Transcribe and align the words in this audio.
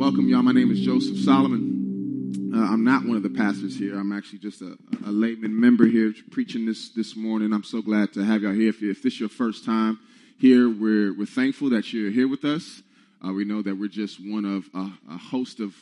welcome, 0.00 0.26
y'all. 0.30 0.42
My 0.42 0.52
name 0.52 0.70
is 0.70 0.80
Joseph 0.80 1.18
Solomon. 1.18 2.52
Uh, 2.54 2.72
I'm 2.72 2.82
not 2.82 3.04
one 3.04 3.18
of 3.18 3.22
the 3.22 3.28
pastors 3.28 3.78
here. 3.78 3.98
I'm 3.98 4.14
actually 4.14 4.38
just 4.38 4.62
a, 4.62 4.74
a 5.04 5.10
layman 5.10 5.60
member 5.60 5.84
here 5.84 6.14
preaching 6.30 6.64
this 6.64 6.88
this 6.88 7.14
morning. 7.14 7.52
I'm 7.52 7.64
so 7.64 7.82
glad 7.82 8.14
to 8.14 8.24
have 8.24 8.40
y'all 8.40 8.54
here. 8.54 8.70
If, 8.70 8.82
if 8.82 9.02
this 9.02 9.12
is 9.12 9.20
your 9.20 9.28
first 9.28 9.62
time 9.62 9.98
here, 10.38 10.70
we're 10.70 11.14
we're 11.18 11.26
thankful 11.26 11.68
that 11.70 11.92
you're 11.92 12.10
here 12.10 12.28
with 12.28 12.46
us. 12.46 12.80
Uh, 13.22 13.34
we 13.34 13.44
know 13.44 13.60
that 13.60 13.76
we're 13.76 13.90
just 13.90 14.18
one 14.26 14.46
of 14.46 14.70
a, 14.72 14.90
a 15.12 15.18
host 15.18 15.60
of 15.60 15.74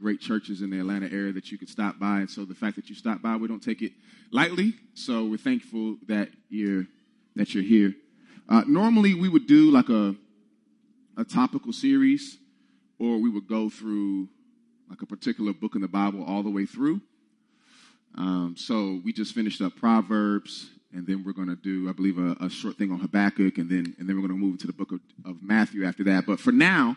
great 0.00 0.20
churches 0.20 0.62
in 0.62 0.70
the 0.70 0.80
Atlanta 0.80 1.06
area 1.06 1.32
that 1.32 1.52
you 1.52 1.56
could 1.56 1.68
stop 1.68 1.96
by, 1.96 2.18
and 2.18 2.28
so 2.28 2.44
the 2.44 2.56
fact 2.56 2.74
that 2.74 2.88
you 2.88 2.96
stopped 2.96 3.22
by, 3.22 3.36
we 3.36 3.46
don't 3.46 3.62
take 3.62 3.82
it 3.82 3.92
lightly. 4.32 4.74
So 4.94 5.26
we're 5.26 5.36
thankful 5.36 5.96
that 6.08 6.28
you're 6.48 6.86
that 7.36 7.54
you're 7.54 7.62
here. 7.62 7.94
Uh, 8.48 8.64
normally, 8.66 9.14
we 9.14 9.28
would 9.28 9.46
do 9.46 9.70
like 9.70 9.90
a 9.90 10.16
a 11.16 11.22
topical 11.24 11.72
series 11.72 12.36
or 13.00 13.18
we 13.18 13.30
would 13.30 13.48
go 13.48 13.68
through 13.68 14.28
like 14.88 15.02
a 15.02 15.06
particular 15.06 15.52
book 15.52 15.74
in 15.74 15.80
the 15.80 15.88
Bible 15.88 16.22
all 16.22 16.42
the 16.42 16.50
way 16.50 16.66
through. 16.66 17.00
Um, 18.16 18.54
so 18.58 19.00
we 19.04 19.12
just 19.12 19.34
finished 19.34 19.60
up 19.62 19.74
Proverbs, 19.76 20.68
and 20.92 21.06
then 21.06 21.24
we're 21.24 21.32
going 21.32 21.48
to 21.48 21.56
do, 21.56 21.88
I 21.88 21.92
believe, 21.92 22.18
a, 22.18 22.36
a, 22.44 22.50
short 22.50 22.76
thing 22.76 22.92
on 22.92 22.98
Habakkuk, 22.98 23.56
and 23.56 23.70
then 23.70 23.94
and 23.98 24.08
then 24.08 24.16
we're 24.16 24.26
going 24.26 24.38
to 24.38 24.44
move 24.44 24.54
into 24.54 24.66
the 24.66 24.72
book 24.72 24.92
of, 24.92 25.00
of, 25.24 25.42
Matthew 25.42 25.86
after 25.86 26.04
that. 26.04 26.26
But 26.26 26.40
for 26.40 26.50
now, 26.50 26.96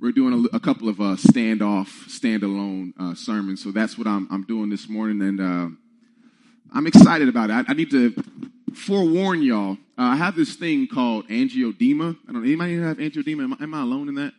we're 0.00 0.12
doing 0.12 0.48
a, 0.52 0.56
a 0.56 0.60
couple 0.60 0.88
of 0.88 0.98
uh, 0.98 1.16
standoff, 1.16 1.88
standalone 2.08 2.94
uh, 2.98 3.14
sermons. 3.14 3.62
So 3.62 3.70
that's 3.70 3.98
what 3.98 4.06
I'm, 4.06 4.26
I'm 4.30 4.44
doing 4.44 4.70
this 4.70 4.88
morning, 4.88 5.20
and 5.20 5.40
uh, 5.40 5.68
I'm 6.72 6.86
excited 6.86 7.28
about 7.28 7.50
it. 7.50 7.52
I, 7.52 7.64
I 7.68 7.74
need 7.74 7.90
to 7.90 8.14
forewarn 8.74 9.42
y'all. 9.42 9.72
Uh, 9.98 10.04
I 10.04 10.16
have 10.16 10.34
this 10.36 10.56
thing 10.56 10.88
called 10.88 11.28
angioedema. 11.28 12.16
I 12.28 12.32
don't. 12.32 12.42
Know. 12.42 12.48
Anybody 12.48 12.78
have 12.78 12.96
angioedema? 12.96 13.44
Am 13.44 13.56
am 13.60 13.74
I 13.74 13.82
alone 13.82 14.08
in 14.08 14.14
that? 14.14 14.32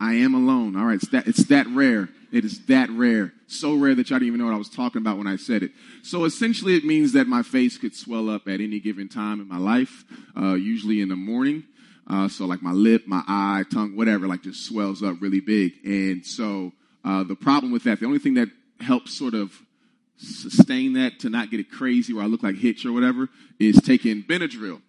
I 0.00 0.14
am 0.14 0.34
alone. 0.34 0.76
All 0.76 0.84
right, 0.84 0.96
it's 0.96 1.08
that, 1.08 1.26
it's 1.26 1.44
that 1.46 1.66
rare. 1.68 2.08
It 2.32 2.44
is 2.44 2.66
that 2.66 2.90
rare. 2.90 3.32
So 3.46 3.74
rare 3.74 3.94
that 3.94 4.10
y'all 4.10 4.18
didn't 4.18 4.28
even 4.28 4.40
know 4.40 4.46
what 4.46 4.54
I 4.54 4.58
was 4.58 4.68
talking 4.68 5.00
about 5.00 5.16
when 5.16 5.26
I 5.26 5.36
said 5.36 5.62
it. 5.62 5.70
So 6.02 6.24
essentially, 6.24 6.76
it 6.76 6.84
means 6.84 7.12
that 7.12 7.26
my 7.26 7.42
face 7.42 7.78
could 7.78 7.94
swell 7.94 8.28
up 8.28 8.48
at 8.48 8.60
any 8.60 8.80
given 8.80 9.08
time 9.08 9.40
in 9.40 9.48
my 9.48 9.58
life, 9.58 10.04
uh, 10.36 10.54
usually 10.54 11.00
in 11.00 11.08
the 11.08 11.16
morning. 11.16 11.64
Uh, 12.08 12.28
so 12.28 12.44
like 12.44 12.62
my 12.62 12.72
lip, 12.72 13.04
my 13.06 13.22
eye, 13.26 13.64
tongue, 13.72 13.96
whatever, 13.96 14.26
like 14.26 14.42
just 14.42 14.66
swells 14.66 15.02
up 15.02 15.16
really 15.20 15.40
big. 15.40 15.72
And 15.84 16.24
so 16.24 16.72
uh, 17.04 17.24
the 17.24 17.34
problem 17.34 17.72
with 17.72 17.84
that, 17.84 18.00
the 18.00 18.06
only 18.06 18.18
thing 18.18 18.34
that 18.34 18.48
helps 18.80 19.16
sort 19.16 19.34
of 19.34 19.52
sustain 20.18 20.94
that 20.94 21.18
to 21.20 21.30
not 21.30 21.50
get 21.50 21.60
it 21.60 21.70
crazy 21.70 22.12
where 22.12 22.24
I 22.24 22.26
look 22.26 22.42
like 22.42 22.56
Hitch 22.56 22.84
or 22.84 22.92
whatever, 22.92 23.28
is 23.58 23.80
taking 23.82 24.22
Benadryl. 24.22 24.80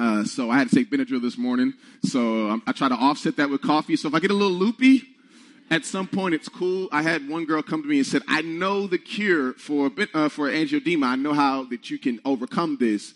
Uh, 0.00 0.24
so 0.24 0.50
I 0.50 0.56
had 0.56 0.70
to 0.70 0.74
take 0.74 0.90
Benadryl 0.90 1.20
this 1.20 1.36
morning. 1.36 1.74
So 2.04 2.48
um, 2.48 2.62
I 2.66 2.72
try 2.72 2.88
to 2.88 2.94
offset 2.94 3.36
that 3.36 3.50
with 3.50 3.60
coffee. 3.60 3.96
So 3.96 4.08
if 4.08 4.14
I 4.14 4.20
get 4.20 4.30
a 4.30 4.34
little 4.34 4.56
loopy, 4.56 5.02
at 5.70 5.84
some 5.84 6.08
point 6.08 6.34
it's 6.34 6.48
cool. 6.48 6.88
I 6.90 7.02
had 7.02 7.28
one 7.28 7.44
girl 7.44 7.62
come 7.62 7.82
to 7.82 7.88
me 7.88 7.98
and 7.98 8.06
said, 8.06 8.22
"I 8.26 8.40
know 8.40 8.86
the 8.86 8.96
cure 8.96 9.52
for 9.52 9.90
uh, 10.14 10.30
for 10.30 10.48
angioedema. 10.48 11.04
I 11.04 11.16
know 11.16 11.34
how 11.34 11.64
that 11.64 11.90
you 11.90 11.98
can 11.98 12.18
overcome 12.24 12.78
this." 12.80 13.12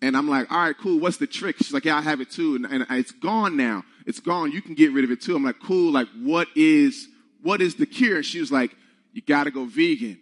And 0.00 0.16
I'm 0.16 0.28
like, 0.28 0.48
"All 0.52 0.58
right, 0.58 0.78
cool. 0.78 1.00
What's 1.00 1.16
the 1.16 1.26
trick?" 1.26 1.56
She's 1.58 1.72
like, 1.72 1.84
"Yeah, 1.84 1.96
I 1.96 2.02
have 2.02 2.20
it 2.20 2.30
too, 2.30 2.54
and, 2.54 2.66
and 2.66 2.86
it's 2.90 3.10
gone 3.10 3.56
now. 3.56 3.82
It's 4.06 4.20
gone. 4.20 4.52
You 4.52 4.62
can 4.62 4.74
get 4.74 4.92
rid 4.92 5.02
of 5.02 5.10
it 5.10 5.20
too." 5.20 5.34
I'm 5.34 5.42
like, 5.42 5.58
"Cool. 5.58 5.90
Like, 5.90 6.06
what 6.22 6.46
is 6.54 7.08
what 7.42 7.60
is 7.60 7.74
the 7.74 7.86
cure?" 7.86 8.18
And 8.18 8.24
she 8.24 8.38
was 8.38 8.52
like, 8.52 8.76
"You 9.12 9.22
got 9.22 9.44
to 9.44 9.50
go 9.50 9.64
vegan." 9.64 10.20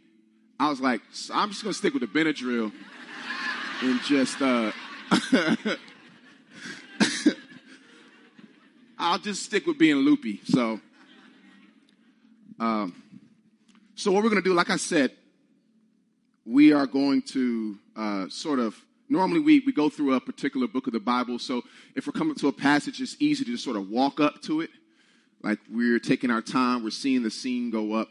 I 0.59 0.71
was 0.71 0.81
like, 0.81 1.03
"I'm 1.31 1.51
just 1.51 1.63
gonna 1.63 1.75
stick 1.75 1.93
with 1.93 2.01
the 2.01 2.09
Benadryl 2.09 2.73
and 3.83 4.01
just." 4.01 4.41
Uh, 4.41 4.73
I'll 8.99 9.19
just 9.19 9.45
stick 9.45 9.67
with 9.67 9.79
being 9.79 9.97
loopy. 9.97 10.41
So, 10.45 10.81
um, 12.59 13.03
so 13.95 14.11
what 14.11 14.23
we're 14.23 14.31
going 14.31 14.43
to 14.43 14.49
do, 14.49 14.55
like 14.55 14.71
I 14.71 14.77
said, 14.77 15.13
we 16.47 16.73
are 16.73 16.87
going 16.87 17.21
to 17.23 17.79
uh, 17.95 18.27
sort 18.31 18.59
of 18.59 18.75
normally 19.09 19.41
we, 19.41 19.63
we 19.67 19.73
go 19.73 19.91
through 19.91 20.15
a 20.15 20.21
particular 20.21 20.67
book 20.67 20.87
of 20.87 20.95
the 20.95 21.01
Bible. 21.01 21.39
So 21.39 21.63
if 21.95 22.07
we're 22.07 22.15
coming 22.15 22.35
to 22.37 22.49
a 22.49 22.53
passage, 22.53 23.01
it's 23.03 23.17
easy 23.21 23.45
to 23.45 23.51
just 23.51 23.65
sort 23.65 23.77
of 23.77 23.91
walk 23.91 24.19
up 24.19 24.41
to 24.43 24.63
it, 24.63 24.71
like 25.43 25.59
we're 25.71 25.99
taking 25.99 26.31
our 26.31 26.43
time, 26.43 26.83
we're 26.83 26.91
seeing 26.91 27.23
the 27.23 27.31
scene 27.31 27.71
go 27.71 27.93
up. 27.93 28.09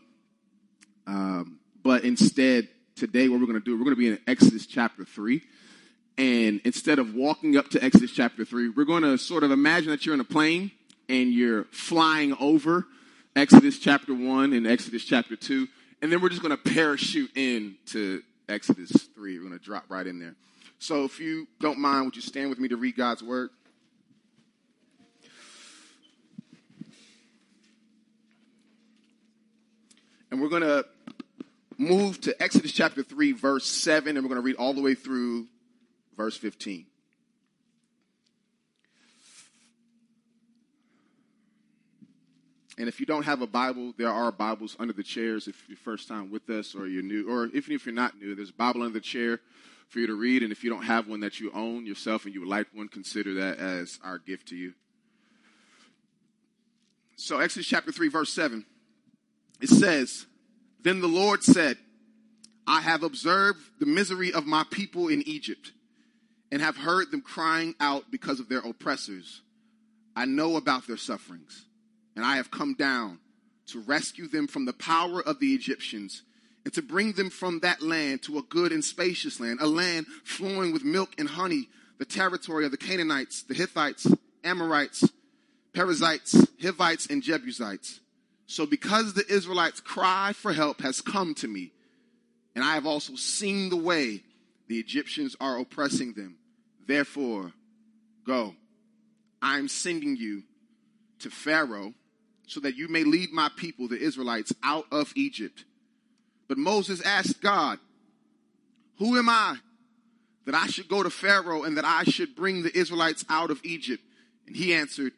Um, 1.07 1.59
but 1.84 2.03
instead, 2.03 2.68
today, 2.95 3.28
what 3.28 3.40
we're 3.40 3.47
going 3.47 3.59
to 3.59 3.66
do, 3.66 3.75
we're 3.75 3.85
going 3.85 3.95
to 3.95 4.00
be 4.00 4.07
in 4.07 4.19
Exodus 4.28 4.68
chapter 4.68 5.03
three. 5.03 5.41
And 6.18 6.62
instead 6.63 7.00
of 7.00 7.13
walking 7.13 7.57
up 7.57 7.69
to 7.72 7.84
Exodus 7.84 8.12
chapter 8.12 8.45
3, 8.45 8.69
we're 8.69 8.85
going 8.85 9.03
to 9.03 9.18
sort 9.18 9.44
of 9.44 9.51
imagine 9.51 9.90
that 9.90 10.06
you're 10.06 10.16
in 10.16 10.22
a 10.22 10.25
plane 10.25 10.72
and 11.09 11.31
you're 11.31 11.66
flying 11.66 12.35
over 12.39 12.85
Exodus 13.35 13.79
chapter 13.79 14.13
1 14.13 14.53
and 14.53 14.66
Exodus 14.66 15.03
chapter 15.03 15.35
2. 15.35 15.67
And 16.01 16.11
then 16.11 16.21
we're 16.21 16.29
just 16.29 16.41
going 16.41 16.55
to 16.55 16.71
parachute 16.71 17.31
in 17.35 17.75
to 17.88 18.21
Exodus 18.47 18.91
3. 18.91 19.39
We're 19.39 19.47
going 19.47 19.57
to 19.57 19.63
drop 19.63 19.85
right 19.89 20.05
in 20.05 20.19
there. 20.19 20.35
So 20.79 21.03
if 21.03 21.19
you 21.19 21.47
don't 21.59 21.79
mind, 21.79 22.05
would 22.05 22.15
you 22.15 22.21
stand 22.21 22.49
with 22.49 22.59
me 22.59 22.67
to 22.69 22.77
read 22.77 22.95
God's 22.95 23.23
word? 23.23 23.49
And 30.31 30.41
we're 30.41 30.49
going 30.49 30.63
to 30.63 30.85
move 31.77 32.19
to 32.21 32.41
Exodus 32.41 32.71
chapter 32.71 33.03
3, 33.03 33.31
verse 33.33 33.65
7, 33.65 34.15
and 34.15 34.25
we're 34.25 34.29
going 34.29 34.41
to 34.41 34.45
read 34.45 34.57
all 34.57 34.73
the 34.73 34.81
way 34.81 34.95
through 34.95 35.47
verse 36.17 36.38
15. 36.38 36.85
And 42.78 42.90
if 42.90 43.00
you 43.00 43.06
don't 43.06 43.24
have 43.24 43.41
a 43.41 43.47
Bible, 43.47 43.94
there 43.97 44.09
are 44.09 44.31
Bibles 44.31 44.75
under 44.80 44.94
the 44.94 45.03
chairs 45.03 45.47
if 45.47 45.63
you're 45.68 45.78
first 45.78 46.08
time 46.08 46.30
with 46.30 46.50
us 46.50 46.75
or 46.75 46.88
you're 46.88 47.03
new, 47.03 47.30
or 47.30 47.46
even 47.47 47.74
if 47.74 47.86
you're 47.86 47.96
not 47.96 48.19
new, 48.19 48.36
there's 48.36 48.50
a 48.50 48.53
Bible 48.53 48.81
under 48.81 48.94
the 48.94 49.00
chair 49.00 49.40
for 49.88 50.00
you 50.00 50.08
to 50.08 50.16
read. 50.16 50.44
And 50.44 50.52
if 50.52 50.63
you 50.63 50.69
don't 50.69 50.84
have 50.84 51.08
one 51.08 51.22
that 51.22 51.40
you 51.40 51.52
own 51.53 51.86
yourself 51.86 52.25
and 52.25 52.34
you 52.34 52.41
would 52.41 52.50
like 52.50 52.68
one, 52.74 52.90
consider 52.90 53.36
that 53.36 53.59
as 53.59 54.00
our 54.03 54.18
gift 54.18 54.50
to 54.50 54.56
you. 54.56 54.74
So, 57.16 57.40
Exodus 57.40 57.68
chapter 57.68 57.94
3, 57.94 58.09
verse 58.09 58.34
7, 58.34 58.66
it 59.62 59.69
says, 59.69 60.25
Then 60.81 61.00
the 61.00 61.07
Lord 61.07 61.44
said, 61.44 61.78
I 62.68 62.81
have 62.81 63.03
observed 63.03 63.59
the 63.80 63.86
misery 63.86 64.34
of 64.34 64.46
my 64.46 64.66
people 64.69 65.07
in 65.07 65.22
Egypt 65.28 65.72
and 66.52 66.62
have 66.62 66.78
heard 66.78 67.12
them 67.12 67.22
crying 67.22 67.75
out 67.80 68.12
because 68.12 68.40
of 68.40 68.50
their 68.50 68.59
oppressors. 68.59 69.42
I 70.16 70.25
know 70.25 70.56
about 70.56 70.88
their 70.88 70.97
sufferings, 70.97 71.64
and 72.15 72.25
I 72.25 72.37
have 72.37 72.51
come 72.51 72.73
down 72.73 73.19
to 73.67 73.79
rescue 73.79 74.27
them 74.27 74.47
from 74.47 74.65
the 74.65 74.73
power 74.73 75.21
of 75.21 75.39
the 75.39 75.53
Egyptians 75.53 76.23
and 76.63 76.73
to 76.73 76.81
bring 76.81 77.13
them 77.13 77.29
from 77.29 77.59
that 77.59 77.81
land 77.81 78.23
to 78.23 78.37
a 78.37 78.43
good 78.43 78.71
and 78.71 78.83
spacious 78.83 79.39
land, 79.39 79.59
a 79.61 79.67
land 79.67 80.07
flowing 80.23 80.71
with 80.71 80.83
milk 80.83 81.13
and 81.17 81.29
honey, 81.29 81.69
the 81.99 82.05
territory 82.05 82.65
of 82.65 82.71
the 82.71 82.77
Canaanites, 82.77 83.43
the 83.43 83.53
Hittites, 83.53 84.07
Amorites, 84.43 85.09
Perizzites, 85.73 86.47
Hivites, 86.61 87.07
and 87.07 87.21
Jebusites. 87.21 87.99
So 88.47 88.65
because 88.65 89.13
the 89.13 89.25
Israelites' 89.31 89.79
cry 89.79 90.33
for 90.33 90.53
help 90.53 90.81
has 90.81 91.01
come 91.01 91.33
to 91.35 91.47
me, 91.47 91.71
and 92.55 92.63
I 92.63 92.75
have 92.75 92.85
also 92.85 93.15
seen 93.15 93.69
the 93.69 93.75
way 93.75 94.23
the 94.67 94.79
Egyptians 94.79 95.35
are 95.39 95.59
oppressing 95.59 96.13
them, 96.13 96.37
Therefore, 96.87 97.51
go. 98.25 98.55
I 99.41 99.57
am 99.57 99.67
sending 99.67 100.15
you 100.15 100.43
to 101.19 101.29
Pharaoh 101.29 101.93
so 102.47 102.59
that 102.61 102.75
you 102.75 102.88
may 102.88 103.03
lead 103.03 103.31
my 103.31 103.50
people, 103.56 103.88
the 103.88 104.00
Israelites, 104.00 104.53
out 104.63 104.85
of 104.91 105.11
Egypt. 105.16 105.66
But 106.47 106.57
Moses 106.57 107.01
asked 107.01 107.41
God, 107.41 107.79
Who 109.00 109.17
am 109.17 109.29
I 109.29 109.57
that 110.45 110.56
I 110.56 110.67
should 110.67 110.88
go 110.88 111.03
to 111.03 111.09
Pharaoh 111.09 111.63
and 111.63 111.78
that 111.78 111.85
I 111.85 112.03
should 112.03 112.35
bring 112.35 112.63
the 112.63 112.78
Israelites 112.78 113.25
out 113.29 113.51
of 113.51 113.59
Egypt? 113.63 114.03
And 114.47 114.56
he 114.56 114.73
answered, 114.73 115.13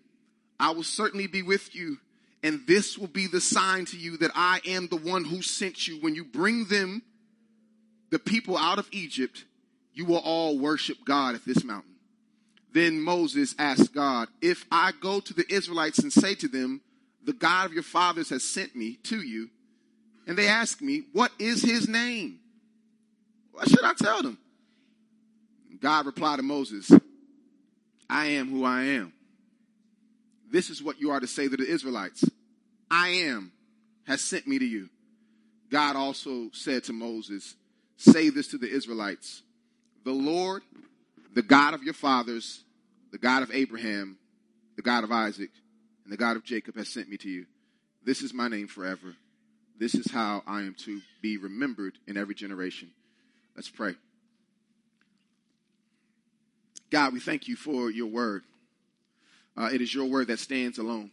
I 0.60 0.72
will 0.72 0.84
certainly 0.84 1.28
be 1.28 1.42
with 1.42 1.76
you, 1.76 1.98
and 2.44 2.66
this 2.66 2.98
will 2.98 3.08
be 3.08 3.28
the 3.28 3.42
sign 3.42 3.86
to 3.86 3.98
you 3.98 4.18
that 4.18 4.32
I 4.34 4.62
am 4.66 4.88
the 4.88 4.98
one 4.98 5.26
who 5.26 5.42
sent 5.42 5.88
you. 5.88 6.00
When 6.00 6.16
you 6.16 6.24
bring 6.24 6.66
them, 6.66 7.04
the 8.10 8.20
people 8.20 8.58
out 8.58 8.80
of 8.80 8.88
Egypt, 8.92 9.46
you 9.94 10.06
will 10.06 10.18
all 10.18 10.58
worship 10.58 10.98
God 11.06 11.36
at 11.36 11.46
this 11.46 11.64
mountain. 11.64 11.96
Then 12.74 13.02
Moses 13.02 13.56
asked 13.58 13.94
God, 13.94 14.30
If 14.42 14.66
I 14.72 14.92
go 15.00 15.20
to 15.20 15.34
the 15.34 15.52
Israelites 15.52 16.00
and 16.00 16.14
say 16.14 16.36
to 16.36 16.48
them, 16.48 16.82
The 17.28 17.34
God 17.34 17.66
of 17.66 17.74
your 17.74 17.84
fathers 17.84 18.30
has 18.30 18.42
sent 18.42 18.74
me 18.74 18.96
to 19.04 19.22
you, 19.22 19.50
and 20.26 20.38
they 20.38 20.48
ask 20.48 20.82
me, 20.82 21.04
What 21.12 21.32
is 21.38 21.62
his 21.62 21.88
name? 21.88 22.40
What 23.52 23.70
should 23.70 23.84
I 23.84 23.94
tell 23.94 24.24
them? 24.24 24.38
God 25.82 26.06
replied 26.06 26.38
to 26.38 26.44
Moses, 26.44 26.90
I 28.10 28.28
am 28.28 28.50
who 28.50 28.64
I 28.64 28.84
am. 28.84 29.12
This 30.50 30.70
is 30.70 30.82
what 30.82 31.02
you 31.02 31.12
are 31.12 31.20
to 31.20 31.28
say 31.28 31.50
to 31.50 31.58
the 31.58 31.68
Israelites 31.68 32.24
I 32.90 33.10
am 33.10 33.52
has 34.06 34.22
sent 34.22 34.48
me 34.48 34.58
to 34.58 34.66
you. 34.66 34.90
God 35.70 35.98
also 35.98 36.50
said 36.54 36.86
to 36.86 36.94
Moses, 36.94 37.56
Say 37.98 38.30
this 38.30 38.48
to 38.50 38.58
the 38.58 38.70
Israelites 38.70 39.44
the 40.06 40.14
Lord, 40.14 40.64
the 41.34 41.42
God 41.42 41.74
of 41.74 41.84
your 41.84 41.94
fathers, 41.94 42.64
the 43.12 43.18
God 43.18 43.44
of 43.44 43.52
Abraham, 43.52 44.18
the 44.78 44.82
God 44.82 45.04
of 45.04 45.12
Isaac, 45.12 45.50
and 46.08 46.14
the 46.14 46.18
God 46.18 46.38
of 46.38 46.46
Jacob 46.46 46.78
has 46.78 46.88
sent 46.88 47.10
me 47.10 47.18
to 47.18 47.30
you. 47.30 47.46
This 48.02 48.22
is 48.22 48.34
my 48.34 48.48
name 48.48 48.70
forever. 48.70 49.18
This 49.78 49.94
is 49.94 50.10
how 50.10 50.42
I 50.48 50.62
am 50.62 50.74
to 50.86 51.02
be 51.22 51.36
remembered 51.36 51.98
in 52.08 52.16
every 52.16 52.34
generation. 52.34 52.92
Let's 53.58 53.70
pray. 53.70 53.94
God, 56.90 57.12
we 57.12 57.20
thank 57.20 57.50
you 57.50 57.58
for 57.58 57.92
your 57.92 58.08
word. 58.08 58.44
Uh, 59.58 59.70
it 59.74 59.82
is 59.82 59.94
your 59.94 60.06
word 60.06 60.28
that 60.28 60.40
stands 60.40 60.78
alone. 60.78 61.12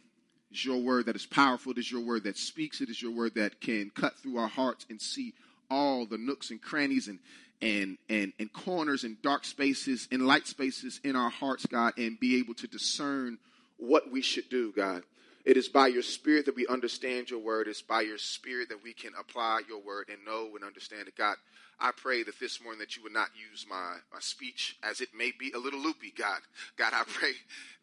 It's 0.49 0.63
your 0.63 0.81
word 0.81 1.07
that 1.07 1.17
is 1.17 1.25
powerful. 1.25 1.73
It 1.73 1.79
is 1.79 1.91
your 1.91 2.05
word 2.05 2.23
that 2.23 2.37
speaks. 2.37 2.79
It 2.79 2.87
is 2.87 3.01
your 3.01 3.11
word 3.11 3.35
that 3.35 3.59
can 3.59 3.91
cut 3.93 4.17
through 4.19 4.37
our 4.37 4.47
hearts 4.47 4.85
and 4.89 5.01
see 5.01 5.33
all 5.69 6.05
the 6.05 6.17
nooks 6.17 6.51
and 6.51 6.61
crannies 6.61 7.09
and 7.09 7.19
and 7.61 7.97
and 8.09 8.31
and 8.39 8.53
corners 8.53 9.03
and 9.03 9.21
dark 9.21 9.43
spaces 9.43 10.07
and 10.09 10.25
light 10.25 10.47
spaces 10.47 11.01
in 11.03 11.17
our 11.17 11.29
hearts, 11.29 11.65
God, 11.65 11.97
and 11.97 12.17
be 12.17 12.39
able 12.39 12.53
to 12.53 12.67
discern 12.67 13.39
what 13.77 14.11
we 14.11 14.21
should 14.21 14.49
do, 14.49 14.71
God. 14.71 15.03
It 15.45 15.57
is 15.57 15.67
by 15.67 15.87
your 15.87 16.01
spirit 16.01 16.45
that 16.47 16.55
we 16.55 16.65
understand 16.65 17.29
your 17.29 17.39
word. 17.39 17.67
It's 17.67 17.81
by 17.81 18.01
your 18.01 18.17
spirit 18.17 18.69
that 18.69 18.83
we 18.83 18.93
can 18.93 19.11
apply 19.19 19.61
your 19.69 19.79
word 19.79 20.09
and 20.09 20.25
know 20.25 20.55
and 20.55 20.63
understand 20.63 21.07
it. 21.07 21.15
God, 21.15 21.35
I 21.79 21.91
pray 21.95 22.23
that 22.23 22.39
this 22.39 22.61
morning 22.61 22.79
that 22.79 22.95
you 22.97 23.03
would 23.03 23.13
not 23.13 23.29
use 23.51 23.65
my, 23.69 23.97
my 24.11 24.19
speech 24.19 24.77
as 24.81 25.01
it 25.01 25.09
may 25.15 25.31
be 25.37 25.51
a 25.51 25.59
little 25.59 25.79
loopy, 25.79 26.11
God. 26.17 26.39
God, 26.77 26.93
I 26.93 27.03
pray 27.05 27.33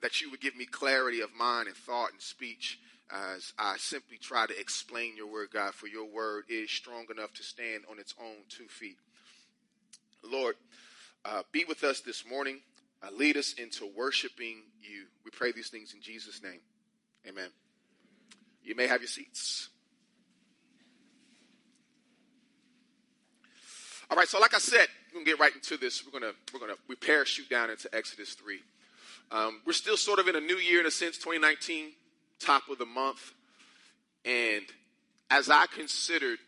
that 0.00 0.20
you 0.20 0.30
would 0.30 0.40
give 0.40 0.56
me 0.56 0.64
clarity 0.64 1.20
of 1.20 1.32
mind 1.34 1.68
and 1.68 1.76
thought 1.76 2.10
and 2.10 2.20
speech 2.20 2.80
as 3.12 3.52
I 3.58 3.76
simply 3.78 4.16
try 4.16 4.46
to 4.46 4.58
explain 4.58 5.16
your 5.16 5.30
word, 5.30 5.50
God, 5.52 5.74
for 5.74 5.86
your 5.86 6.06
word 6.06 6.44
is 6.48 6.70
strong 6.70 7.06
enough 7.16 7.32
to 7.34 7.42
stand 7.42 7.84
on 7.90 7.98
its 7.98 8.14
own 8.20 8.44
two 8.48 8.66
feet. 8.66 8.96
Lord, 10.24 10.56
uh, 11.24 11.42
be 11.52 11.64
with 11.64 11.84
us 11.84 12.00
this 12.00 12.24
morning. 12.26 12.60
Uh, 13.02 13.08
lead 13.16 13.36
us 13.36 13.54
into 13.54 13.90
worshiping 13.96 14.62
you. 14.80 15.06
We 15.24 15.30
pray 15.30 15.52
these 15.52 15.68
things 15.68 15.92
in 15.94 16.00
Jesus' 16.00 16.42
name. 16.42 16.60
Amen. 17.26 17.48
You 18.62 18.76
may 18.76 18.86
have 18.86 19.00
your 19.00 19.08
seats. 19.08 19.68
All 24.10 24.16
right, 24.16 24.28
so 24.28 24.38
like 24.38 24.54
I 24.54 24.58
said, 24.58 24.86
we're 25.10 25.20
gonna 25.20 25.24
get 25.24 25.40
right 25.40 25.54
into 25.54 25.76
this. 25.76 26.04
We're 26.04 26.18
gonna 26.18 26.34
we're 26.52 26.60
gonna 26.60 26.76
we 26.86 26.96
parachute 26.96 27.48
down 27.48 27.70
into 27.70 27.88
Exodus 27.94 28.34
three. 28.34 28.60
Um, 29.30 29.62
we're 29.66 29.72
still 29.72 29.96
sort 29.96 30.18
of 30.18 30.28
in 30.28 30.36
a 30.36 30.40
new 30.40 30.56
year 30.56 30.80
in 30.80 30.86
a 30.86 30.90
sense, 30.90 31.16
2019, 31.16 31.92
top 32.38 32.68
of 32.68 32.76
the 32.76 32.84
month, 32.84 33.32
and 34.26 34.64
as 35.30 35.48
I 35.48 35.64
considered 35.66 36.38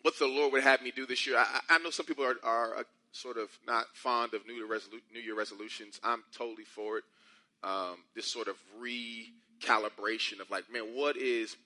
what 0.00 0.18
the 0.18 0.26
Lord 0.26 0.52
would 0.54 0.62
have 0.62 0.80
me 0.80 0.92
do 0.96 1.04
this 1.04 1.26
year, 1.26 1.36
I, 1.36 1.60
I 1.68 1.78
know 1.78 1.90
some 1.90 2.06
people 2.06 2.24
are, 2.24 2.36
are 2.42 2.86
sort 3.12 3.36
of 3.36 3.50
not 3.66 3.86
fond 3.94 4.34
of 4.34 4.46
New 4.46 4.54
Year, 4.54 4.66
resolu- 4.66 5.02
New 5.12 5.20
Year 5.20 5.36
resolutions. 5.36 6.00
I'm 6.02 6.24
totally 6.36 6.64
for 6.64 6.98
it. 6.98 7.04
Um, 7.62 7.98
this 8.16 8.26
sort 8.26 8.48
of 8.48 8.56
recalibration 8.80 10.40
of 10.40 10.50
like, 10.50 10.64
man, 10.72 10.94
what 10.94 11.16
is 11.16 11.56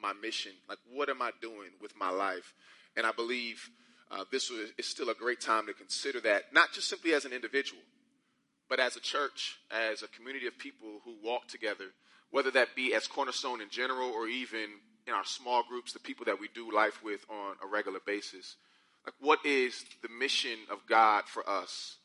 my 0.00 0.12
mission? 0.12 0.52
Like, 0.68 0.78
what 0.92 1.08
am 1.08 1.20
I 1.20 1.30
doing 1.40 1.70
with 1.80 1.96
my 1.96 2.10
life? 2.10 2.54
And 2.96 3.06
I 3.06 3.12
believe 3.12 3.68
uh, 4.10 4.24
this 4.30 4.50
is 4.50 4.86
still 4.86 5.10
a 5.10 5.14
great 5.14 5.40
time 5.40 5.66
to 5.66 5.72
consider 5.72 6.20
that, 6.20 6.52
not 6.52 6.72
just 6.72 6.88
simply 6.88 7.14
as 7.14 7.24
an 7.24 7.32
individual, 7.32 7.82
but 8.68 8.78
as 8.78 8.96
a 8.96 9.00
church, 9.00 9.58
as 9.70 10.02
a 10.02 10.08
community 10.08 10.46
of 10.46 10.56
people 10.58 11.00
who 11.04 11.16
walk 11.22 11.48
together, 11.48 11.86
whether 12.30 12.50
that 12.52 12.76
be 12.76 12.94
as 12.94 13.06
Cornerstone 13.06 13.60
in 13.60 13.70
general 13.70 14.10
or 14.10 14.28
even 14.28 14.66
in 15.06 15.12
our 15.12 15.24
small 15.24 15.62
groups, 15.68 15.92
the 15.92 15.98
people 15.98 16.24
that 16.26 16.40
we 16.40 16.48
do 16.54 16.70
life 16.70 17.02
with 17.02 17.24
on 17.28 17.56
a 17.62 17.66
regular 17.66 18.00
basis. 18.04 18.56
Like, 19.06 19.14
what 19.20 19.44
is 19.44 19.84
the 20.02 20.08
mission 20.08 20.58
of 20.70 20.78
God 20.88 21.24
for 21.26 21.48
us? 21.48 21.96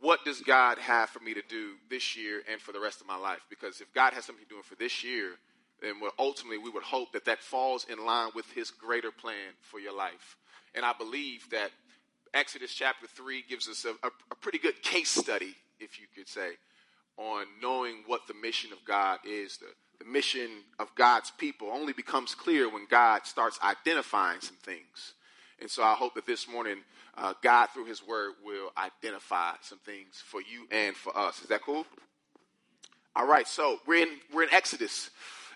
What 0.00 0.24
does 0.24 0.40
God 0.40 0.78
have 0.78 1.10
for 1.10 1.20
me 1.20 1.32
to 1.34 1.42
do 1.48 1.74
this 1.88 2.16
year 2.16 2.42
and 2.50 2.60
for 2.60 2.72
the 2.72 2.80
rest 2.80 3.00
of 3.00 3.06
my 3.06 3.16
life? 3.16 3.40
Because 3.48 3.80
if 3.80 3.92
God 3.94 4.12
has 4.14 4.24
something 4.24 4.44
doing 4.48 4.64
for 4.64 4.74
this 4.74 5.04
year, 5.04 5.30
then 5.80 5.94
ultimately 6.18 6.58
we 6.58 6.70
would 6.70 6.82
hope 6.82 7.12
that 7.12 7.24
that 7.26 7.42
falls 7.42 7.86
in 7.88 8.04
line 8.04 8.30
with 8.34 8.50
His 8.52 8.70
greater 8.70 9.10
plan 9.10 9.54
for 9.60 9.78
your 9.78 9.96
life. 9.96 10.36
And 10.74 10.84
I 10.84 10.92
believe 10.92 11.48
that 11.50 11.70
Exodus 12.34 12.72
chapter 12.72 13.06
3 13.06 13.44
gives 13.48 13.68
us 13.68 13.84
a, 13.84 13.90
a, 14.06 14.10
a 14.30 14.34
pretty 14.34 14.58
good 14.58 14.82
case 14.82 15.10
study, 15.10 15.54
if 15.80 16.00
you 16.00 16.06
could 16.14 16.28
say, 16.28 16.52
on 17.16 17.44
knowing 17.60 18.04
what 18.06 18.26
the 18.26 18.34
mission 18.34 18.72
of 18.72 18.84
God 18.84 19.18
is. 19.24 19.58
The, 19.58 19.66
the 20.04 20.10
mission 20.10 20.48
of 20.78 20.88
God's 20.96 21.30
people 21.30 21.68
only 21.70 21.92
becomes 21.92 22.34
clear 22.34 22.68
when 22.68 22.86
God 22.90 23.26
starts 23.26 23.58
identifying 23.62 24.40
some 24.40 24.56
things. 24.56 25.14
And 25.62 25.70
so 25.70 25.84
I 25.84 25.94
hope 25.94 26.16
that 26.16 26.26
this 26.26 26.48
morning, 26.48 26.78
uh, 27.16 27.34
God, 27.40 27.68
through 27.72 27.86
His 27.86 28.04
Word, 28.04 28.32
will 28.44 28.72
identify 28.76 29.52
some 29.62 29.78
things 29.78 30.20
for 30.26 30.40
you 30.40 30.66
and 30.72 30.96
for 30.96 31.16
us. 31.16 31.40
Is 31.40 31.48
that 31.48 31.62
cool? 31.62 31.86
All 33.14 33.28
right, 33.28 33.46
so 33.46 33.78
we're 33.86 34.02
in 34.02 34.08
we're 34.34 34.42
in 34.42 34.52
Exodus, 34.52 35.10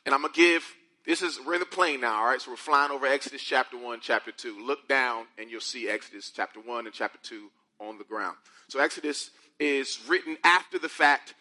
and 0.05 0.15
I'm 0.15 0.23
gonna 0.23 0.33
give 0.33 0.65
this 1.07 1.23
is, 1.23 1.39
we're 1.45 1.55
in 1.55 1.61
the 1.61 1.67
plane 1.67 2.01
now, 2.01 2.21
all 2.21 2.27
right? 2.27 2.41
So 2.41 2.51
we're 2.51 2.57
flying 2.57 2.91
over 2.91 3.07
Exodus 3.07 3.41
chapter 3.41 3.79
1, 3.79 4.01
chapter 4.03 4.33
2. 4.33 4.67
Look 4.67 4.89
down 4.89 5.27
and 5.39 5.49
you'll 5.49 5.61
see 5.61 5.89
Exodus 5.89 6.33
chapter 6.35 6.59
1 6.59 6.87
and 6.87 6.93
chapter 6.93 7.19
2 7.23 7.49
on 7.79 7.97
the 7.97 8.03
ground. 8.03 8.37
So 8.67 8.81
Exodus 8.81 9.31
is 9.61 10.01
written 10.09 10.37
after 10.43 10.81
the 10.81 10.89
fact. 10.89 11.35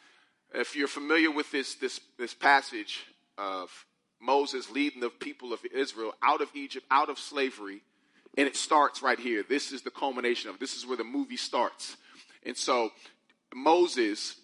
If 0.54 0.76
you're 0.76 0.88
familiar 0.88 1.32
with 1.32 1.52
this, 1.52 1.74
this, 1.76 2.00
this 2.20 2.36
passage 2.36 3.08
of 3.40 3.72
Moses 4.22 4.70
leading 4.70 5.02
the 5.02 5.10
people 5.10 5.52
of 5.52 5.62
Israel 5.74 6.14
out 6.22 6.42
of 6.42 6.50
Egypt, 6.54 6.86
out 6.92 7.10
of 7.10 7.18
slavery, 7.18 7.82
and 8.38 8.48
it 8.48 8.56
starts 8.56 9.02
right 9.02 9.20
here. 9.20 9.44
This 9.48 9.72
is 9.72 9.82
the 9.82 9.92
culmination 9.92 10.50
of 10.50 10.60
This 10.60 10.76
is 10.76 10.86
where 10.86 10.98
the 10.98 11.04
movie 11.04 11.38
starts. 11.38 11.98
And 12.46 12.56
so 12.56 12.92
Moses 13.54 14.36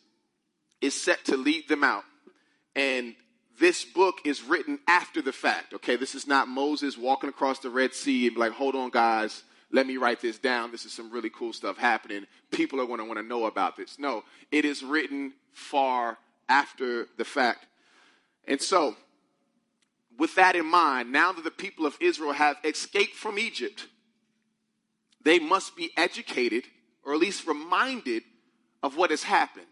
is 0.79 0.99
set 0.99 1.23
to 1.25 1.37
lead 1.37 1.67
them 1.67 1.83
out. 1.83 2.03
And 2.75 3.15
this 3.59 3.85
book 3.85 4.21
is 4.25 4.43
written 4.43 4.79
after 4.87 5.21
the 5.21 5.33
fact. 5.33 5.73
Okay, 5.73 5.95
this 5.95 6.15
is 6.15 6.25
not 6.25 6.47
Moses 6.47 6.97
walking 6.97 7.29
across 7.29 7.59
the 7.59 7.69
Red 7.69 7.93
Sea 7.93 8.27
and 8.27 8.35
be 8.35 8.39
like, 8.39 8.53
hold 8.53 8.75
on, 8.75 8.89
guys, 8.89 9.43
let 9.71 9.85
me 9.85 9.97
write 9.97 10.21
this 10.21 10.39
down. 10.39 10.71
This 10.71 10.85
is 10.85 10.93
some 10.93 11.11
really 11.11 11.29
cool 11.29 11.53
stuff 11.53 11.77
happening. 11.77 12.25
People 12.49 12.81
are 12.81 12.87
going 12.87 12.99
to 12.99 13.05
want 13.05 13.19
to 13.19 13.25
know 13.25 13.45
about 13.45 13.77
this. 13.77 13.99
No, 13.99 14.23
it 14.51 14.65
is 14.65 14.83
written 14.83 15.33
far 15.53 16.17
after 16.49 17.07
the 17.17 17.25
fact. 17.25 17.67
And 18.47 18.61
so, 18.61 18.95
with 20.21 20.35
that 20.35 20.55
in 20.55 20.67
mind, 20.67 21.11
now 21.11 21.31
that 21.31 21.43
the 21.43 21.49
people 21.49 21.83
of 21.83 21.97
Israel 21.99 22.31
have 22.31 22.55
escaped 22.63 23.15
from 23.15 23.39
Egypt, 23.39 23.87
they 25.23 25.39
must 25.39 25.75
be 25.75 25.89
educated 25.97 26.63
or 27.03 27.15
at 27.15 27.19
least 27.19 27.47
reminded 27.47 28.21
of 28.83 28.95
what 28.95 29.09
has 29.09 29.23
happened. 29.23 29.65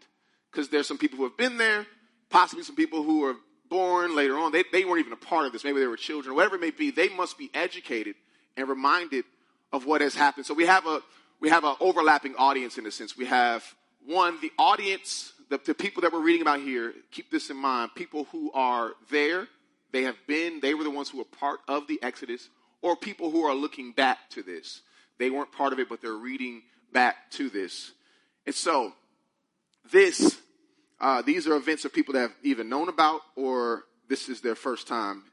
Because 0.50 0.68
there's 0.68 0.88
some 0.88 0.98
people 0.98 1.18
who 1.18 1.22
have 1.22 1.36
been 1.36 1.56
there, 1.56 1.86
possibly 2.30 2.64
some 2.64 2.74
people 2.74 3.04
who 3.04 3.22
are 3.26 3.36
born 3.68 4.16
later 4.16 4.36
on, 4.36 4.50
they, 4.50 4.64
they 4.72 4.84
weren't 4.84 4.98
even 4.98 5.12
a 5.12 5.16
part 5.16 5.46
of 5.46 5.52
this. 5.52 5.62
Maybe 5.62 5.78
they 5.78 5.86
were 5.86 5.96
children, 5.96 6.34
whatever 6.34 6.56
it 6.56 6.60
may 6.60 6.72
be. 6.72 6.90
They 6.90 7.10
must 7.10 7.38
be 7.38 7.48
educated 7.54 8.16
and 8.56 8.68
reminded 8.68 9.26
of 9.72 9.86
what 9.86 10.00
has 10.00 10.16
happened. 10.16 10.46
So 10.46 10.54
we 10.54 10.66
have 10.66 10.84
a 10.84 11.00
we 11.38 11.48
have 11.48 11.62
an 11.62 11.76
overlapping 11.78 12.34
audience 12.34 12.76
in 12.76 12.84
a 12.86 12.90
sense. 12.90 13.16
We 13.16 13.26
have 13.26 13.62
one, 14.04 14.40
the 14.40 14.50
audience, 14.58 15.32
the, 15.48 15.60
the 15.64 15.74
people 15.74 16.02
that 16.02 16.12
we're 16.12 16.18
reading 16.18 16.42
about 16.42 16.58
here. 16.58 16.92
Keep 17.12 17.30
this 17.30 17.50
in 17.50 17.56
mind: 17.56 17.92
people 17.94 18.24
who 18.32 18.50
are 18.50 18.94
there, 19.12 19.46
they 19.92 20.02
have 20.04 20.16
been, 20.26 20.60
they 20.60 20.74
were 20.74 20.84
the 20.84 20.90
ones 20.90 21.10
who 21.10 21.18
were 21.18 21.24
part 21.24 21.60
of 21.68 21.86
the 21.86 21.98
Exodus, 22.02 22.48
or 22.82 22.96
people 22.96 23.30
who 23.30 23.44
are 23.44 23.54
looking 23.54 23.92
back 23.92 24.18
to 24.30 24.42
this. 24.42 24.82
They 25.18 25.30
weren't 25.30 25.52
part 25.52 25.72
of 25.72 25.78
it, 25.78 25.88
but 25.88 26.00
they're 26.00 26.12
reading 26.12 26.62
back 26.92 27.30
to 27.32 27.50
this. 27.50 27.92
And 28.46 28.54
so, 28.54 28.92
this 29.90 30.38
uh, 31.00 31.22
these 31.22 31.46
are 31.46 31.56
events 31.56 31.84
of 31.84 31.92
people 31.92 32.12
that 32.12 32.20
have 32.20 32.34
either 32.42 32.62
known 32.62 32.88
about 32.88 33.22
or 33.34 33.84
this 34.08 34.28
is 34.28 34.40
their 34.42 34.54
first 34.54 34.86
time. 34.86 35.24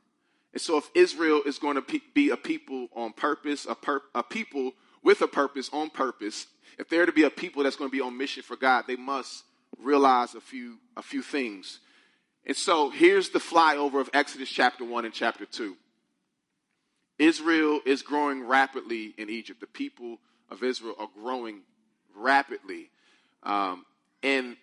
And 0.54 0.62
so, 0.62 0.78
if 0.78 0.90
Israel 0.96 1.42
is 1.46 1.60
going 1.60 1.76
to 1.76 2.02
be 2.14 2.30
a 2.30 2.38
people 2.38 2.88
on 2.96 3.14
purpose, 3.14 3.66
a, 3.70 3.76
pur- 3.76 4.02
a 4.16 4.24
people 4.24 4.72
with 5.04 5.22
a 5.22 5.28
purpose 5.28 5.70
on 5.74 5.90
purpose, 5.90 6.48
if 6.78 6.90
they're 6.90 7.06
to 7.06 7.12
be 7.12 7.24
a 7.24 7.30
people 7.30 7.64
that's 7.64 7.76
going 7.76 7.90
to 7.90 7.96
be 7.96 8.02
on 8.02 8.18
mission 8.18 8.44
for 8.44 8.56
God, 8.56 8.86
they 8.88 8.96
must 8.96 9.44
realize 9.78 10.36
a 10.36 10.42
few 10.42 10.78
a 10.96 11.02
few 11.02 11.22
things. 11.22 11.80
And 12.48 12.56
so, 12.56 12.90
here's 12.90 13.30
the 13.30 13.40
flyover 13.40 14.00
of 14.00 14.10
Exodus 14.14 14.50
chapter 14.50 14.86
one 14.86 15.04
and 15.04 15.14
chapter 15.14 15.46
two. 15.46 15.76
Israel 17.20 17.82
is 17.86 18.02
growing 18.02 18.48
rapidly 18.48 19.14
in 19.18 19.30
Egypt. 19.30 19.60
The 19.60 19.68
people 19.68 20.20
of 20.50 20.64
Israel 20.64 20.96
are 20.98 21.10
growing 21.22 21.62
rapidly. 22.16 22.90
Um, 23.44 23.86
and 24.24 24.56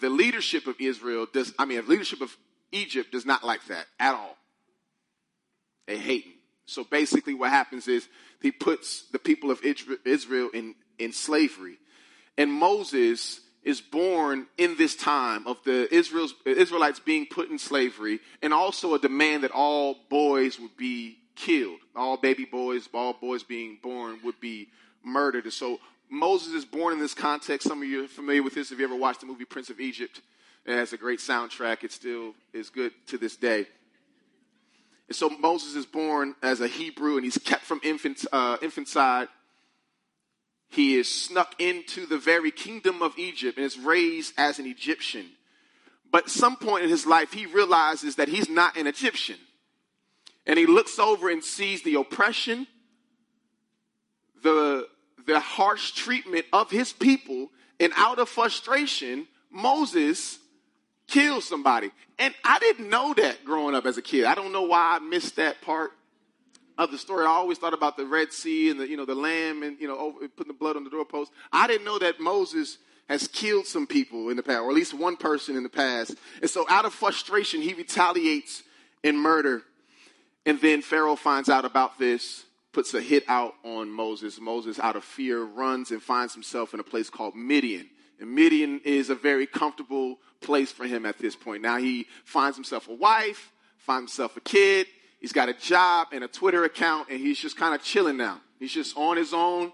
the 0.00 0.10
leadership 0.10 0.66
of 0.66 0.76
Israel 0.80 1.26
does, 1.32 1.54
I 1.60 1.64
mean, 1.64 1.80
the 1.82 1.90
leadership 1.90 2.22
of 2.22 2.36
Egypt 2.72 3.12
does 3.12 3.24
not 3.24 3.44
like 3.44 3.64
that 3.66 3.86
at 4.00 4.14
all. 4.14 4.36
They 5.86 5.98
hate 5.98 6.24
him. 6.24 6.32
So 6.66 6.82
basically, 6.82 7.34
what 7.34 7.50
happens 7.50 7.86
is 7.86 8.08
he 8.40 8.50
puts 8.50 9.04
the 9.12 9.18
people 9.20 9.52
of 9.52 9.60
Israel 9.62 10.50
in, 10.52 10.74
in 10.98 11.12
slavery. 11.12 11.78
And 12.36 12.50
Moses 12.50 13.40
is 13.62 13.80
born 13.80 14.46
in 14.58 14.76
this 14.76 14.96
time 14.96 15.46
of 15.46 15.58
the 15.64 15.92
Israel's, 15.94 16.34
Israelites 16.44 16.98
being 16.98 17.26
put 17.26 17.48
in 17.50 17.58
slavery, 17.58 18.20
and 18.42 18.52
also 18.52 18.94
a 18.94 18.98
demand 18.98 19.44
that 19.44 19.52
all 19.52 19.96
boys 20.08 20.58
would 20.58 20.76
be 20.76 21.18
killed. 21.36 21.78
All 21.94 22.16
baby 22.16 22.44
boys, 22.44 22.88
all 22.92 23.12
boys 23.12 23.42
being 23.42 23.78
born 23.82 24.18
would 24.24 24.40
be 24.40 24.68
murdered. 25.04 25.44
And 25.44 25.52
so 25.52 25.78
Moses 26.10 26.52
is 26.52 26.64
born 26.64 26.92
in 26.92 26.98
this 26.98 27.14
context. 27.14 27.68
Some 27.68 27.82
of 27.82 27.88
you 27.88 28.04
are 28.04 28.08
familiar 28.08 28.42
with 28.42 28.54
this 28.54 28.72
if 28.72 28.78
you 28.78 28.84
ever 28.84 28.96
watched 28.96 29.20
the 29.20 29.26
movie 29.26 29.44
Prince 29.44 29.70
of 29.70 29.80
Egypt. 29.80 30.20
It 30.64 30.74
has 30.74 30.92
a 30.92 30.96
great 30.96 31.18
soundtrack. 31.18 31.84
It 31.84 31.92
still 31.92 32.34
is 32.52 32.70
good 32.70 32.92
to 33.08 33.18
this 33.18 33.36
day. 33.36 33.66
And 35.08 35.16
so 35.16 35.28
Moses 35.28 35.74
is 35.74 35.86
born 35.86 36.34
as 36.42 36.60
a 36.60 36.68
Hebrew 36.68 37.16
and 37.16 37.24
he's 37.24 37.38
kept 37.38 37.64
from 37.64 37.80
infant, 37.82 38.24
uh, 38.32 38.56
infanticide. 38.62 39.28
He 40.72 40.96
is 40.96 41.06
snuck 41.06 41.54
into 41.60 42.06
the 42.06 42.16
very 42.16 42.50
kingdom 42.50 43.02
of 43.02 43.18
Egypt 43.18 43.58
and 43.58 43.66
is 43.66 43.78
raised 43.78 44.32
as 44.38 44.58
an 44.58 44.66
Egyptian. 44.66 45.26
But 46.10 46.30
some 46.30 46.56
point 46.56 46.84
in 46.84 46.88
his 46.88 47.04
life, 47.04 47.30
he 47.30 47.44
realizes 47.44 48.16
that 48.16 48.28
he's 48.28 48.48
not 48.48 48.78
an 48.78 48.86
Egyptian. 48.86 49.36
And 50.46 50.58
he 50.58 50.64
looks 50.64 50.98
over 50.98 51.28
and 51.28 51.44
sees 51.44 51.82
the 51.82 51.96
oppression, 51.96 52.66
the, 54.42 54.88
the 55.26 55.40
harsh 55.40 55.92
treatment 55.92 56.46
of 56.54 56.70
his 56.70 56.90
people. 56.90 57.50
And 57.78 57.92
out 57.94 58.18
of 58.18 58.30
frustration, 58.30 59.28
Moses 59.50 60.38
kills 61.06 61.44
somebody. 61.44 61.90
And 62.18 62.34
I 62.44 62.58
didn't 62.60 62.88
know 62.88 63.12
that 63.12 63.44
growing 63.44 63.74
up 63.74 63.84
as 63.84 63.98
a 63.98 64.02
kid. 64.02 64.24
I 64.24 64.34
don't 64.34 64.52
know 64.52 64.62
why 64.62 64.96
I 64.96 65.00
missed 65.00 65.36
that 65.36 65.60
part 65.60 65.92
of 66.78 66.90
the 66.90 66.98
story. 66.98 67.24
I 67.24 67.28
always 67.28 67.58
thought 67.58 67.74
about 67.74 67.96
the 67.96 68.06
Red 68.06 68.32
Sea 68.32 68.70
and 68.70 68.80
the, 68.80 68.88
you 68.88 68.96
know, 68.96 69.04
the 69.04 69.14
lamb 69.14 69.62
and, 69.62 69.80
you 69.80 69.88
know, 69.88 69.96
over, 69.96 70.28
putting 70.28 70.52
the 70.52 70.58
blood 70.58 70.76
on 70.76 70.84
the 70.84 70.90
doorpost. 70.90 71.32
I 71.52 71.66
didn't 71.66 71.84
know 71.84 71.98
that 71.98 72.20
Moses 72.20 72.78
has 73.08 73.28
killed 73.28 73.66
some 73.66 73.86
people 73.86 74.30
in 74.30 74.36
the 74.36 74.42
past, 74.42 74.60
or 74.60 74.70
at 74.70 74.74
least 74.74 74.94
one 74.94 75.16
person 75.16 75.56
in 75.56 75.62
the 75.62 75.68
past. 75.68 76.14
And 76.40 76.48
so 76.48 76.64
out 76.68 76.84
of 76.84 76.94
frustration, 76.94 77.60
he 77.60 77.74
retaliates 77.74 78.62
in 79.02 79.16
murder. 79.16 79.62
And 80.46 80.60
then 80.60 80.82
Pharaoh 80.82 81.16
finds 81.16 81.48
out 81.48 81.64
about 81.64 81.98
this, 81.98 82.44
puts 82.72 82.94
a 82.94 83.00
hit 83.00 83.24
out 83.28 83.54
on 83.64 83.90
Moses. 83.90 84.40
Moses, 84.40 84.78
out 84.78 84.96
of 84.96 85.04
fear, 85.04 85.42
runs 85.42 85.90
and 85.90 86.02
finds 86.02 86.32
himself 86.32 86.74
in 86.74 86.80
a 86.80 86.84
place 86.84 87.10
called 87.10 87.36
Midian. 87.36 87.88
And 88.18 88.34
Midian 88.34 88.80
is 88.84 89.10
a 89.10 89.14
very 89.14 89.46
comfortable 89.46 90.18
place 90.40 90.72
for 90.72 90.84
him 90.84 91.04
at 91.04 91.18
this 91.18 91.36
point. 91.36 91.62
Now 91.62 91.76
he 91.76 92.06
finds 92.24 92.56
himself 92.56 92.88
a 92.88 92.94
wife, 92.94 93.52
finds 93.78 94.12
himself 94.12 94.36
a 94.36 94.40
kid, 94.40 94.86
he's 95.22 95.32
got 95.32 95.48
a 95.48 95.54
job 95.54 96.08
and 96.12 96.22
a 96.22 96.28
Twitter 96.28 96.64
account, 96.64 97.08
and 97.08 97.18
he's 97.18 97.38
just 97.38 97.56
kind 97.56 97.74
of 97.74 97.82
chilling 97.82 98.18
now. 98.18 98.40
He's 98.58 98.72
just 98.72 98.94
on 98.98 99.16
his 99.16 99.32
own, 99.32 99.72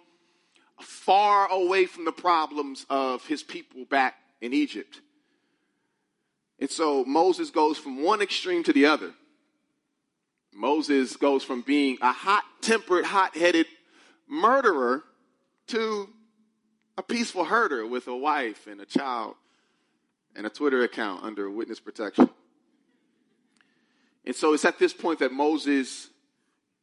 far 0.80 1.50
away 1.50 1.86
from 1.86 2.04
the 2.04 2.12
problems 2.12 2.86
of 2.88 3.26
his 3.26 3.42
people 3.42 3.84
back 3.86 4.14
in 4.40 4.52
Egypt. 4.52 5.00
And 6.60 6.70
so 6.70 7.04
Moses 7.04 7.50
goes 7.50 7.78
from 7.78 8.02
one 8.02 8.20
extreme 8.20 8.62
to 8.64 8.72
the 8.72 8.86
other. 8.86 9.14
Moses 10.54 11.16
goes 11.16 11.42
from 11.42 11.62
being 11.62 11.98
a 12.02 12.12
hot 12.12 12.44
tempered, 12.60 13.04
hot 13.04 13.36
headed 13.36 13.66
murderer 14.28 15.02
to 15.68 16.08
a 16.96 17.02
peaceful 17.02 17.44
herder 17.44 17.86
with 17.86 18.06
a 18.08 18.16
wife 18.16 18.66
and 18.66 18.80
a 18.80 18.86
child 18.86 19.34
and 20.34 20.46
a 20.46 20.50
Twitter 20.50 20.82
account 20.82 21.24
under 21.24 21.48
witness 21.48 21.80
protection. 21.80 22.28
And 24.28 24.36
so 24.36 24.52
it's 24.52 24.66
at 24.66 24.78
this 24.78 24.92
point 24.92 25.20
that 25.20 25.32
Moses 25.32 26.10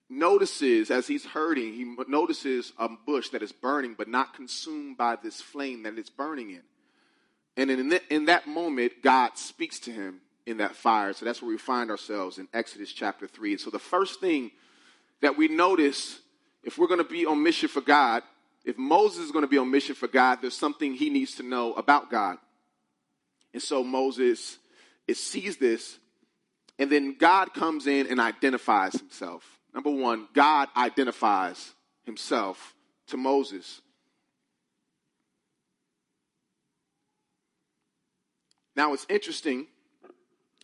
notices 0.10 0.90
as 0.90 1.06
he's 1.06 1.25
hurting, 1.25 1.74
he 1.74 1.96
notices 2.08 2.74
a 2.80 2.90
bush 2.90 3.30
that 3.30 3.44
is 3.44 3.52
burning 3.52 3.94
but 3.96 4.08
not 4.08 4.34
consumed 4.34 4.98
by 4.98 5.16
this 5.16 5.42
flame 5.42 5.84
that 5.84 5.96
it's 6.00 6.10
burning 6.10 6.50
in. 6.50 6.64
And 7.56 7.70
in, 7.70 7.90
the, 7.90 8.14
in 8.14 8.25
that 8.25 8.48
moment, 8.48 8.94
God 9.04 9.38
speaks 9.38 9.80
to 9.82 9.92
him 9.92 10.22
in 10.48 10.58
that 10.58 10.75
fire. 10.75 11.14
So 11.14 11.24
that's 11.24 11.40
where 11.40 11.52
we 11.52 11.60
find 11.60 11.92
ourselves 11.92 12.40
in 12.40 12.48
Exodus 12.52 12.92
chapter 12.92 13.28
3. 13.28 13.52
And 13.52 13.62
so 13.62 13.70
the 13.70 13.78
first 13.78 14.20
thing 14.20 14.50
that 15.22 15.38
we 15.38 15.48
notice 15.48 16.20
if 16.64 16.80
we're 16.80 16.88
going 16.88 16.98
to 16.98 17.04
be 17.04 17.28
on 17.28 17.44
mission 17.44 17.70
for 17.70 17.82
God, 17.82 18.24
if 18.66 18.75
Moses 18.75 19.25
is 19.25 19.32
going 19.32 19.46
to 19.46 19.48
be 19.48 19.60
on 19.60 19.70
mission 19.70 19.94
for 19.94 20.08
God, 20.08 20.40
there's 20.42 20.58
something 20.58 20.96
he 20.96 21.12
needs 21.12 21.36
to 21.36 21.44
know 21.44 21.74
about 21.74 22.10
God. 22.10 22.40
And 23.54 23.62
so 23.62 23.84
Moses 23.84 24.58
it 25.08 25.18
sees 25.18 25.58
this, 25.58 26.00
and 26.77 26.91
then 26.91 27.15
God 27.17 27.53
comes 27.53 27.88
in 27.88 28.08
and 28.08 28.20
identifies 28.20 28.94
himself. 28.94 29.44
Number 29.74 29.89
one, 29.89 30.27
God 30.34 30.70
identifies 30.75 31.74
himself 32.05 32.74
to 33.08 33.17
Moses. 33.17 33.82
Now 38.75 38.94
it's 38.94 39.05
interesting 39.10 39.67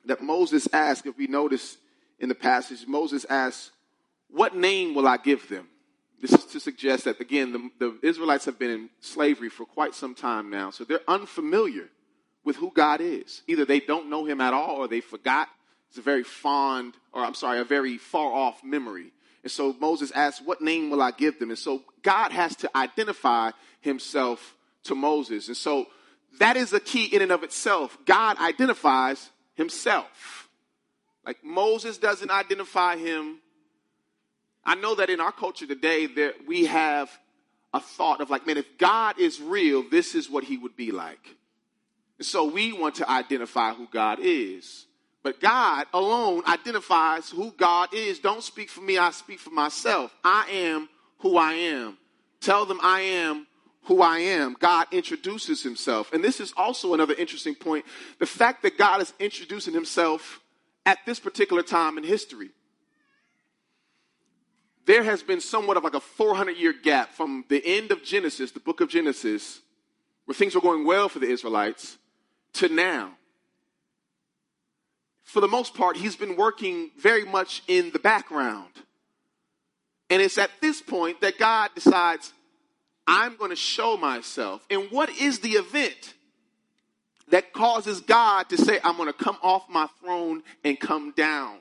that 0.05 0.21
Moses 0.21 0.67
asked, 0.73 1.05
if 1.05 1.17
we 1.17 1.27
notice 1.27 1.77
in 2.19 2.29
the 2.29 2.35
passage, 2.35 2.87
Moses 2.87 3.25
asks, 3.29 3.71
What 4.29 4.55
name 4.55 4.95
will 4.95 5.07
I 5.07 5.17
give 5.17 5.47
them? 5.47 5.67
This 6.21 6.33
is 6.33 6.45
to 6.45 6.59
suggest 6.59 7.05
that, 7.05 7.19
again, 7.19 7.51
the, 7.51 7.69
the 7.79 8.07
Israelites 8.07 8.45
have 8.45 8.59
been 8.59 8.69
in 8.69 8.89
slavery 8.99 9.49
for 9.49 9.65
quite 9.65 9.95
some 9.95 10.13
time 10.13 10.49
now, 10.51 10.69
so 10.69 10.83
they're 10.83 10.99
unfamiliar 11.07 11.89
with 12.43 12.57
who 12.57 12.71
God 12.71 13.01
is. 13.01 13.41
Either 13.47 13.65
they 13.65 13.79
don't 13.79 14.09
know 14.09 14.25
him 14.25 14.39
at 14.39 14.53
all 14.53 14.77
or 14.77 14.87
they 14.87 15.01
forgot. 15.01 15.47
It's 15.91 15.97
a 15.97 16.01
very 16.01 16.23
fond, 16.23 16.93
or 17.11 17.21
I'm 17.21 17.33
sorry, 17.33 17.59
a 17.59 17.65
very 17.65 17.97
far 17.97 18.31
off 18.31 18.63
memory. 18.63 19.11
And 19.43 19.51
so 19.51 19.75
Moses 19.77 20.09
asks, 20.11 20.41
What 20.41 20.61
name 20.61 20.89
will 20.89 21.01
I 21.01 21.11
give 21.11 21.37
them? 21.37 21.49
And 21.49 21.59
so 21.59 21.83
God 22.01 22.31
has 22.31 22.55
to 22.57 22.77
identify 22.77 23.51
himself 23.81 24.55
to 24.85 24.95
Moses. 24.95 25.49
And 25.49 25.57
so 25.57 25.87
that 26.39 26.55
is 26.55 26.71
a 26.71 26.79
key 26.79 27.13
in 27.13 27.21
and 27.21 27.33
of 27.33 27.43
itself. 27.43 27.97
God 28.05 28.37
identifies 28.37 29.29
himself. 29.55 30.47
Like 31.25 31.43
Moses 31.43 31.97
doesn't 31.97 32.31
identify 32.31 32.95
him. 32.95 33.39
I 34.63 34.75
know 34.75 34.95
that 34.95 35.09
in 35.09 35.19
our 35.19 35.33
culture 35.33 35.67
today, 35.67 36.05
there, 36.05 36.31
we 36.47 36.67
have 36.67 37.11
a 37.73 37.81
thought 37.81 38.21
of 38.21 38.29
like, 38.29 38.47
man, 38.47 38.55
if 38.55 38.77
God 38.77 39.19
is 39.19 39.41
real, 39.41 39.83
this 39.89 40.15
is 40.15 40.29
what 40.29 40.45
he 40.45 40.57
would 40.57 40.77
be 40.77 40.91
like. 40.91 41.35
And 42.17 42.25
so 42.25 42.45
we 42.45 42.71
want 42.71 42.95
to 42.95 43.09
identify 43.09 43.73
who 43.73 43.89
God 43.91 44.19
is. 44.21 44.85
But 45.23 45.39
God 45.39 45.85
alone 45.93 46.43
identifies 46.47 47.29
who 47.29 47.51
God 47.51 47.93
is. 47.93 48.19
Don't 48.19 48.43
speak 48.43 48.69
for 48.69 48.81
me, 48.81 48.97
I 48.97 49.11
speak 49.11 49.39
for 49.39 49.51
myself. 49.51 50.15
I 50.23 50.49
am 50.49 50.89
who 51.19 51.37
I 51.37 51.53
am. 51.53 51.97
Tell 52.39 52.65
them 52.65 52.79
I 52.81 53.01
am 53.01 53.45
who 53.83 54.01
I 54.01 54.19
am. 54.19 54.55
God 54.59 54.87
introduces 54.91 55.63
himself. 55.63 56.11
And 56.13 56.23
this 56.23 56.39
is 56.39 56.53
also 56.57 56.93
another 56.93 57.13
interesting 57.13 57.55
point 57.55 57.85
the 58.19 58.25
fact 58.25 58.63
that 58.63 58.77
God 58.77 59.01
is 59.01 59.13
introducing 59.19 59.73
himself 59.73 60.39
at 60.85 60.99
this 61.05 61.19
particular 61.19 61.63
time 61.63 61.97
in 61.97 62.03
history. 62.03 62.49
There 64.85 65.03
has 65.03 65.21
been 65.21 65.41
somewhat 65.41 65.77
of 65.77 65.83
like 65.83 65.93
a 65.93 65.99
400 65.99 66.57
year 66.57 66.73
gap 66.73 67.13
from 67.13 67.45
the 67.49 67.61
end 67.63 67.91
of 67.91 68.03
Genesis, 68.03 68.51
the 68.51 68.59
book 68.59 68.81
of 68.81 68.89
Genesis, 68.89 69.61
where 70.25 70.35
things 70.35 70.55
were 70.55 70.61
going 70.61 70.85
well 70.85 71.07
for 71.07 71.19
the 71.19 71.29
Israelites, 71.29 71.97
to 72.53 72.67
now. 72.67 73.11
For 75.31 75.39
the 75.39 75.47
most 75.47 75.75
part, 75.75 75.95
he's 75.95 76.17
been 76.17 76.35
working 76.35 76.91
very 76.99 77.23
much 77.23 77.63
in 77.69 77.91
the 77.91 77.99
background. 77.99 78.73
And 80.09 80.21
it's 80.21 80.37
at 80.37 80.51
this 80.59 80.81
point 80.81 81.21
that 81.21 81.39
God 81.39 81.69
decides, 81.73 82.33
I'm 83.07 83.37
going 83.37 83.49
to 83.49 83.55
show 83.55 83.95
myself. 83.95 84.65
And 84.69 84.91
what 84.91 85.09
is 85.09 85.39
the 85.39 85.51
event 85.51 86.15
that 87.29 87.53
causes 87.53 88.01
God 88.01 88.49
to 88.49 88.57
say, 88.57 88.81
I'm 88.83 88.97
going 88.97 89.07
to 89.07 89.13
come 89.13 89.37
off 89.41 89.69
my 89.69 89.87
throne 90.01 90.43
and 90.65 90.77
come 90.77 91.13
down? 91.15 91.59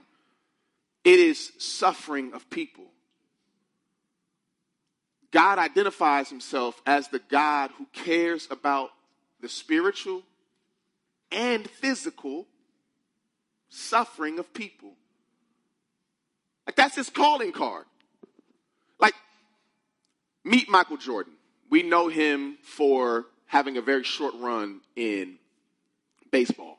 It 1.04 1.20
is 1.20 1.52
suffering 1.58 2.32
of 2.34 2.50
people. 2.50 2.86
God 5.30 5.60
identifies 5.60 6.28
himself 6.28 6.82
as 6.86 7.06
the 7.06 7.20
God 7.20 7.70
who 7.78 7.86
cares 7.92 8.48
about 8.50 8.90
the 9.40 9.48
spiritual 9.48 10.24
and 11.30 11.70
physical 11.70 12.48
suffering 13.70 14.38
of 14.38 14.52
people. 14.52 14.92
Like 16.66 16.76
that's 16.76 16.94
his 16.94 17.08
calling 17.08 17.52
card. 17.52 17.86
Like, 18.98 19.14
meet 20.44 20.68
Michael 20.68 20.98
Jordan. 20.98 21.32
We 21.70 21.82
know 21.82 22.08
him 22.08 22.58
for 22.62 23.26
having 23.46 23.76
a 23.76 23.82
very 23.82 24.04
short 24.04 24.34
run 24.38 24.80
in 24.94 25.38
baseball. 26.30 26.78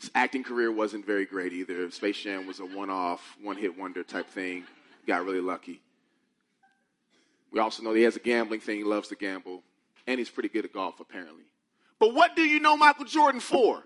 His 0.00 0.10
acting 0.14 0.42
career 0.42 0.72
wasn't 0.72 1.06
very 1.06 1.26
great 1.26 1.52
either. 1.52 1.90
Space 1.90 2.18
Jam 2.18 2.46
was 2.46 2.58
a 2.58 2.64
one 2.64 2.90
off, 2.90 3.36
one 3.42 3.56
hit 3.56 3.78
wonder 3.78 4.02
type 4.02 4.28
thing. 4.28 4.64
Got 5.06 5.24
really 5.24 5.40
lucky. 5.42 5.80
We 7.52 7.60
also 7.60 7.82
know 7.82 7.92
he 7.92 8.02
has 8.02 8.16
a 8.16 8.20
gambling 8.20 8.60
thing. 8.60 8.78
He 8.78 8.84
loves 8.84 9.08
to 9.08 9.16
gamble. 9.16 9.62
And 10.06 10.18
he's 10.18 10.30
pretty 10.30 10.48
good 10.48 10.64
at 10.64 10.72
golf, 10.72 11.00
apparently. 11.00 11.44
But 11.98 12.14
what 12.14 12.34
do 12.34 12.42
you 12.42 12.60
know 12.60 12.76
Michael 12.76 13.04
Jordan 13.04 13.40
for? 13.40 13.82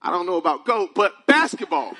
I 0.00 0.10
don't 0.10 0.26
know 0.26 0.36
about 0.36 0.64
GOAT, 0.64 0.94
but 0.94 1.26
basketball. 1.26 1.94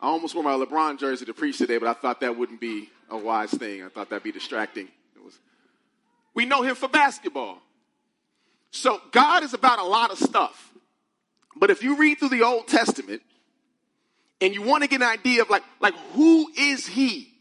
I 0.00 0.06
almost 0.06 0.34
wore 0.34 0.44
my 0.44 0.52
LeBron 0.52 0.98
jersey 0.98 1.24
to 1.24 1.34
preach 1.34 1.58
today, 1.58 1.78
but 1.78 1.88
I 1.88 1.92
thought 1.92 2.20
that 2.20 2.36
wouldn't 2.36 2.60
be 2.60 2.88
a 3.10 3.16
wise 3.16 3.50
thing. 3.50 3.82
I 3.82 3.88
thought 3.88 4.10
that'd 4.10 4.22
be 4.22 4.30
distracting. 4.30 4.88
Was, 5.24 5.38
we 6.34 6.44
know 6.44 6.62
him 6.62 6.76
for 6.76 6.88
basketball. 6.88 7.58
So 8.70 9.00
God 9.10 9.42
is 9.42 9.54
about 9.54 9.80
a 9.80 9.84
lot 9.84 10.12
of 10.12 10.18
stuff. 10.18 10.72
But 11.56 11.70
if 11.70 11.82
you 11.82 11.96
read 11.96 12.18
through 12.18 12.28
the 12.28 12.42
Old 12.42 12.68
Testament 12.68 13.22
and 14.40 14.54
you 14.54 14.62
want 14.62 14.84
to 14.84 14.88
get 14.88 15.02
an 15.02 15.08
idea 15.08 15.42
of 15.42 15.50
like, 15.50 15.64
like 15.80 15.94
who 16.12 16.48
is 16.56 16.86
he? 16.86 17.32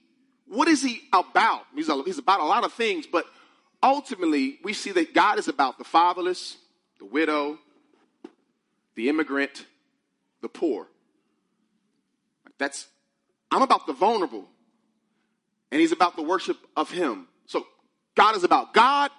What 0.47 0.67
is 0.67 0.81
he 0.81 1.01
about? 1.13 1.61
He's, 1.75 1.89
a, 1.89 2.01
he's 2.03 2.17
about 2.17 2.39
a 2.39 2.45
lot 2.45 2.63
of 2.63 2.73
things, 2.73 3.05
but 3.05 3.25
ultimately 3.83 4.57
we 4.63 4.73
see 4.73 4.91
that 4.93 5.13
God 5.13 5.37
is 5.37 5.47
about 5.47 5.77
the 5.77 5.83
fatherless, 5.83 6.57
the 6.97 7.05
widow, 7.05 7.59
the 8.97 9.07
immigrant, 9.09 9.65
the 10.41 10.49
poor. 10.49 10.87
That's, 12.57 12.87
I'm 13.51 13.61
about 13.61 13.85
the 13.85 13.93
vulnerable. 13.93 14.45
And 15.71 15.79
he's 15.79 15.91
about 15.91 16.15
the 16.15 16.23
worship 16.23 16.57
of 16.75 16.89
him. 16.89 17.27
So 17.45 17.65
God 18.15 18.35
is 18.35 18.43
about 18.43 18.73
God, 18.73 19.11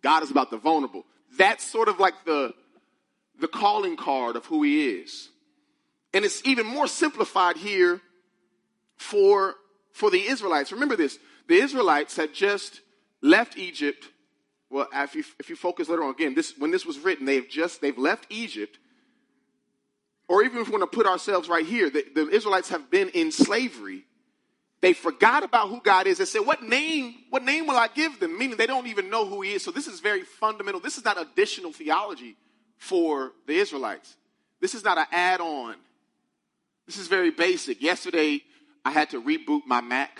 God 0.00 0.22
is 0.22 0.30
about 0.30 0.50
the 0.50 0.56
vulnerable. 0.56 1.04
That's 1.36 1.64
sort 1.64 1.88
of 1.88 1.98
like 1.98 2.14
the, 2.24 2.54
the 3.40 3.48
calling 3.48 3.96
card 3.96 4.36
of 4.36 4.46
who 4.46 4.62
he 4.62 4.88
is. 4.88 5.28
And 6.14 6.24
it's 6.24 6.40
even 6.46 6.64
more 6.64 6.86
simplified 6.86 7.56
here 7.56 8.00
for, 8.96 9.54
for 9.92 10.10
the 10.10 10.28
Israelites. 10.28 10.70
Remember 10.70 10.94
this 10.94 11.18
the 11.48 11.56
Israelites 11.56 12.16
had 12.16 12.32
just 12.32 12.82
left 13.20 13.58
Egypt. 13.58 14.06
Well, 14.70 14.86
if 14.94 15.16
you, 15.16 15.24
if 15.40 15.50
you 15.50 15.56
focus 15.56 15.88
later 15.88 16.04
on, 16.04 16.10
again, 16.10 16.34
this, 16.34 16.54
when 16.56 16.70
this 16.70 16.86
was 16.86 17.00
written, 17.00 17.26
they've 17.26 17.48
just 17.48 17.80
they've 17.80 17.98
left 17.98 18.26
Egypt. 18.30 18.78
Or 20.32 20.42
even 20.42 20.62
if 20.62 20.68
we 20.68 20.78
want 20.78 20.90
to 20.90 20.96
put 20.96 21.06
ourselves 21.06 21.46
right 21.46 21.66
here, 21.66 21.90
the, 21.90 22.06
the 22.14 22.26
Israelites 22.30 22.70
have 22.70 22.90
been 22.90 23.10
in 23.10 23.30
slavery. 23.30 24.06
They 24.80 24.94
forgot 24.94 25.44
about 25.44 25.68
who 25.68 25.78
God 25.82 26.06
is. 26.06 26.16
They 26.16 26.24
said, 26.24 26.46
"What 26.46 26.62
name? 26.62 27.16
What 27.28 27.44
name 27.44 27.66
will 27.66 27.76
I 27.76 27.88
give 27.88 28.18
them?" 28.18 28.38
Meaning 28.38 28.56
they 28.56 28.66
don't 28.66 28.86
even 28.86 29.10
know 29.10 29.26
who 29.26 29.42
He 29.42 29.52
is. 29.52 29.62
So 29.62 29.70
this 29.70 29.86
is 29.86 30.00
very 30.00 30.22
fundamental. 30.22 30.80
This 30.80 30.96
is 30.96 31.04
not 31.04 31.20
additional 31.20 31.70
theology 31.70 32.38
for 32.78 33.32
the 33.46 33.56
Israelites. 33.56 34.16
This 34.58 34.74
is 34.74 34.82
not 34.82 34.96
an 34.96 35.04
add-on. 35.12 35.74
This 36.86 36.96
is 36.96 37.08
very 37.08 37.30
basic. 37.30 37.82
Yesterday, 37.82 38.40
I 38.86 38.90
had 38.90 39.10
to 39.10 39.20
reboot 39.20 39.66
my 39.66 39.82
Mac. 39.82 40.18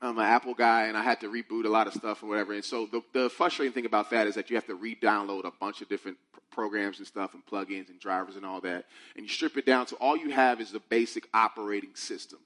I'm 0.00 0.16
an 0.16 0.24
Apple 0.24 0.54
guy, 0.54 0.84
and 0.84 0.96
I 0.96 1.02
had 1.02 1.20
to 1.20 1.28
reboot 1.28 1.64
a 1.64 1.68
lot 1.68 1.88
of 1.88 1.92
stuff 1.92 2.22
or 2.22 2.28
whatever. 2.28 2.52
And 2.52 2.64
so 2.64 2.86
the, 2.86 3.02
the 3.12 3.28
frustrating 3.30 3.72
thing 3.72 3.86
about 3.86 4.10
that 4.10 4.28
is 4.28 4.36
that 4.36 4.48
you 4.48 4.56
have 4.56 4.66
to 4.66 4.74
re-download 4.76 5.44
a 5.44 5.50
bunch 5.50 5.82
of 5.82 5.88
different 5.88 6.18
programs 6.52 6.98
and 6.98 7.06
stuff 7.06 7.34
and 7.34 7.44
plugins 7.44 7.88
and 7.88 7.98
drivers 7.98 8.36
and 8.36 8.46
all 8.46 8.60
that. 8.60 8.86
And 9.16 9.24
you 9.24 9.28
strip 9.28 9.56
it 9.56 9.66
down 9.66 9.86
to 9.86 9.96
all 9.96 10.16
you 10.16 10.30
have 10.30 10.60
is 10.60 10.70
the 10.70 10.80
basic 10.80 11.28
operating 11.34 11.94
system. 11.94 12.38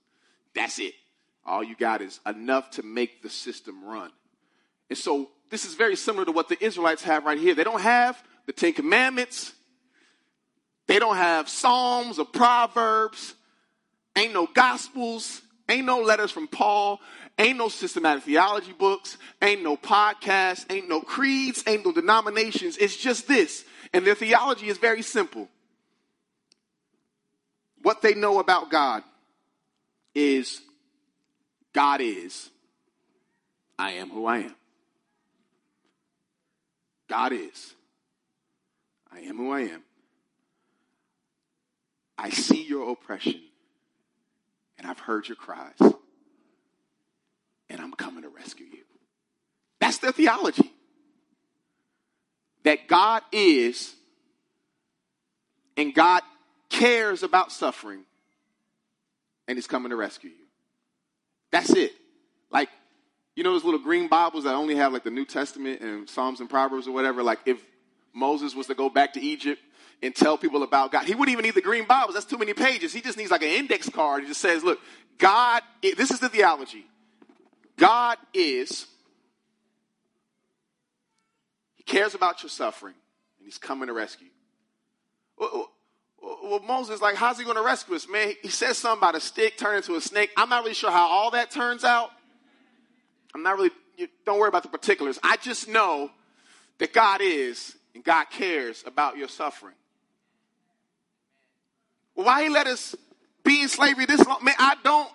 That's 0.54 0.78
it. 0.78 0.94
All 1.44 1.62
you 1.62 1.75
got 1.75 2.00
is 2.00 2.21
enough 2.26 2.71
to 2.73 2.82
make 2.82 3.23
the 3.23 3.28
system 3.28 3.85
run. 3.85 4.11
And 4.88 4.99
so 4.99 5.30
this 5.50 5.64
is 5.64 5.75
very 5.75 5.97
similar 5.97 6.25
to 6.25 6.32
what 6.32 6.49
the 6.49 6.62
Israelites 6.62 7.02
have 7.02 7.25
right 7.25 7.38
here. 7.38 7.54
They 7.54 7.64
don't 7.64 7.80
have 7.80 8.23
the 8.47 8.52
Ten 8.52 8.73
Commandments. 8.73 9.52
They 10.87 10.99
don't 10.99 11.16
have 11.16 11.49
Psalms 11.49 12.18
or 12.18 12.25
Proverbs. 12.25 13.35
Ain't 14.16 14.32
no 14.32 14.47
Gospels. 14.47 15.42
Ain't 15.72 15.86
no 15.86 16.00
letters 16.00 16.30
from 16.30 16.48
Paul. 16.48 17.00
Ain't 17.38 17.56
no 17.56 17.70
systematic 17.70 18.24
theology 18.24 18.74
books. 18.74 19.16
Ain't 19.40 19.62
no 19.62 19.78
podcasts. 19.78 20.66
Ain't 20.70 20.86
no 20.86 21.00
creeds. 21.00 21.64
Ain't 21.66 21.86
no 21.86 21.92
denominations. 21.92 22.76
It's 22.76 22.94
just 22.94 23.26
this. 23.26 23.64
And 23.94 24.06
their 24.06 24.14
theology 24.14 24.68
is 24.68 24.76
very 24.76 25.00
simple. 25.00 25.48
What 27.80 28.02
they 28.02 28.12
know 28.12 28.38
about 28.38 28.70
God 28.70 29.02
is 30.14 30.60
God 31.72 32.02
is. 32.02 32.50
I 33.78 33.92
am 33.92 34.10
who 34.10 34.26
I 34.26 34.40
am. 34.40 34.54
God 37.08 37.32
is. 37.32 37.74
I 39.10 39.20
am 39.20 39.38
who 39.38 39.50
I 39.50 39.60
am. 39.62 39.82
I 42.18 42.28
see 42.28 42.62
your 42.62 42.90
oppression 42.90 43.40
and 44.78 44.86
I've 44.86 44.98
heard 44.98 45.28
your 45.28 45.36
cries 45.36 45.74
and 45.80 47.80
I'm 47.80 47.92
coming 47.92 48.22
to 48.22 48.28
rescue 48.28 48.66
you. 48.66 48.84
That's 49.80 49.98
their 49.98 50.12
theology. 50.12 50.70
That 52.64 52.86
God 52.86 53.22
is 53.32 53.94
and 55.76 55.94
God 55.94 56.22
cares 56.68 57.22
about 57.22 57.50
suffering 57.50 58.04
and 59.48 59.56
He's 59.56 59.66
coming 59.66 59.90
to 59.90 59.96
rescue 59.96 60.30
you. 60.30 60.37
That's 61.50 61.70
it. 61.70 61.92
Like, 62.50 62.68
you 63.35 63.42
know 63.42 63.52
those 63.52 63.64
little 63.64 63.80
green 63.80 64.08
Bibles 64.08 64.44
that 64.44 64.54
only 64.54 64.76
have 64.76 64.92
like 64.92 65.04
the 65.04 65.11
New 65.11 65.24
Testament 65.24 65.80
and 65.80 66.08
Psalms 66.08 66.40
and 66.40 66.48
Proverbs 66.48 66.87
or 66.87 66.92
whatever? 66.92 67.22
Like, 67.22 67.40
if 67.46 67.58
Moses 68.14 68.54
was 68.54 68.66
to 68.66 68.74
go 68.74 68.88
back 68.88 69.14
to 69.14 69.20
Egypt 69.20 69.61
and 70.02 70.14
tell 70.14 70.36
people 70.36 70.62
about 70.62 70.90
God. 70.90 71.04
He 71.04 71.14
wouldn't 71.14 71.32
even 71.32 71.44
need 71.44 71.54
the 71.54 71.62
green 71.62 71.86
Bibles. 71.86 72.14
That's 72.14 72.26
too 72.26 72.38
many 72.38 72.54
pages. 72.54 72.92
He 72.92 73.00
just 73.00 73.16
needs 73.16 73.30
like 73.30 73.42
an 73.42 73.48
index 73.48 73.88
card. 73.88 74.22
He 74.22 74.28
just 74.28 74.40
says, 74.40 74.64
look, 74.64 74.80
God, 75.18 75.62
this 75.80 76.10
is 76.10 76.18
the 76.18 76.28
theology. 76.28 76.86
God 77.76 78.18
is, 78.34 78.86
He 81.76 81.84
cares 81.84 82.14
about 82.14 82.42
your 82.42 82.50
suffering, 82.50 82.94
and 83.38 83.46
He's 83.46 83.58
coming 83.58 83.86
to 83.86 83.92
rescue. 83.92 84.28
Well, 85.38 85.70
well, 86.44 86.60
Moses, 86.60 87.00
like, 87.00 87.14
how's 87.14 87.38
He 87.38 87.44
going 87.44 87.56
to 87.56 87.62
rescue 87.62 87.94
us, 87.94 88.08
man? 88.08 88.34
He 88.42 88.48
says 88.48 88.78
something 88.78 88.98
about 88.98 89.14
a 89.14 89.20
stick 89.20 89.56
turning 89.56 89.78
into 89.78 89.94
a 89.94 90.00
snake. 90.00 90.30
I'm 90.36 90.48
not 90.48 90.62
really 90.62 90.74
sure 90.74 90.90
how 90.90 91.06
all 91.06 91.30
that 91.32 91.50
turns 91.50 91.84
out. 91.84 92.10
I'm 93.34 93.42
not 93.42 93.56
really, 93.56 93.70
don't 94.26 94.38
worry 94.38 94.48
about 94.48 94.62
the 94.64 94.68
particulars. 94.68 95.18
I 95.22 95.36
just 95.36 95.68
know 95.68 96.10
that 96.78 96.92
God 96.92 97.20
is, 97.22 97.76
and 97.94 98.04
God 98.04 98.26
cares 98.30 98.82
about 98.86 99.16
your 99.16 99.28
suffering. 99.28 99.74
Why 102.22 102.44
he 102.44 102.48
let 102.48 102.66
us 102.66 102.94
be 103.44 103.62
in 103.62 103.68
slavery 103.68 104.06
this 104.06 104.24
long? 104.26 104.42
Man, 104.44 104.54
I 104.58 104.76
don't. 104.82 105.11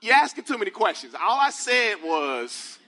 You're 0.00 0.14
asking 0.14 0.44
too 0.44 0.58
many 0.58 0.70
questions. 0.70 1.14
All 1.14 1.38
I 1.38 1.50
said 1.50 1.96
was, 2.02 2.78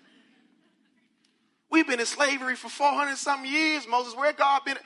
we've 1.70 1.86
been 1.86 2.00
in 2.00 2.06
slavery 2.06 2.56
for 2.56 2.68
400 2.68 3.16
something 3.16 3.50
years, 3.50 3.86
Moses. 3.86 4.14
Where 4.14 4.32
God 4.32 4.64
been? 4.64 4.76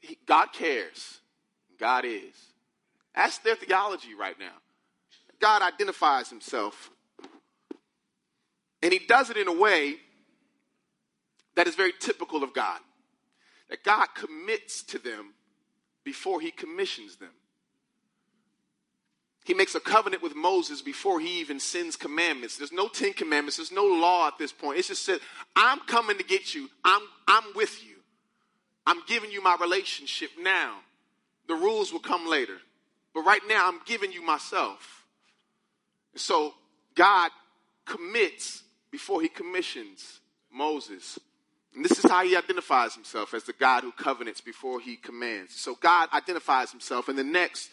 He, 0.00 0.18
God 0.26 0.52
cares. 0.52 1.20
God 1.78 2.04
is. 2.04 2.34
That's 3.14 3.38
their 3.38 3.56
theology 3.56 4.14
right 4.14 4.38
now. 4.38 4.54
God 5.40 5.62
identifies 5.62 6.30
himself. 6.30 6.90
And 8.82 8.92
he 8.92 9.00
does 9.00 9.30
it 9.30 9.36
in 9.36 9.48
a 9.48 9.52
way 9.52 9.96
that 11.56 11.66
is 11.66 11.74
very 11.74 11.92
typical 11.98 12.42
of 12.42 12.54
God. 12.54 12.80
That 13.68 13.84
God 13.84 14.06
commits 14.14 14.82
to 14.84 14.98
them 14.98 15.34
before 16.04 16.40
he 16.40 16.50
commissions 16.50 17.16
them. 17.16 17.30
He 19.44 19.54
makes 19.54 19.74
a 19.74 19.80
covenant 19.80 20.22
with 20.22 20.36
Moses 20.36 20.82
before 20.82 21.18
he 21.18 21.40
even 21.40 21.58
sends 21.58 21.96
commandments. 21.96 22.56
There's 22.56 22.72
no 22.72 22.86
Ten 22.88 23.12
Commandments. 23.12 23.56
There's 23.56 23.72
no 23.72 23.84
law 23.84 24.28
at 24.28 24.38
this 24.38 24.52
point. 24.52 24.78
It's 24.78 24.88
just 24.88 25.04
said, 25.04 25.18
I'm 25.56 25.80
coming 25.80 26.16
to 26.18 26.24
get 26.24 26.54
you. 26.54 26.70
I'm, 26.84 27.02
I'm 27.26 27.44
with 27.54 27.84
you. 27.84 27.96
I'm 28.86 29.02
giving 29.06 29.30
you 29.30 29.42
my 29.42 29.56
relationship 29.60 30.30
now. 30.40 30.78
The 31.48 31.54
rules 31.54 31.92
will 31.92 32.00
come 32.00 32.28
later. 32.28 32.58
But 33.14 33.22
right 33.22 33.42
now, 33.48 33.68
I'm 33.68 33.80
giving 33.84 34.12
you 34.12 34.22
myself. 34.22 35.06
So 36.14 36.54
God 36.94 37.30
commits 37.84 38.62
before 38.90 39.22
he 39.22 39.28
commissions 39.28 40.20
Moses. 40.52 41.18
And 41.74 41.84
this 41.84 41.98
is 41.98 42.10
how 42.10 42.22
he 42.24 42.36
identifies 42.36 42.94
himself 42.94 43.34
as 43.34 43.44
the 43.44 43.54
God 43.54 43.82
who 43.82 43.92
covenants 43.92 44.40
before 44.40 44.80
he 44.80 44.96
commands. 44.96 45.54
So 45.58 45.74
God 45.74 46.10
identifies 46.12 46.70
himself. 46.70 47.08
And 47.08 47.18
the 47.18 47.24
next, 47.24 47.70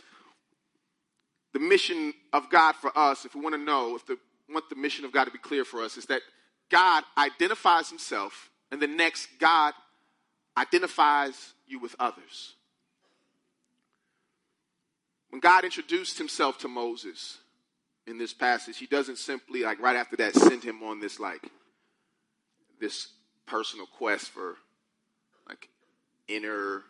the 1.54 1.60
mission 1.60 2.14
of 2.34 2.50
God 2.50 2.76
for 2.76 2.96
us, 2.98 3.26
if 3.26 3.36
we 3.36 3.42
want 3.42 3.56
to 3.56 3.62
know, 3.62 3.96
if 3.96 4.06
the 4.06 4.18
want 4.50 4.70
the 4.70 4.76
mission 4.76 5.06
of 5.06 5.12
God 5.12 5.26
to 5.26 5.32
be 5.32 5.38
clear 5.38 5.64
for 5.64 5.84
us, 5.84 5.96
is 5.98 6.06
that 6.08 6.22
God 6.72 7.04
identifies 7.18 7.90
himself, 7.90 8.50
and 8.72 8.82
the 8.82 8.88
next, 8.88 9.28
God 9.40 9.74
identifies 10.58 11.54
you 11.68 11.80
with 11.80 11.96
others. 12.00 12.56
When 15.30 15.40
God 15.40 15.64
introduced 15.64 16.18
himself 16.18 16.58
to 16.60 16.68
Moses 16.68 17.38
in 18.08 18.18
this 18.18 18.34
passage, 18.34 18.78
he 18.78 18.88
doesn't 18.88 19.20
simply, 19.20 19.62
like 19.62 19.80
right 19.80 19.96
after 19.96 20.16
that, 20.18 20.34
send 20.34 20.64
him 20.64 20.82
on 20.82 21.00
this, 21.00 21.20
like, 21.20 21.48
this 22.80 23.10
personal 23.46 23.88
quest 23.88 24.30
for 24.30 24.56
like 25.48 25.70
inner 26.28 26.84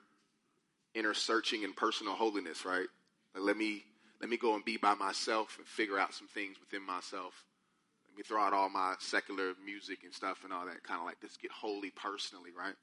inner 0.93 1.13
searching 1.13 1.63
and 1.63 1.75
personal 1.75 2.13
holiness, 2.13 2.65
right? 2.65 2.87
Like 3.33 3.43
let 3.43 3.57
me 3.57 3.83
let 4.21 4.29
me 4.29 4.37
go 4.37 4.55
and 4.55 4.65
be 4.65 4.77
by 4.77 4.95
myself 4.95 5.55
and 5.57 5.67
figure 5.67 5.97
out 5.97 6.13
some 6.13 6.27
things 6.27 6.57
within 6.59 6.85
myself. 6.85 7.45
Let 8.09 8.17
me 8.17 8.23
throw 8.23 8.41
out 8.41 8.53
all 8.53 8.69
my 8.69 8.95
secular 8.99 9.53
music 9.63 9.99
and 10.03 10.13
stuff 10.13 10.43
and 10.43 10.51
all 10.51 10.65
that, 10.65 10.83
kind 10.83 10.99
of 10.99 11.05
like 11.05 11.21
just 11.21 11.41
get 11.41 11.51
holy 11.51 11.91
personally, 11.91 12.49
right? 12.57 12.75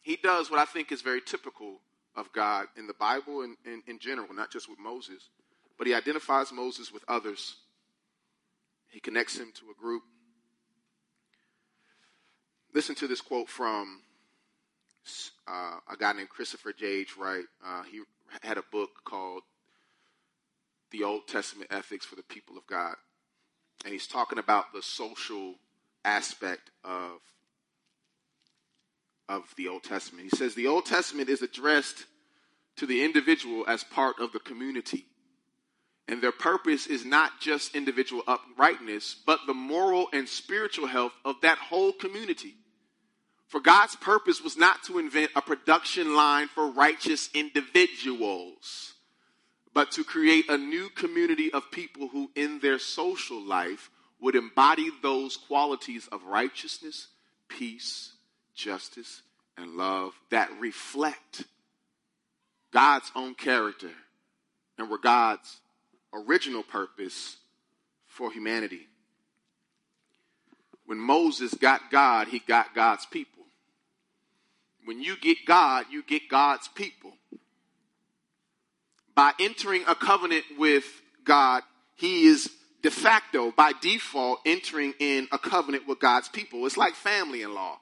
He 0.00 0.16
does 0.16 0.50
what 0.50 0.60
I 0.60 0.64
think 0.64 0.90
is 0.90 1.02
very 1.02 1.20
typical 1.20 1.80
of 2.16 2.32
God 2.32 2.66
in 2.76 2.86
the 2.86 2.94
Bible 2.94 3.42
and 3.42 3.56
in 3.86 3.98
general, 3.98 4.34
not 4.34 4.50
just 4.50 4.68
with 4.68 4.78
Moses, 4.78 5.28
but 5.76 5.86
he 5.86 5.94
identifies 5.94 6.50
Moses 6.52 6.92
with 6.92 7.04
others. 7.06 7.56
He 8.90 9.00
connects 9.00 9.38
him 9.38 9.52
to 9.54 9.70
a 9.70 9.80
group 9.80 10.02
Listen 12.74 12.94
to 12.96 13.08
this 13.08 13.20
quote 13.20 13.48
from 13.48 14.02
uh, 15.46 15.78
a 15.90 15.96
guy 15.98 16.12
named 16.12 16.28
Christopher 16.28 16.72
J. 16.72 16.86
H. 16.86 17.16
Wright. 17.16 17.44
Uh, 17.66 17.82
he 17.90 18.02
had 18.42 18.58
a 18.58 18.62
book 18.70 18.90
called 19.04 19.42
The 20.90 21.04
Old 21.04 21.26
Testament 21.26 21.70
Ethics 21.70 22.06
for 22.06 22.16
the 22.16 22.22
People 22.22 22.56
of 22.56 22.66
God. 22.66 22.94
And 23.84 23.92
he's 23.92 24.06
talking 24.06 24.38
about 24.38 24.72
the 24.72 24.82
social 24.82 25.54
aspect 26.04 26.70
of, 26.84 27.20
of 29.28 29.42
the 29.56 29.68
Old 29.68 29.84
Testament. 29.84 30.28
He 30.30 30.36
says 30.36 30.54
the 30.54 30.66
Old 30.66 30.86
Testament 30.86 31.28
is 31.28 31.42
addressed 31.42 32.06
to 32.76 32.86
the 32.86 33.04
individual 33.04 33.64
as 33.68 33.84
part 33.84 34.16
of 34.18 34.32
the 34.32 34.40
community. 34.40 35.06
And 36.08 36.22
their 36.22 36.32
purpose 36.32 36.86
is 36.86 37.04
not 37.04 37.38
just 37.40 37.76
individual 37.76 38.22
uprightness, 38.26 39.14
but 39.26 39.40
the 39.46 39.54
moral 39.54 40.08
and 40.12 40.26
spiritual 40.26 40.86
health 40.86 41.12
of 41.24 41.36
that 41.42 41.58
whole 41.58 41.92
community. 41.92 42.54
For 43.48 43.60
God's 43.60 43.96
purpose 43.96 44.42
was 44.42 44.56
not 44.56 44.82
to 44.84 44.98
invent 44.98 45.32
a 45.36 45.42
production 45.42 46.14
line 46.14 46.48
for 46.48 46.70
righteous 46.70 47.28
individuals, 47.34 48.94
but 49.78 49.92
to 49.92 50.02
create 50.02 50.50
a 50.50 50.58
new 50.58 50.88
community 50.88 51.52
of 51.52 51.70
people 51.70 52.08
who, 52.08 52.28
in 52.34 52.58
their 52.58 52.80
social 52.80 53.40
life, 53.40 53.90
would 54.20 54.34
embody 54.34 54.90
those 55.04 55.36
qualities 55.36 56.08
of 56.10 56.24
righteousness, 56.24 57.06
peace, 57.46 58.10
justice, 58.56 59.22
and 59.56 59.76
love 59.76 60.14
that 60.30 60.50
reflect 60.58 61.44
God's 62.72 63.08
own 63.14 63.36
character 63.36 63.92
and 64.78 64.90
were 64.90 64.98
God's 64.98 65.60
original 66.12 66.64
purpose 66.64 67.36
for 68.08 68.32
humanity. 68.32 68.88
When 70.86 70.98
Moses 70.98 71.54
got 71.54 71.82
God, 71.92 72.26
he 72.26 72.40
got 72.40 72.74
God's 72.74 73.06
people. 73.06 73.44
When 74.86 75.00
you 75.00 75.16
get 75.16 75.38
God, 75.46 75.84
you 75.88 76.02
get 76.02 76.28
God's 76.28 76.66
people. 76.66 77.12
By 79.18 79.32
entering 79.40 79.82
a 79.88 79.96
covenant 79.96 80.44
with 80.58 80.84
God, 81.24 81.64
he 81.96 82.26
is 82.26 82.52
de 82.84 82.90
facto, 82.92 83.50
by 83.50 83.72
default, 83.80 84.38
entering 84.46 84.94
in 85.00 85.26
a 85.32 85.38
covenant 85.38 85.88
with 85.88 85.98
God's 85.98 86.28
people. 86.28 86.64
It's 86.66 86.76
like 86.76 86.94
family 86.94 87.42
in 87.42 87.52
law. 87.52 87.80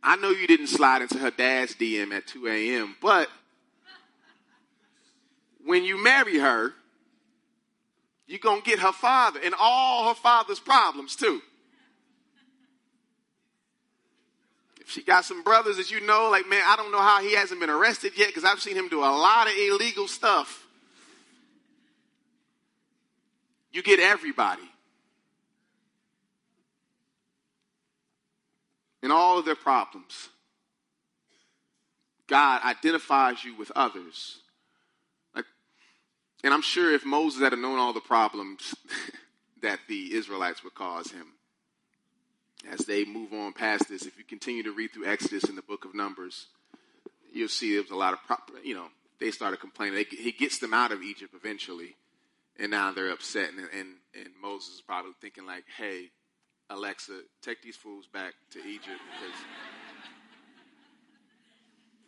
I 0.00 0.14
know 0.14 0.30
you 0.30 0.46
didn't 0.46 0.68
slide 0.68 1.02
into 1.02 1.18
her 1.18 1.32
dad's 1.32 1.74
DM 1.74 2.12
at 2.12 2.28
2 2.28 2.46
a.m., 2.46 2.94
but 3.02 3.28
when 5.64 5.82
you 5.82 6.00
marry 6.00 6.38
her, 6.38 6.72
you're 8.28 8.38
going 8.38 8.62
to 8.62 8.70
get 8.70 8.78
her 8.78 8.92
father 8.92 9.40
and 9.44 9.56
all 9.58 10.06
her 10.06 10.14
father's 10.14 10.60
problems 10.60 11.16
too. 11.16 11.42
If 14.73 14.73
she 14.86 15.02
got 15.02 15.24
some 15.24 15.42
brothers 15.42 15.76
that 15.78 15.90
you 15.90 16.00
know, 16.00 16.30
like, 16.30 16.48
man, 16.48 16.62
I 16.66 16.76
don't 16.76 16.92
know 16.92 17.00
how 17.00 17.22
he 17.22 17.34
hasn't 17.34 17.60
been 17.60 17.70
arrested 17.70 18.12
yet 18.16 18.28
because 18.28 18.44
I've 18.44 18.60
seen 18.60 18.76
him 18.76 18.88
do 18.88 19.00
a 19.00 19.06
lot 19.06 19.46
of 19.46 19.54
illegal 19.56 20.08
stuff. 20.08 20.66
You 23.72 23.82
get 23.82 23.98
everybody. 23.98 24.62
And 29.02 29.12
all 29.12 29.38
of 29.38 29.44
their 29.44 29.56
problems. 29.56 30.28
God 32.26 32.62
identifies 32.64 33.44
you 33.44 33.54
with 33.56 33.70
others 33.76 34.38
Like, 35.34 35.44
and 36.42 36.54
I'm 36.54 36.62
sure 36.62 36.94
if 36.94 37.04
Moses 37.04 37.42
had 37.42 37.52
known 37.58 37.78
all 37.78 37.92
the 37.92 38.00
problems 38.00 38.74
that 39.62 39.80
the 39.88 40.14
Israelites 40.14 40.64
would 40.64 40.74
cause 40.74 41.10
him, 41.10 41.26
as 42.70 42.80
they 42.80 43.04
move 43.04 43.32
on 43.32 43.52
past 43.52 43.88
this, 43.88 44.06
if 44.06 44.18
you 44.18 44.24
continue 44.24 44.62
to 44.62 44.72
read 44.72 44.92
through 44.92 45.06
Exodus 45.06 45.44
and 45.44 45.56
the 45.56 45.62
book 45.62 45.84
of 45.84 45.94
Numbers, 45.94 46.46
you'll 47.32 47.48
see 47.48 47.72
there 47.72 47.82
was 47.82 47.90
a 47.90 47.96
lot 47.96 48.12
of, 48.14 48.18
you 48.64 48.74
know, 48.74 48.86
they 49.20 49.30
started 49.30 49.60
complaining. 49.60 50.04
he 50.10 50.32
gets 50.32 50.58
them 50.58 50.74
out 50.74 50.92
of 50.92 51.02
Egypt 51.02 51.34
eventually, 51.34 51.96
and 52.58 52.70
now 52.70 52.92
they're 52.92 53.10
upset. 53.10 53.50
And, 53.50 53.60
and, 53.60 53.96
and 54.14 54.28
Moses 54.40 54.74
is 54.74 54.80
probably 54.80 55.12
thinking 55.20 55.46
like, 55.46 55.64
hey, 55.76 56.10
Alexa, 56.70 57.20
take 57.42 57.62
these 57.62 57.76
fools 57.76 58.06
back 58.06 58.34
to 58.52 58.58
Egypt 58.60 59.00
because 59.12 59.36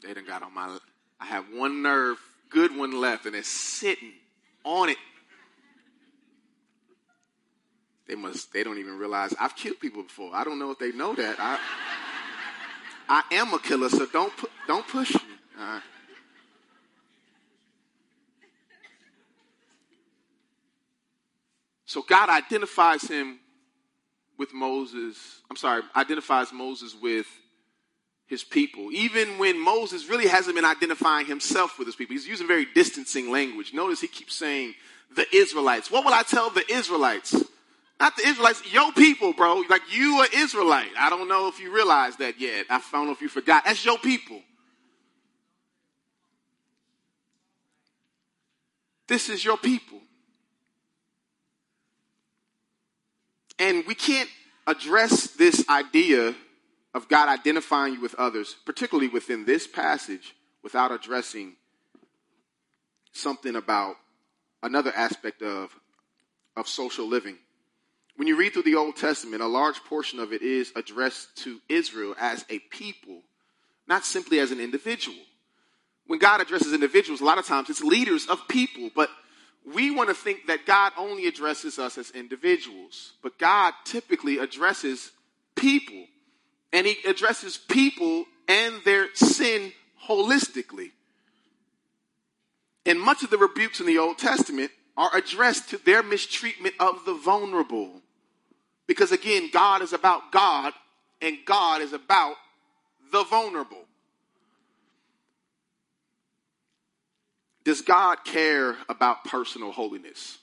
they 0.03 0.15
done 0.15 0.27
got 0.27 0.43
on 0.43 0.55
my. 0.55 0.79
I 1.21 1.27
have 1.27 1.47
one 1.53 1.83
nerve, 1.83 2.19
good 2.51 2.77
one 2.77 2.93
left, 2.93 3.27
and 3.27 3.35
it's 3.35 3.49
sitting 3.49 4.13
on 4.65 4.89
it. 4.89 4.97
They 8.09 8.15
must, 8.15 8.53
they 8.53 8.63
don't 8.63 8.79
even 8.79 8.99
realize 8.99 9.35
I've 9.39 9.57
killed 9.57 9.81
people 9.81 10.03
before. 10.03 10.31
I 10.35 10.45
don't 10.45 10.59
know 10.59 10.71
if 10.71 10.79
they 10.79 10.93
know 10.93 11.15
that. 11.15 11.37
I, 11.39 11.59
I 13.09 13.23
am 13.33 13.53
a 13.53 13.59
killer, 13.59 13.89
so 13.89 14.07
don't, 14.07 14.33
don't 14.67 14.87
push 14.87 15.15
me. 15.15 15.21
Right. 15.59 15.83
So 21.85 22.03
God 22.03 22.29
identifies 22.29 23.03
him 23.03 23.39
with 24.39 24.53
Moses. 24.53 25.41
I'm 25.51 25.57
sorry, 25.57 25.83
identifies 25.95 26.53
Moses 26.53 26.95
with 27.01 27.27
his 28.27 28.45
people. 28.45 28.93
Even 28.93 29.39
when 29.39 29.59
Moses 29.59 30.09
really 30.09 30.27
hasn't 30.27 30.57
been 30.57 30.65
identifying 30.65 31.27
himself 31.27 31.79
with 31.79 31.87
his 31.87 31.97
people, 31.97 32.15
he's 32.15 32.27
using 32.27 32.47
very 32.47 32.67
distancing 32.75 33.31
language. 33.31 33.73
Notice 33.73 34.01
he 34.01 34.09
keeps 34.09 34.35
saying, 34.35 34.75
the 35.15 35.27
Israelites. 35.35 35.91
What 35.91 36.05
will 36.05 36.13
I 36.13 36.23
tell 36.23 36.51
the 36.51 36.65
Israelites? 36.71 37.35
Not 37.99 38.17
the 38.17 38.29
Israelites, 38.29 38.63
your 38.73 38.93
people, 38.93 39.33
bro. 39.33 39.63
Like 39.69 39.83
you 39.91 40.17
are 40.17 40.29
Israelite. 40.35 40.91
I 40.99 41.09
don't 41.09 41.29
know 41.29 41.49
if 41.49 41.61
you 41.61 41.73
realize 41.73 42.17
that 42.17 42.39
yet. 42.39 42.67
I 42.69 42.81
don't 42.93 43.07
know 43.07 43.13
if 43.13 43.23
you 43.23 43.29
forgot. 43.29 43.65
That's 43.65 43.85
your 43.85 43.99
people. 43.99 44.43
This 49.07 49.29
is 49.29 49.45
your 49.45 49.57
people. 49.57 50.01
And 53.59 53.85
we 53.87 53.95
can't 53.95 54.29
address 54.67 55.29
this 55.29 55.67
idea 55.69 56.35
of 56.93 57.09
God 57.09 57.29
identifying 57.29 57.95
you 57.95 58.01
with 58.01 58.15
others, 58.17 58.57
particularly 58.67 59.09
within 59.09 59.45
this 59.45 59.67
passage, 59.67 60.35
without 60.63 60.93
addressing 60.93 61.55
something 63.13 63.57
about 63.57 63.97
another 64.63 64.93
aspect 64.95 65.41
of, 65.41 65.71
of 66.57 66.69
social 66.69 67.07
living. 67.07 67.39
When 68.17 68.29
you 68.29 68.37
read 68.37 68.55
through 68.55 68.63
the 68.63 68.77
Old 68.77 68.97
Testament, 68.97 69.43
a 69.43 69.47
large 69.47 69.83
portion 69.85 70.19
of 70.19 70.33
it 70.33 70.43
is 70.43 70.73
addressed 70.75 71.37
to 71.45 71.61
Israel 71.69 72.15
as 72.19 72.45
a 72.49 72.59
people, 72.59 73.21
not 73.87 74.05
simply 74.05 74.39
as 74.39 74.51
an 74.51 74.61
individual. 74.61 75.19
When 76.07 76.19
God 76.19 76.41
addresses 76.41 76.73
individuals, 76.73 77.21
a 77.21 77.25
lot 77.25 77.39
of 77.39 77.47
times 77.47 77.69
it's 77.69 77.83
leaders 77.83 78.27
of 78.27 78.49
people, 78.49 78.91
but 78.95 79.11
we 79.75 79.91
want 79.91 80.09
to 80.09 80.15
think 80.15 80.47
that 80.47 80.65
God 80.65 80.93
only 80.97 81.27
addresses 81.27 81.79
us 81.79 81.99
as 81.99 82.11
individuals, 82.13 83.13
but 83.23 83.39
God 83.39 83.75
typically 83.85 84.39
addresses 84.39 85.11
people 85.57 86.07
and 86.73 86.87
he 86.87 86.97
addresses 87.09 87.57
people 87.57 88.25
and 88.49 88.77
their 88.85 89.15
sin 89.15 89.73
holistically. 90.09 90.93
And 92.85 93.01
much 93.01 93.25
of 93.25 93.31
the 93.31 93.39
rebukes 93.39 93.81
in 93.81 93.87
the 93.87 93.99
Old 93.99 94.19
Testament 94.19 94.71
are 94.97 95.15
addressed 95.15 95.71
to 95.71 95.79
their 95.79 96.03
mistreatment 96.03 96.75
of 96.79 97.05
the 97.05 97.15
vulnerable. 97.15 98.03
Because 98.87 99.13
again, 99.13 99.51
God 99.53 99.83
is 99.83 99.93
about 99.93 100.31
God 100.33 100.73
and 101.21 101.39
God 101.45 101.83
is 101.83 101.93
about 101.93 102.37
the 103.13 103.25
vulnerable. 103.25 103.85
Does 107.65 107.81
God 107.81 108.25
care 108.25 108.77
about 108.89 109.25
personal 109.25 109.73
holiness? 109.73 110.39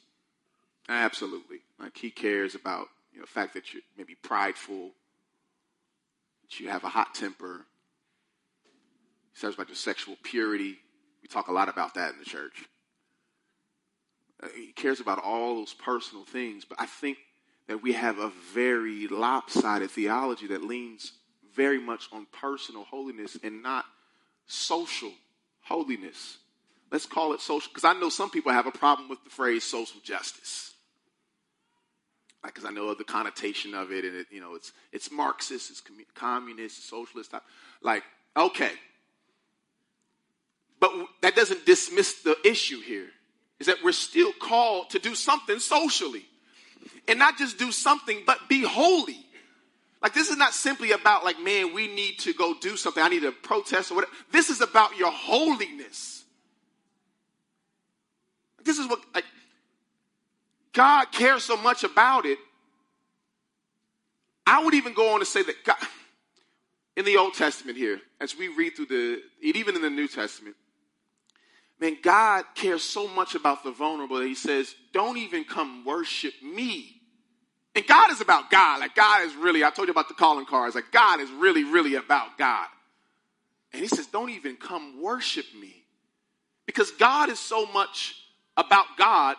Absolutely. 0.89 1.59
Like 1.79 1.97
he 1.97 2.09
cares 2.09 2.53
about 2.55 2.87
you 3.13 3.19
know, 3.19 3.25
the 3.25 3.31
fact 3.31 3.53
that 3.53 3.73
you're 3.73 3.83
maybe 3.97 4.15
prideful, 4.15 4.91
that 6.41 6.59
you 6.59 6.69
have 6.69 6.83
a 6.83 6.89
hot 6.89 7.15
temper. 7.15 7.65
He 9.31 9.39
says 9.39 9.53
about 9.53 9.69
your 9.69 9.77
sexual 9.77 10.17
purity. 10.21 10.77
We 11.21 11.29
talk 11.29 11.47
a 11.47 11.53
lot 11.53 11.69
about 11.69 11.93
that 11.93 12.11
in 12.11 12.19
the 12.19 12.25
church. 12.25 12.65
Uh, 14.41 14.47
he 14.53 14.73
cares 14.73 14.99
about 14.99 15.19
all 15.23 15.55
those 15.55 15.73
personal 15.73 16.25
things, 16.25 16.65
but 16.65 16.79
I 16.81 16.85
think 16.85 17.17
that 17.67 17.81
we 17.81 17.93
have 17.93 18.19
a 18.19 18.31
very 18.53 19.07
lopsided 19.07 19.91
theology 19.91 20.47
that 20.47 20.63
leans 20.63 21.13
very 21.55 21.79
much 21.79 22.09
on 22.11 22.27
personal 22.31 22.83
holiness 22.83 23.37
and 23.43 23.63
not 23.63 23.85
social 24.47 25.11
holiness. 25.61 26.37
Let's 26.91 27.05
call 27.05 27.33
it 27.33 27.41
social, 27.41 27.69
because 27.69 27.85
I 27.85 27.93
know 27.93 28.09
some 28.09 28.29
people 28.29 28.51
have 28.51 28.67
a 28.67 28.71
problem 28.71 29.09
with 29.09 29.23
the 29.23 29.29
phrase 29.29 29.63
social 29.63 29.99
justice 30.03 30.73
because 32.45 32.65
I 32.65 32.71
know 32.71 32.93
the 32.93 33.03
connotation 33.03 33.73
of 33.73 33.91
it, 33.91 34.03
and 34.03 34.15
it, 34.15 34.27
you 34.29 34.41
know, 34.41 34.55
it's 34.55 34.73
it's 34.91 35.11
Marxist, 35.11 35.71
it's 35.71 35.81
communist, 36.13 36.77
it's 36.77 36.89
socialist. 36.89 37.33
Like, 37.81 38.03
okay, 38.35 38.71
but 40.79 40.91
that 41.21 41.35
doesn't 41.35 41.65
dismiss 41.65 42.21
the 42.21 42.35
issue 42.43 42.81
here. 42.81 43.07
Is 43.59 43.67
that 43.67 43.77
we're 43.83 43.93
still 43.93 44.33
called 44.33 44.89
to 44.89 44.99
do 44.99 45.15
something 45.15 45.59
socially, 45.59 46.25
and 47.07 47.19
not 47.19 47.37
just 47.37 47.57
do 47.57 47.71
something, 47.71 48.23
but 48.25 48.37
be 48.49 48.63
holy. 48.63 49.25
Like 50.01 50.13
this 50.13 50.29
is 50.29 50.37
not 50.37 50.53
simply 50.53 50.91
about 50.91 51.23
like, 51.23 51.39
man, 51.39 51.73
we 51.73 51.87
need 51.87 52.19
to 52.19 52.33
go 52.33 52.53
do 52.59 52.75
something. 52.75 53.01
I 53.01 53.07
need 53.07 53.21
to 53.21 53.31
protest 53.31 53.91
or 53.91 53.95
whatever. 53.95 54.13
This 54.31 54.49
is 54.49 54.61
about 54.61 54.97
your 54.97 55.11
holiness. 55.11 56.23
This 58.63 58.77
is 58.77 58.87
what 58.87 58.99
like 59.13 59.25
God 60.73 61.11
cares 61.11 61.43
so 61.43 61.55
much 61.55 61.83
about 61.83 62.25
it, 62.25 62.39
I 64.45 64.63
would 64.63 64.73
even 64.73 64.93
go 64.93 65.13
on 65.13 65.19
to 65.19 65.25
say 65.25 65.43
that 65.43 65.63
God, 65.63 65.77
in 66.97 67.05
the 67.05 67.17
Old 67.17 67.35
Testament 67.35 67.77
here, 67.77 68.01
as 68.19 68.35
we 68.35 68.49
read 68.49 68.75
through 68.75 68.87
the, 68.87 69.21
even 69.41 69.75
in 69.75 69.81
the 69.81 69.89
New 69.89 70.07
Testament, 70.07 70.55
man, 71.83 71.97
God 72.01 72.45
cares 72.55 72.81
so 72.81 73.09
much 73.09 73.35
about 73.35 73.63
the 73.63 73.71
vulnerable 73.71 74.17
that 74.19 74.25
he 74.25 74.35
says, 74.35 74.73
don't 74.93 75.17
even 75.17 75.43
come 75.43 75.83
worship 75.83 76.33
me. 76.41 77.01
And 77.75 77.85
God 77.85 78.09
is 78.11 78.21
about 78.21 78.49
God. 78.49 78.79
Like 78.79 78.95
God 78.95 79.25
is 79.25 79.35
really, 79.35 79.65
I 79.65 79.69
told 79.69 79.89
you 79.89 79.91
about 79.91 80.07
the 80.07 80.13
calling 80.13 80.45
cards. 80.45 80.75
Like 80.75 80.91
God 80.91 81.19
is 81.19 81.29
really, 81.29 81.65
really 81.65 81.95
about 81.95 82.37
God. 82.37 82.67
And 83.73 83.81
he 83.81 83.89
says, 83.89 84.07
don't 84.07 84.29
even 84.29 84.55
come 84.55 85.01
worship 85.01 85.45
me. 85.59 85.83
Because 86.65 86.91
God 86.91 87.29
is 87.29 87.39
so 87.39 87.65
much 87.65 88.15
about 88.55 88.85
God 88.97 89.35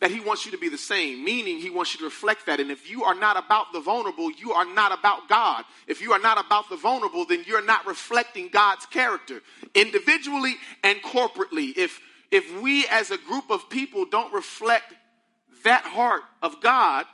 that 0.00 0.10
he 0.10 0.20
wants 0.20 0.44
you 0.44 0.52
to 0.52 0.58
be 0.58 0.68
the 0.68 0.78
same, 0.78 1.24
meaning 1.24 1.58
he 1.58 1.70
wants 1.70 1.92
you 1.92 1.98
to 1.98 2.04
reflect 2.04 2.46
that. 2.46 2.60
And 2.60 2.70
if 2.70 2.88
you 2.88 3.04
are 3.04 3.14
not 3.14 3.36
about 3.36 3.72
the 3.72 3.80
vulnerable, 3.80 4.30
you 4.30 4.52
are 4.52 4.64
not 4.64 4.96
about 4.96 5.28
God. 5.28 5.64
If 5.86 6.00
you 6.00 6.12
are 6.12 6.20
not 6.20 6.44
about 6.44 6.68
the 6.68 6.76
vulnerable, 6.76 7.24
then 7.24 7.44
you're 7.46 7.64
not 7.64 7.86
reflecting 7.86 8.48
God's 8.48 8.86
character 8.86 9.42
individually 9.74 10.54
and 10.84 11.02
corporately. 11.02 11.76
If, 11.76 12.00
if 12.30 12.60
we 12.60 12.86
as 12.88 13.10
a 13.10 13.18
group 13.18 13.50
of 13.50 13.68
people 13.68 14.04
don't 14.04 14.32
reflect 14.32 14.94
that 15.64 15.82
heart 15.82 16.22
of 16.42 16.60
God, 16.60 17.06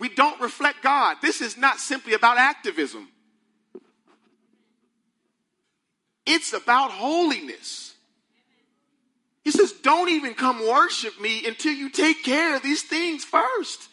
we 0.00 0.08
don't 0.08 0.40
reflect 0.40 0.82
God. 0.82 1.18
This 1.22 1.40
is 1.40 1.56
not 1.56 1.78
simply 1.78 2.14
about 2.14 2.38
activism. 2.38 3.08
It's 6.26 6.52
about 6.52 6.90
holiness. 6.90 7.93
He 9.44 9.50
says, 9.50 9.72
Don't 9.72 10.08
even 10.08 10.34
come 10.34 10.66
worship 10.66 11.20
me 11.20 11.46
until 11.46 11.72
you 11.72 11.90
take 11.90 12.24
care 12.24 12.56
of 12.56 12.62
these 12.62 12.82
things 12.82 13.24
first. 13.24 13.88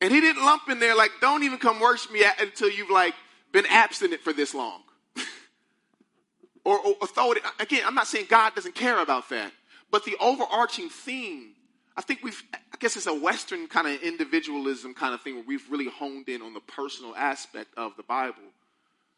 And 0.00 0.12
he 0.12 0.20
didn't 0.20 0.44
lump 0.44 0.68
in 0.68 0.78
there 0.78 0.96
like, 0.96 1.10
Don't 1.20 1.42
even 1.42 1.58
come 1.58 1.80
worship 1.80 2.12
me 2.12 2.24
until 2.40 2.70
you've 2.70 2.90
like 2.90 3.14
been 3.52 3.66
abstinent 3.66 4.22
for 4.22 4.32
this 4.32 4.54
long. 4.54 4.82
or, 6.64 6.78
or, 6.78 6.94
or 7.00 7.06
throw 7.06 7.32
it. 7.32 7.42
Again, 7.58 7.82
I'm 7.84 7.94
not 7.94 8.06
saying 8.06 8.26
God 8.28 8.54
doesn't 8.54 8.74
care 8.74 9.00
about 9.02 9.28
that, 9.30 9.52
but 9.90 10.04
the 10.04 10.16
overarching 10.20 10.88
theme 10.88 11.54
I 11.98 12.00
think 12.00 12.22
we've, 12.22 12.40
I 12.54 12.76
guess 12.78 12.96
it's 12.96 13.08
a 13.08 13.12
Western 13.12 13.66
kind 13.66 13.88
of 13.88 14.00
individualism 14.02 14.94
kind 14.94 15.14
of 15.14 15.20
thing 15.20 15.34
where 15.34 15.44
we've 15.44 15.68
really 15.68 15.88
honed 15.88 16.28
in 16.28 16.42
on 16.42 16.54
the 16.54 16.60
personal 16.60 17.12
aspect 17.16 17.74
of 17.76 17.96
the 17.96 18.04
Bible. 18.04 18.44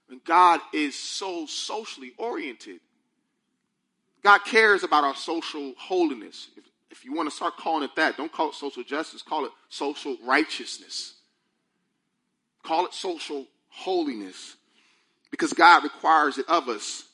And 0.09 0.25
God 0.25 0.61
is 0.73 0.99
so 0.99 1.45
socially 1.45 2.13
oriented. 2.17 2.81
God 4.23 4.41
cares 4.45 4.83
about 4.83 5.05
our 5.05 5.15
social 5.15 5.75
holiness. 5.79 6.49
If, 6.57 6.65
if 6.91 7.05
you 7.05 7.15
want 7.15 7.31
to 7.31 7.35
start 7.35 7.57
calling 7.57 7.85
it 7.85 7.97
that, 7.97 8.17
don't 8.17 8.33
call 8.33 8.51
it 8.51 8.55
social 8.55 8.83
justice, 8.83 9.23
call 9.23 9.47
it 9.47 9.53
social 9.69 10.17
righteousness. 10.25 11.15
Call 12.63 12.87
it 12.87 12.95
social 12.95 13.47
holiness 13.69 14.57
because 15.31 15.53
God 15.53 15.85
requires 15.85 16.39
it 16.39 16.47
of 16.49 16.69
us. 16.69 17.05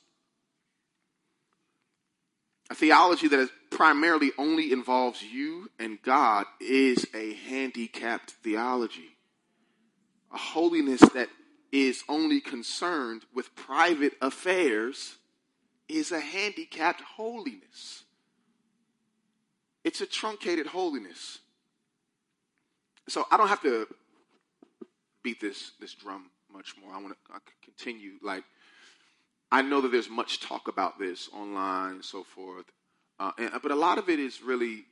A 2.68 2.74
theology 2.74 3.28
that 3.28 3.48
primarily 3.70 4.32
only 4.38 4.72
involves 4.72 5.22
you 5.22 5.70
and 5.78 6.02
God 6.02 6.46
is 6.60 7.06
a 7.14 7.34
handicapped 7.34 8.32
theology. 8.42 9.16
A 10.32 10.38
holiness 10.38 11.00
that 11.14 11.28
is 11.70 12.02
only 12.08 12.40
concerned 12.40 13.22
with 13.32 13.54
private 13.54 14.14
affairs 14.20 15.16
is 15.88 16.12
a 16.12 16.20
handicapped 16.20 17.00
holiness. 17.00 18.04
It's 19.84 20.00
a 20.00 20.06
truncated 20.06 20.66
holiness. 20.66 21.38
So 23.08 23.24
I 23.30 23.36
don't 23.36 23.48
have 23.48 23.62
to 23.62 23.86
beat 25.22 25.40
this 25.40 25.72
this 25.80 25.94
drum 25.94 26.30
much 26.52 26.74
more. 26.82 26.92
I 26.92 27.00
want 27.00 27.14
to 27.14 27.40
continue. 27.62 28.12
Like 28.20 28.44
I 29.52 29.62
know 29.62 29.80
that 29.80 29.92
there's 29.92 30.10
much 30.10 30.40
talk 30.40 30.68
about 30.68 30.98
this 30.98 31.28
online 31.32 31.92
and 31.92 32.04
so 32.04 32.24
forth, 32.24 32.64
uh, 33.20 33.30
and, 33.38 33.52
but 33.62 33.70
a 33.70 33.76
lot 33.76 33.98
of 33.98 34.08
it 34.08 34.18
is 34.18 34.42
really 34.42 34.84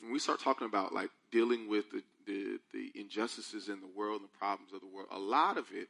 when 0.00 0.12
we 0.12 0.18
start 0.20 0.40
talking 0.40 0.66
about 0.66 0.94
like 0.94 1.10
dealing 1.32 1.68
with 1.68 1.90
the, 1.90 2.02
the, 2.26 2.58
the 2.72 2.92
injustices 2.94 3.68
in 3.68 3.80
the 3.80 3.88
world 3.96 4.20
and 4.20 4.30
the 4.30 4.38
problems 4.38 4.72
of 4.72 4.80
the 4.80 4.86
world. 4.86 5.08
A 5.10 5.18
lot 5.18 5.58
of 5.58 5.66
it 5.72 5.88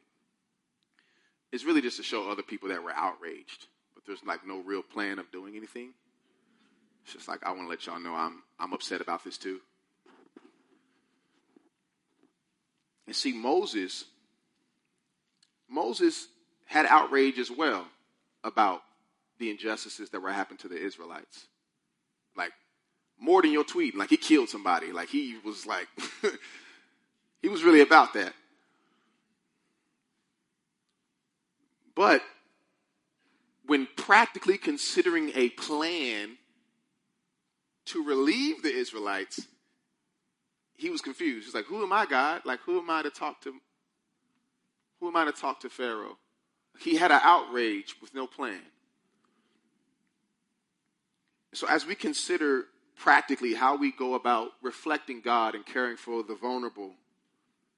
is 1.51 1.63
really 1.63 1.81
just 1.81 1.97
to 1.97 2.03
show 2.03 2.29
other 2.29 2.41
people 2.41 2.69
that 2.69 2.83
we're 2.83 2.91
outraged 2.91 3.67
there's 4.07 4.23
like 4.25 4.47
no 4.47 4.59
real 4.59 4.81
plan 4.81 5.19
of 5.19 5.29
doing 5.31 5.55
anything. 5.55 5.93
It's 7.03 7.13
just 7.13 7.27
like 7.27 7.45
I 7.45 7.51
want 7.51 7.63
to 7.63 7.67
let 7.67 7.85
y'all 7.85 7.99
know 7.99 8.15
I'm 8.15 8.41
I'm 8.59 8.73
upset 8.73 9.01
about 9.01 9.23
this 9.23 9.37
too. 9.37 9.59
And 13.05 13.15
see, 13.15 13.33
Moses, 13.33 14.05
Moses 15.69 16.27
had 16.65 16.85
outrage 16.85 17.39
as 17.39 17.49
well 17.49 17.87
about 18.43 18.81
the 19.39 19.49
injustices 19.49 20.09
that 20.09 20.21
were 20.21 20.31
happening 20.31 20.57
to 20.57 20.67
the 20.67 20.77
Israelites. 20.77 21.47
Like 22.35 22.51
more 23.19 23.41
than 23.41 23.51
your 23.51 23.63
tweet. 23.63 23.95
Like 23.95 24.09
he 24.09 24.17
killed 24.17 24.49
somebody. 24.49 24.91
Like 24.91 25.09
he 25.09 25.37
was 25.43 25.65
like 25.65 25.87
he 27.41 27.49
was 27.49 27.63
really 27.63 27.81
about 27.81 28.13
that. 28.13 28.33
But 31.95 32.21
when 33.67 33.87
practically 33.95 34.57
considering 34.57 35.31
a 35.35 35.49
plan 35.49 36.37
to 37.85 38.03
relieve 38.03 38.63
the 38.63 38.73
Israelites, 38.73 39.47
he 40.75 40.89
was 40.89 41.01
confused. 41.01 41.45
He's 41.45 41.55
like, 41.55 41.65
Who 41.65 41.83
am 41.83 41.93
I, 41.93 42.05
God? 42.05 42.41
Like, 42.45 42.61
who 42.61 42.79
am 42.79 42.89
I 42.89 43.03
to 43.03 43.09
talk 43.09 43.41
to? 43.41 43.53
Who 44.99 45.07
am 45.07 45.15
I 45.15 45.25
to 45.25 45.31
talk 45.31 45.59
to 45.61 45.69
Pharaoh? 45.69 46.17
He 46.79 46.95
had 46.95 47.11
an 47.11 47.19
outrage 47.23 47.95
with 48.01 48.13
no 48.13 48.27
plan. 48.27 48.61
So, 51.53 51.67
as 51.67 51.85
we 51.85 51.95
consider 51.95 52.65
practically 52.95 53.53
how 53.53 53.75
we 53.77 53.91
go 53.91 54.13
about 54.13 54.51
reflecting 54.61 55.21
God 55.21 55.55
and 55.55 55.65
caring 55.65 55.97
for 55.97 56.23
the 56.23 56.35
vulnerable, 56.35 56.91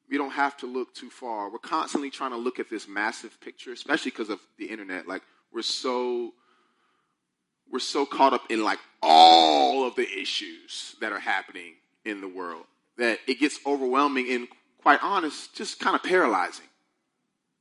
we 0.09 0.17
don't 0.17 0.31
have 0.31 0.57
to 0.57 0.65
look 0.65 0.93
too 0.93 1.09
far. 1.09 1.49
We're 1.49 1.59
constantly 1.59 2.09
trying 2.09 2.31
to 2.31 2.37
look 2.37 2.59
at 2.59 2.69
this 2.69 2.87
massive 2.87 3.39
picture, 3.39 3.71
especially 3.71 4.11
because 4.11 4.29
of 4.29 4.39
the 4.57 4.65
internet. 4.65 5.07
Like, 5.07 5.21
we're 5.53 5.61
so 5.61 6.33
we're 7.71 7.79
so 7.79 8.05
caught 8.05 8.33
up 8.33 8.43
in 8.49 8.63
like 8.63 8.79
all 9.01 9.85
of 9.85 9.95
the 9.95 10.07
issues 10.19 10.95
that 11.01 11.11
are 11.11 11.19
happening 11.19 11.75
in 12.05 12.21
the 12.21 12.27
world 12.27 12.63
that 12.97 13.19
it 13.27 13.39
gets 13.39 13.59
overwhelming 13.65 14.31
and 14.31 14.47
quite 14.81 14.99
honest, 15.01 15.55
just 15.55 15.79
kind 15.79 15.95
of 15.95 16.03
paralyzing. 16.03 16.65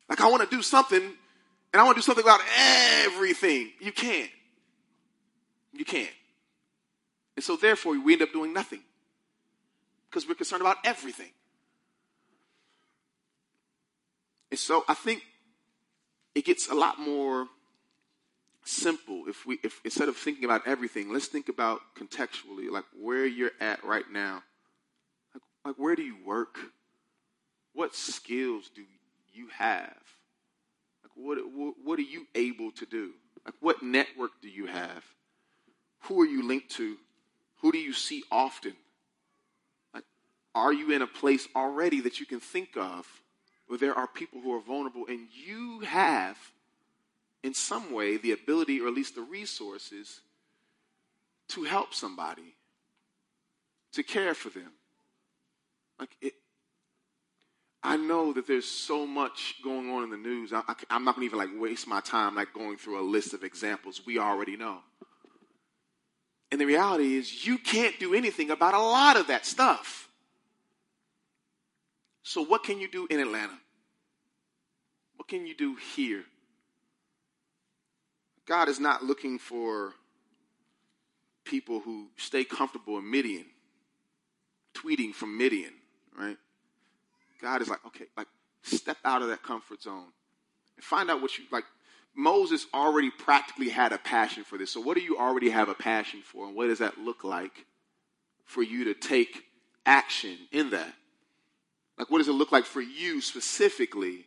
Like 0.09 0.21
I 0.21 0.29
want 0.29 0.49
to 0.49 0.57
do 0.57 0.63
something 0.63 1.03
and 1.73 1.81
I 1.81 1.85
want 1.85 1.97
to 1.97 2.01
do 2.01 2.05
something 2.05 2.25
about 2.25 2.41
everything. 3.05 3.73
You 3.81 3.93
can't. 3.93 4.31
You 5.73 5.85
can't. 5.85 6.11
And 7.37 7.45
so 7.45 7.57
therefore 7.57 7.99
we 8.01 8.15
end 8.15 8.23
up 8.23 8.33
doing 8.33 8.53
nothing. 8.53 8.81
Because 10.11 10.27
we're 10.27 10.35
concerned 10.35 10.63
about 10.63 10.79
everything. 10.85 11.31
And 14.51 14.59
so 14.59 14.85
I 14.89 14.95
think 14.95 15.23
it 16.35 16.45
gets 16.45 16.71
a 16.71 16.75
lot 16.75 16.99
more 16.99 17.47
simple. 18.69 19.25
If 19.27 19.47
we, 19.47 19.59
if 19.63 19.81
instead 19.85 20.09
of 20.09 20.17
thinking 20.17 20.45
about 20.45 20.67
everything, 20.67 21.13
let's 21.13 21.27
think 21.27 21.49
about 21.49 21.81
contextually, 21.97 22.71
like 22.71 22.85
where 23.01 23.27
you're 23.27 23.53
at 23.61 23.83
right 23.85 24.05
now. 24.11 24.43
Like, 25.35 25.43
like 25.65 25.75
where 25.77 25.97
do 25.97 26.03
you 26.03 26.17
work? 26.25 26.59
What 27.75 27.95
skills 27.95 28.71
do 28.75 28.83
you 29.33 29.49
have? 29.57 29.97
Like 31.03 31.13
what, 31.15 31.39
what, 31.53 31.75
what 31.85 31.99
are 31.99 32.03
you 32.03 32.27
able 32.35 32.71
to 32.73 32.87
do? 32.87 33.13
Like 33.45 33.55
what 33.61 33.83
network 33.83 34.33
do 34.43 34.49
you 34.49 34.67
have? 34.67 35.05
Who 36.03 36.21
are 36.21 36.27
you 36.27 36.47
linked 36.47 36.71
to? 36.73 36.97
Who 37.61 37.73
do 37.73 37.79
you 37.79 37.93
see 37.93 38.23
often? 38.31 38.75
Like, 39.93 40.05
are 40.55 40.73
you 40.73 40.93
in 40.93 41.03
a 41.03 41.07
place 41.07 41.49
already 41.57 42.01
that 42.03 42.21
you 42.21 42.27
can 42.27 42.41
think 42.41 42.77
of 42.77 43.07
where 43.67 43.79
there 43.79 43.95
are 43.95 44.07
people 44.07 44.41
who 44.41 44.55
are 44.55 44.61
vulnerable 44.61 45.07
and 45.09 45.27
you 45.33 45.81
have 45.81 46.39
in 47.43 47.55
some 47.55 47.93
way 47.93 48.17
the 48.17 48.33
ability 48.33 48.81
or 48.81 48.89
at 48.89 48.95
least 48.95 49.15
the 49.15 49.23
resources 49.23 50.21
to 51.49 51.65
help 51.65 51.95
somebody, 51.95 52.55
to 53.93 54.03
care 54.03 54.35
for 54.35 54.51
them. 54.51 54.73
Like 55.99 56.11
it, 56.21 56.35
I 57.83 57.97
know 57.97 58.33
that 58.33 58.47
there's 58.47 58.67
so 58.67 59.07
much 59.07 59.55
going 59.63 59.91
on 59.91 60.05
in 60.05 60.11
the 60.11 60.17
news. 60.17 60.53
I, 60.53 60.63
am 60.91 61.05
not 61.05 61.15
going 61.15 61.29
to 61.29 61.37
even 61.37 61.39
like 61.39 61.61
waste 61.61 61.87
my 61.87 62.01
time 62.01 62.35
like 62.35 62.53
going 62.53 62.77
through 62.77 63.01
a 63.01 63.07
list 63.09 63.35
of 63.35 63.45
examples 63.45 64.03
we 64.05 64.19
already 64.19 64.57
know. 64.57 64.79
And 66.51 66.61
the 66.61 66.67
reality 66.67 67.15
is, 67.15 67.47
you 67.47 67.59
can't 67.59 67.99
do 67.99 68.15
anything 68.15 68.51
about 68.51 68.75
a 68.75 68.81
lot 68.81 69.17
of 69.17 69.27
that 69.27 69.45
stuff. 69.45 70.09
So, 72.23 72.43
what 72.43 72.63
can 72.63 72.81
you 72.81 72.91
do 72.91 73.07
in 73.11 73.21
Atlanta? 73.21 73.59
What 75.17 75.29
can 75.29 75.47
you 75.47 75.55
do 75.55 75.77
here? 75.95 76.25
God 78.49 78.71
is 78.71 78.81
not 78.81 79.05
looking 79.05 79.39
for 79.39 79.93
people 81.45 81.81
who 81.81 82.07
stay 82.17 82.45
comfortable 82.45 82.97
in 82.97 83.09
Midian, 83.09 83.45
tweeting 84.75 85.13
from 85.13 85.37
Midian, 85.37 85.75
right? 86.19 86.39
God 87.43 87.61
is 87.61 87.69
like, 87.69 87.85
okay, 87.87 88.07
like 88.17 88.27
step 88.63 88.97
out 89.05 89.21
of 89.21 89.29
that 89.29 89.43
comfort 89.43 89.83
zone 89.83 90.07
and 90.77 90.85
find 90.85 91.11
out 91.11 91.21
what 91.21 91.37
you 91.37 91.45
like. 91.53 91.65
Moses 92.17 92.67
already 92.73 93.11
practically 93.11 93.69
had 93.69 93.93
a 93.93 93.99
passion 93.99 94.45
for 94.45 94.57
this. 94.57 94.73
So, 94.73 94.81
what 94.81 94.97
do 94.97 95.03
you 95.03 95.19
already 95.19 95.51
have 95.51 95.69
a 95.69 95.75
passion 95.75 96.23
for, 96.23 96.47
and 96.47 96.57
what 96.57 96.69
does 96.69 96.79
that 96.79 96.99
look 96.99 97.25
like 97.25 97.67
for 98.47 98.63
you 98.63 98.85
to 98.85 98.95
take 98.95 99.45
action 99.85 100.37
in 100.51 100.71
that? 100.71 100.95
Like, 101.99 102.11
what 102.11 102.19
does 102.19 102.29
it 102.29 102.33
look 102.33 102.51
like 102.51 102.65
for 102.65 102.81
you 102.81 103.21
specifically 103.21 104.25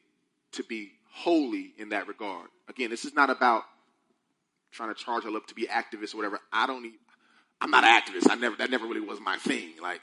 to 0.51 0.63
be 0.63 0.91
holy 1.11 1.73
in 1.77 1.89
that 1.89 2.07
regard? 2.07 2.47
Again, 2.69 2.91
this 2.91 3.03
is 3.03 3.13
not 3.15 3.31
about 3.31 3.63
trying 4.71 4.93
to 4.93 4.95
charge 4.95 5.23
her 5.23 5.35
up 5.35 5.47
to 5.47 5.55
be 5.55 5.67
activists 5.67 6.13
or 6.13 6.17
whatever. 6.17 6.39
I 6.51 6.67
don't 6.67 6.83
need, 6.83 6.93
I'm 7.59 7.71
not 7.71 7.83
an 7.83 8.01
activist. 8.01 8.29
I 8.29 8.35
never, 8.35 8.55
that 8.57 8.69
never 8.69 8.85
really 8.85 9.01
was 9.01 9.19
my 9.19 9.37
thing. 9.37 9.73
Like, 9.81 10.01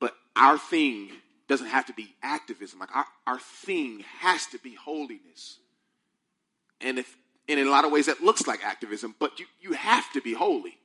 but 0.00 0.14
our 0.36 0.58
thing 0.58 1.10
doesn't 1.48 1.66
have 1.66 1.86
to 1.86 1.92
be 1.92 2.14
activism. 2.22 2.78
Like, 2.78 2.94
our, 2.94 3.06
our 3.26 3.38
thing 3.38 4.04
has 4.20 4.46
to 4.48 4.58
be 4.58 4.74
holiness. 4.74 5.58
And 6.80 6.98
if, 6.98 7.16
and 7.48 7.60
in 7.60 7.66
a 7.66 7.70
lot 7.70 7.84
of 7.84 7.92
ways 7.92 8.06
that 8.06 8.22
looks 8.22 8.46
like 8.46 8.64
activism, 8.64 9.14
but 9.18 9.38
you, 9.38 9.46
you 9.60 9.72
have 9.72 10.10
to 10.12 10.20
be 10.20 10.32
holy. 10.32 10.78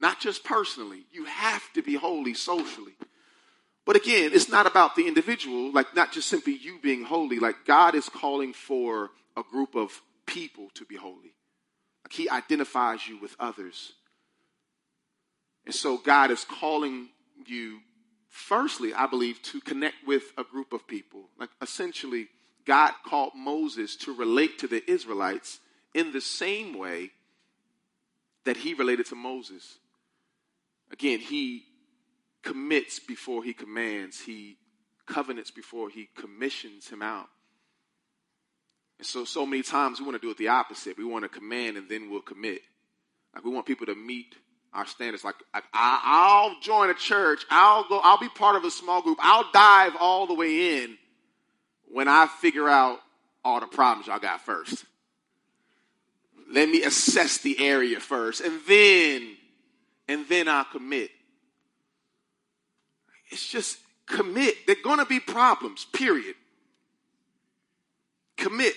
Not 0.00 0.20
just 0.20 0.44
personally. 0.44 1.06
You 1.12 1.24
have 1.24 1.62
to 1.74 1.82
be 1.82 1.94
holy 1.94 2.34
socially. 2.34 2.92
But 3.86 3.96
again, 3.96 4.30
it's 4.32 4.48
not 4.48 4.66
about 4.66 4.96
the 4.96 5.06
individual, 5.06 5.72
like 5.72 5.94
not 5.94 6.12
just 6.12 6.28
simply 6.28 6.54
you 6.54 6.78
being 6.82 7.04
holy. 7.04 7.38
Like 7.38 7.66
God 7.66 7.94
is 7.94 8.08
calling 8.08 8.52
for 8.52 9.10
a 9.36 9.42
group 9.42 9.74
of 9.74 10.00
people 10.26 10.68
to 10.74 10.84
be 10.84 10.96
holy. 10.96 11.34
He 12.10 12.28
identifies 12.28 13.08
you 13.08 13.18
with 13.18 13.34
others. 13.40 13.92
And 15.66 15.74
so 15.74 15.96
God 15.96 16.30
is 16.30 16.44
calling 16.44 17.08
you, 17.46 17.80
firstly, 18.28 18.92
I 18.92 19.06
believe, 19.06 19.42
to 19.42 19.60
connect 19.60 20.06
with 20.06 20.24
a 20.36 20.44
group 20.44 20.72
of 20.72 20.86
people. 20.86 21.28
Like 21.38 21.50
essentially, 21.60 22.28
God 22.66 22.92
called 23.04 23.32
Moses 23.34 23.96
to 23.96 24.14
relate 24.14 24.58
to 24.60 24.68
the 24.68 24.88
Israelites 24.90 25.60
in 25.94 26.12
the 26.12 26.20
same 26.20 26.78
way 26.78 27.10
that 28.44 28.58
he 28.58 28.74
related 28.74 29.06
to 29.06 29.14
Moses. 29.14 29.78
Again, 30.90 31.18
he 31.18 31.64
commits 32.42 32.98
before 32.98 33.42
he 33.42 33.54
commands, 33.54 34.20
he 34.20 34.58
covenants 35.06 35.50
before 35.50 35.88
he 35.88 36.08
commissions 36.14 36.88
him 36.88 37.02
out. 37.02 37.28
So, 39.02 39.24
so 39.24 39.44
many 39.44 39.62
times 39.62 40.00
we 40.00 40.06
want 40.06 40.20
to 40.20 40.26
do 40.26 40.30
it 40.30 40.38
the 40.38 40.48
opposite. 40.48 40.96
We 40.96 41.04
want 41.04 41.24
to 41.24 41.28
command 41.28 41.76
and 41.76 41.88
then 41.88 42.10
we'll 42.10 42.22
commit. 42.22 42.62
Like 43.34 43.44
we 43.44 43.50
want 43.50 43.66
people 43.66 43.86
to 43.86 43.94
meet 43.94 44.34
our 44.72 44.86
standards. 44.86 45.24
Like, 45.24 45.36
I, 45.72 46.48
will 46.48 46.60
join 46.60 46.90
a 46.90 46.94
church. 46.94 47.44
I'll 47.50 47.88
go. 47.88 48.00
I'll 48.02 48.18
be 48.18 48.28
part 48.28 48.56
of 48.56 48.64
a 48.64 48.70
small 48.70 49.02
group. 49.02 49.18
I'll 49.20 49.50
dive 49.52 49.92
all 49.98 50.26
the 50.26 50.34
way 50.34 50.82
in 50.82 50.96
when 51.90 52.08
I 52.08 52.26
figure 52.40 52.68
out 52.68 53.00
all 53.44 53.60
the 53.60 53.66
problems 53.66 54.08
y'all 54.08 54.18
got 54.18 54.40
first. 54.40 54.84
Let 56.50 56.68
me 56.68 56.82
assess 56.82 57.38
the 57.38 57.58
area 57.64 58.00
first, 58.00 58.40
and 58.40 58.60
then, 58.68 59.36
and 60.08 60.26
then 60.28 60.48
I'll 60.48 60.64
commit. 60.64 61.10
It's 63.30 63.48
just 63.48 63.78
commit. 64.06 64.66
There 64.66 64.76
are 64.76 64.82
going 64.84 64.98
to 64.98 65.06
be 65.06 65.20
problems. 65.20 65.86
Period. 65.86 66.34
Commit. 68.36 68.74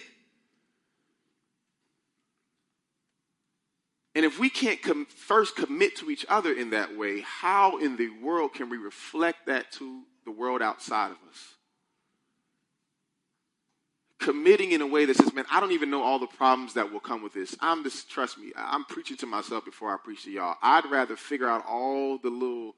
And 4.17 4.25
if 4.25 4.39
we 4.39 4.49
can't 4.49 4.81
com- 4.81 5.05
first 5.05 5.55
commit 5.55 5.95
to 5.97 6.09
each 6.09 6.25
other 6.27 6.51
in 6.51 6.71
that 6.71 6.97
way, 6.97 7.21
how 7.21 7.77
in 7.77 7.97
the 7.97 8.09
world 8.23 8.51
can 8.55 8.67
we 8.67 8.77
reflect 8.77 9.45
that 9.45 9.71
to 9.73 10.01
the 10.25 10.31
world 10.31 10.63
outside 10.63 11.11
of 11.11 11.17
us? 11.29 11.53
Committing 14.17 14.71
in 14.71 14.81
a 14.81 14.87
way 14.87 15.05
that 15.05 15.15
says, 15.17 15.31
man, 15.35 15.45
I 15.51 15.59
don't 15.59 15.71
even 15.71 15.91
know 15.91 16.01
all 16.01 16.17
the 16.17 16.25
problems 16.25 16.73
that 16.73 16.91
will 16.91 16.99
come 16.99 17.21
with 17.21 17.35
this. 17.35 17.55
I'm 17.59 17.83
just, 17.83 18.09
trust 18.09 18.39
me, 18.39 18.51
I'm 18.55 18.85
preaching 18.85 19.17
to 19.17 19.27
myself 19.27 19.65
before 19.65 19.93
I 19.93 19.97
preach 20.03 20.23
to 20.23 20.31
y'all. 20.31 20.55
I'd 20.63 20.89
rather 20.89 21.15
figure 21.15 21.47
out 21.47 21.63
all 21.67 22.17
the 22.17 22.31
little, 22.31 22.73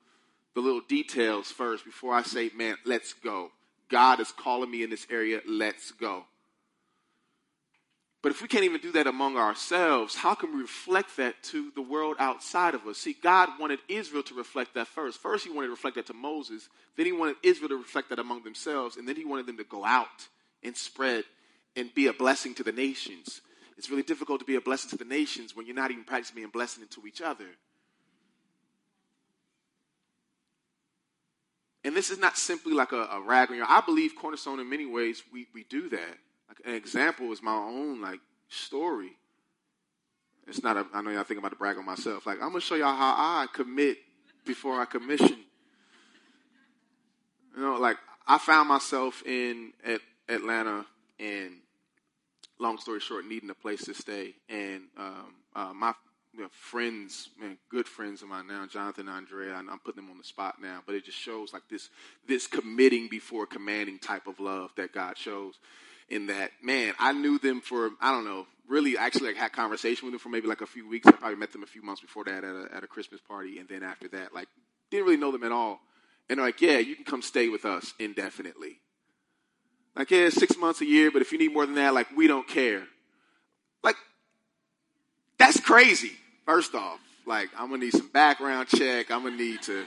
the 0.55 0.59
little 0.59 0.81
details 0.89 1.49
first 1.49 1.85
before 1.85 2.13
I 2.13 2.23
say, 2.23 2.51
man, 2.53 2.75
let's 2.83 3.13
go. 3.13 3.51
God 3.89 4.19
is 4.19 4.33
calling 4.33 4.69
me 4.69 4.83
in 4.83 4.89
this 4.89 5.07
area, 5.09 5.39
let's 5.47 5.91
go. 5.91 6.25
But 8.21 8.34
if 8.34 8.41
we 8.41 8.49
can't 8.49 8.65
even 8.65 8.82
do 8.82 8.91
that 8.93 9.08
among 9.08 9.38
ourselves, 9.38 10.13
how 10.13 10.36
can 10.36 10.53
we 10.53 10.62
reflect 10.62 11.15
that 11.17 11.41
to 11.43 11.71
the 11.73 11.82
world 11.82 12.17
outside 12.19 12.75
of 12.75 12.86
us? 12.86 12.97
See, 12.97 13.13
God 13.13 13.47
wanted 13.58 13.79
Israel 13.88 14.23
to 14.23 14.34
reflect 14.34 14.73
that 14.73 14.88
first. 14.88 15.19
First, 15.19 15.45
He 15.45 15.51
wanted 15.51 15.67
to 15.67 15.71
reflect 15.71 15.95
that 15.95 16.08
to 16.08 16.13
Moses. 16.13 16.67
Then, 16.97 17.05
He 17.05 17.13
wanted 17.13 17.38
Israel 17.43 17.69
to 17.69 17.77
reflect 17.77 18.10
that 18.10 18.19
among 18.19 18.43
themselves. 18.43 18.97
And 18.97 19.08
then, 19.08 19.15
He 19.15 19.23
wanted 19.23 19.45
them 19.45 19.55
to 19.58 19.63
go 19.63 19.86
out 19.86 20.27
and 20.63 20.75
spread 20.75 21.23
and 21.77 21.93
be 21.93 22.08
a 22.08 22.13
blessing 22.13 22.53
to 22.55 22.63
the 22.63 22.73
nations. 22.73 23.39
It's 23.77 23.89
really 23.89 24.03
difficult 24.03 24.41
to 24.41 24.45
be 24.45 24.55
a 24.55 24.62
blessing 24.62 24.89
to 24.89 24.97
the 24.97 25.05
nations 25.05 25.55
when 25.55 25.65
you're 25.65 25.75
not 25.75 25.91
even 25.91 26.03
practicing 26.03 26.36
being 26.36 26.47
a 26.47 26.51
blessing 26.51 26.84
to 26.89 27.08
each 27.08 27.21
other. 27.21 27.45
And 31.86 31.95
this 31.95 32.10
is 32.10 32.17
not 32.17 32.38
simply 32.38 32.73
like 32.73 32.91
a, 32.91 33.03
a 33.03 33.21
rag 33.21 33.49
on 33.49 33.55
your. 33.55 33.65
I 33.65 33.79
believe 33.79 34.12
Cornerstone 34.19 34.60
in 34.60 34.69
many 34.69 34.86
ways 34.86 35.23
we, 35.32 35.47
we 35.53 35.63
do 35.63 35.88
that. 35.89 36.17
Like 36.49 36.59
an 36.65 36.73
example 36.75 37.31
is 37.31 37.41
my 37.41 37.55
own 37.55 38.01
like 38.01 38.19
story. 38.49 39.12
It's 40.47 40.63
not. 40.63 40.77
A, 40.77 40.85
I 40.93 41.01
know 41.01 41.12
y'all 41.12 41.23
think 41.23 41.39
about 41.39 41.51
to 41.51 41.57
brag 41.57 41.77
on 41.77 41.85
myself. 41.85 42.25
Like 42.25 42.41
I'm 42.41 42.49
gonna 42.49 42.62
show 42.62 42.75
y'all 42.75 42.95
how 42.95 43.13
I 43.15 43.47
commit 43.53 43.99
before 44.45 44.81
I 44.81 44.85
commission. 44.85 45.38
You 47.55 47.62
know, 47.62 47.77
like 47.77 47.97
I 48.27 48.38
found 48.39 48.67
myself 48.67 49.21
in 49.25 49.73
at 49.85 50.01
Atlanta, 50.27 50.85
and 51.19 51.53
long 52.59 52.79
story 52.79 52.99
short, 52.99 53.25
needing 53.25 53.49
a 53.49 53.55
place 53.55 53.85
to 53.85 53.93
stay, 53.93 54.33
and 54.49 54.83
um, 54.97 55.35
uh, 55.55 55.73
my 55.73 55.93
you 56.33 56.41
know, 56.41 56.49
friends, 56.51 57.29
man, 57.39 57.57
good 57.69 57.88
friends 57.88 58.21
of 58.21 58.29
mine 58.29 58.47
now, 58.47 58.65
Jonathan, 58.67 59.09
Andrea, 59.09 59.57
and 59.57 59.69
I'm 59.69 59.79
putting 59.79 60.03
them 60.03 60.12
on 60.12 60.17
the 60.17 60.23
spot 60.23 60.55
now, 60.62 60.81
but 60.85 60.95
it 60.95 61.05
just 61.05 61.17
shows 61.17 61.53
like 61.53 61.63
this 61.69 61.89
this 62.27 62.47
committing 62.47 63.07
before 63.07 63.45
commanding 63.45 63.99
type 63.99 64.27
of 64.27 64.39
love 64.39 64.71
that 64.77 64.93
God 64.93 65.17
shows 65.17 65.55
in 66.10 66.28
that, 66.28 66.52
man, 66.62 66.93
I 67.00 67.13
knew 67.13 67.39
them 67.39 67.62
for, 67.62 67.91
I 68.02 68.12
don't 68.12 68.26
know, 68.26 68.48
really 68.67 68.98
actually 68.98 69.30
like 69.30 69.38
had 69.38 69.52
conversation 69.52 70.06
with 70.06 70.13
them 70.13 70.19
for 70.19 70.30
maybe 70.30 70.48
like 70.48 70.62
a 70.62 70.67
few 70.67 70.88
weeks. 70.88 71.08
I 71.08 71.12
probably 71.12 71.38
met 71.38 71.52
them 71.52 71.63
a 71.63 71.67
few 71.67 71.82
months 71.82 72.02
before 72.02 72.24
that 72.26 72.43
at 72.43 72.56
a, 72.56 72.67
at 72.74 72.84
a 72.84 72.88
Christmas 72.88 73.22
party. 73.22 73.60
And 73.60 73.67
then 73.67 73.84
after 73.84 74.08
that, 74.10 74.34
like, 74.34 74.48
didn't 74.91 75.06
really 75.06 75.17
know 75.17 75.32
them 75.32 75.43
at 75.43 75.52
all. 75.52 75.80
And 76.30 76.38
they're 76.38 76.45
like, 76.45 76.62
yeah, 76.62 76.78
you 76.78 76.95
can 76.95 77.06
come 77.06 77.22
stay 77.22 77.50
with 77.50 77.65
us 77.65 77.93
indefinitely. 78.00 78.80
Like, 79.95 80.12
yeah, 80.12 80.30
six 80.30 80.56
months 80.58 80.82
a 80.82 80.86
year, 80.86 81.12
but 81.12 81.22
if 81.22 81.32
you 81.32 81.39
need 81.39 81.54
more 81.54 81.65
than 81.65 81.76
that, 81.76 81.93
like, 81.93 82.08
we 82.15 82.28
don't 82.28 82.48
care. 82.48 82.84
Like, 83.84 83.95
that's 85.38 85.60
crazy, 85.60 86.12
first 86.45 86.76
off. 86.76 87.00
Like, 87.26 87.50
I'm 87.58 87.69
gonna 87.69 87.84
need 87.84 87.93
some 87.93 88.10
background 88.10 88.67
check. 88.69 89.12
I'm 89.12 89.24
gonna 89.24 89.36
need 89.36 89.62
to 89.63 89.86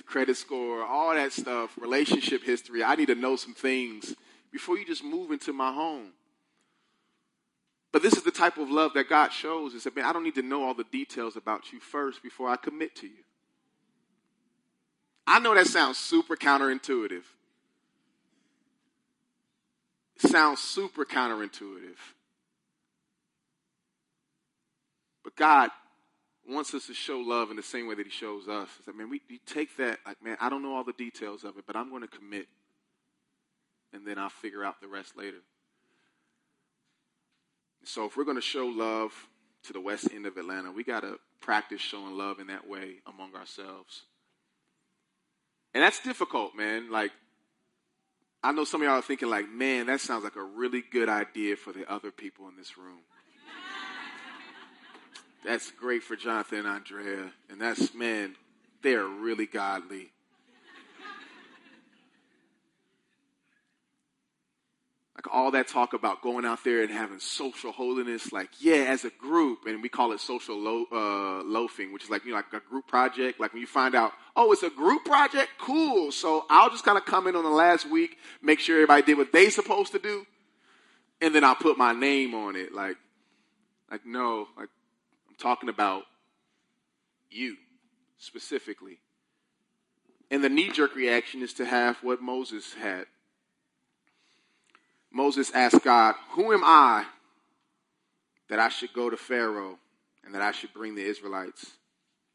a 0.00 0.02
credit 0.02 0.36
score, 0.36 0.84
all 0.84 1.14
that 1.14 1.32
stuff, 1.32 1.76
relationship 1.78 2.42
history. 2.42 2.82
I 2.82 2.94
need 2.94 3.06
to 3.06 3.14
know 3.14 3.36
some 3.36 3.54
things 3.54 4.14
before 4.52 4.78
you 4.78 4.84
just 4.84 5.04
move 5.04 5.30
into 5.30 5.52
my 5.52 5.72
home. 5.72 6.12
But 7.92 8.02
this 8.02 8.14
is 8.14 8.22
the 8.22 8.30
type 8.30 8.56
of 8.56 8.70
love 8.70 8.92
that 8.94 9.08
God 9.08 9.32
shows. 9.32 9.74
Is 9.74 9.84
that, 9.84 9.96
man, 9.96 10.04
I 10.04 10.12
don't 10.12 10.22
need 10.22 10.36
to 10.36 10.42
know 10.42 10.64
all 10.64 10.74
the 10.74 10.84
details 10.84 11.36
about 11.36 11.72
you 11.72 11.80
first 11.80 12.22
before 12.22 12.48
I 12.48 12.56
commit 12.56 12.94
to 12.96 13.06
you. 13.06 13.24
I 15.26 15.38
know 15.38 15.54
that 15.54 15.66
sounds 15.66 15.98
super 15.98 16.36
counterintuitive. 16.36 17.22
It 20.22 20.30
sounds 20.30 20.60
super 20.60 21.04
counterintuitive. 21.04 21.96
But 25.24 25.36
God 25.36 25.70
wants 26.50 26.74
us 26.74 26.86
to 26.86 26.94
show 26.94 27.18
love 27.18 27.50
in 27.50 27.56
the 27.56 27.62
same 27.62 27.86
way 27.86 27.94
that 27.94 28.06
he 28.06 28.10
shows 28.10 28.48
us. 28.48 28.68
It's 28.78 28.86
like, 28.86 28.96
man, 28.96 29.10
we, 29.10 29.20
we 29.28 29.38
take 29.46 29.76
that, 29.76 29.98
like, 30.06 30.22
man, 30.22 30.36
I 30.40 30.48
don't 30.48 30.62
know 30.62 30.74
all 30.74 30.84
the 30.84 30.92
details 30.92 31.44
of 31.44 31.56
it, 31.58 31.64
but 31.66 31.76
I'm 31.76 31.90
going 31.90 32.02
to 32.02 32.08
commit. 32.08 32.46
And 33.92 34.06
then 34.06 34.18
I'll 34.18 34.28
figure 34.28 34.64
out 34.64 34.80
the 34.80 34.88
rest 34.88 35.16
later. 35.16 35.38
So 37.84 38.04
if 38.04 38.16
we're 38.16 38.24
going 38.24 38.36
to 38.36 38.42
show 38.42 38.66
love 38.66 39.12
to 39.64 39.72
the 39.72 39.80
west 39.80 40.08
end 40.14 40.26
of 40.26 40.36
Atlanta, 40.36 40.70
we 40.70 40.84
got 40.84 41.00
to 41.00 41.18
practice 41.40 41.80
showing 41.80 42.16
love 42.16 42.38
in 42.38 42.48
that 42.48 42.68
way 42.68 42.96
among 43.06 43.34
ourselves. 43.34 44.02
And 45.74 45.82
that's 45.82 46.00
difficult, 46.00 46.54
man. 46.56 46.90
Like, 46.90 47.12
I 48.42 48.52
know 48.52 48.64
some 48.64 48.80
of 48.80 48.86
y'all 48.86 48.98
are 48.98 49.02
thinking, 49.02 49.28
like, 49.28 49.50
man, 49.50 49.86
that 49.86 50.00
sounds 50.00 50.24
like 50.24 50.36
a 50.36 50.42
really 50.42 50.82
good 50.90 51.08
idea 51.08 51.56
for 51.56 51.72
the 51.72 51.90
other 51.90 52.10
people 52.10 52.48
in 52.48 52.56
this 52.56 52.78
room. 52.78 53.00
That's 55.44 55.70
great 55.70 56.02
for 56.02 56.16
Jonathan 56.16 56.60
and 56.60 56.68
Andrea. 56.68 57.30
And 57.48 57.60
that's, 57.60 57.94
man, 57.94 58.36
they're 58.82 59.06
really 59.06 59.46
godly. 59.46 60.10
like 65.24 65.34
all 65.34 65.50
that 65.50 65.68
talk 65.68 65.92
about 65.92 66.22
going 66.22 66.46
out 66.46 66.64
there 66.64 66.82
and 66.82 66.90
having 66.90 67.20
social 67.20 67.72
holiness, 67.72 68.32
like 68.32 68.48
yeah, 68.58 68.86
as 68.88 69.04
a 69.04 69.10
group, 69.10 69.66
and 69.66 69.82
we 69.82 69.88
call 69.90 70.12
it 70.12 70.20
social 70.20 70.56
lo- 70.56 70.86
uh, 70.90 71.42
loafing, 71.44 71.92
which 71.92 72.04
is 72.04 72.10
like 72.10 72.24
you 72.24 72.30
know 72.30 72.36
like 72.36 72.50
a 72.54 72.60
group 72.60 72.86
project. 72.86 73.38
Like 73.38 73.52
when 73.52 73.60
you 73.60 73.66
find 73.66 73.94
out, 73.94 74.12
oh, 74.34 74.50
it's 74.52 74.62
a 74.62 74.70
group 74.70 75.04
project, 75.04 75.50
cool. 75.58 76.10
So 76.10 76.46
I'll 76.48 76.70
just 76.70 76.86
kind 76.86 76.96
of 76.96 77.04
come 77.04 77.26
in 77.26 77.36
on 77.36 77.44
the 77.44 77.50
last 77.50 77.90
week, 77.90 78.16
make 78.40 78.60
sure 78.60 78.76
everybody 78.76 79.02
did 79.02 79.18
what 79.18 79.30
they 79.30 79.50
supposed 79.50 79.92
to 79.92 79.98
do, 79.98 80.26
and 81.20 81.34
then 81.34 81.44
I'll 81.44 81.54
put 81.54 81.76
my 81.76 81.92
name 81.92 82.34
on 82.34 82.56
it. 82.56 82.72
Like, 82.72 82.96
like 83.90 84.06
no, 84.06 84.48
like 84.56 84.70
talking 85.40 85.68
about 85.68 86.04
you 87.30 87.56
specifically. 88.18 88.98
And 90.30 90.44
the 90.44 90.48
knee 90.48 90.70
jerk 90.70 90.94
reaction 90.94 91.42
is 91.42 91.52
to 91.54 91.64
have 91.64 91.96
what 92.02 92.22
Moses 92.22 92.74
had. 92.74 93.06
Moses 95.12 95.50
asked 95.52 95.82
God, 95.82 96.14
Who 96.32 96.52
am 96.52 96.62
I 96.64 97.04
that 98.48 98.60
I 98.60 98.68
should 98.68 98.92
go 98.92 99.10
to 99.10 99.16
Pharaoh 99.16 99.78
and 100.24 100.34
that 100.34 100.42
I 100.42 100.52
should 100.52 100.72
bring 100.72 100.94
the 100.94 101.04
Israelites 101.04 101.72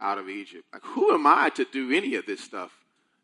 out 0.01 0.17
of 0.17 0.27
Egypt? 0.27 0.65
Like, 0.73 0.83
who 0.83 1.13
am 1.13 1.25
I 1.25 1.49
to 1.55 1.65
do 1.65 1.91
any 1.93 2.15
of 2.15 2.25
this 2.25 2.41
stuff? 2.41 2.71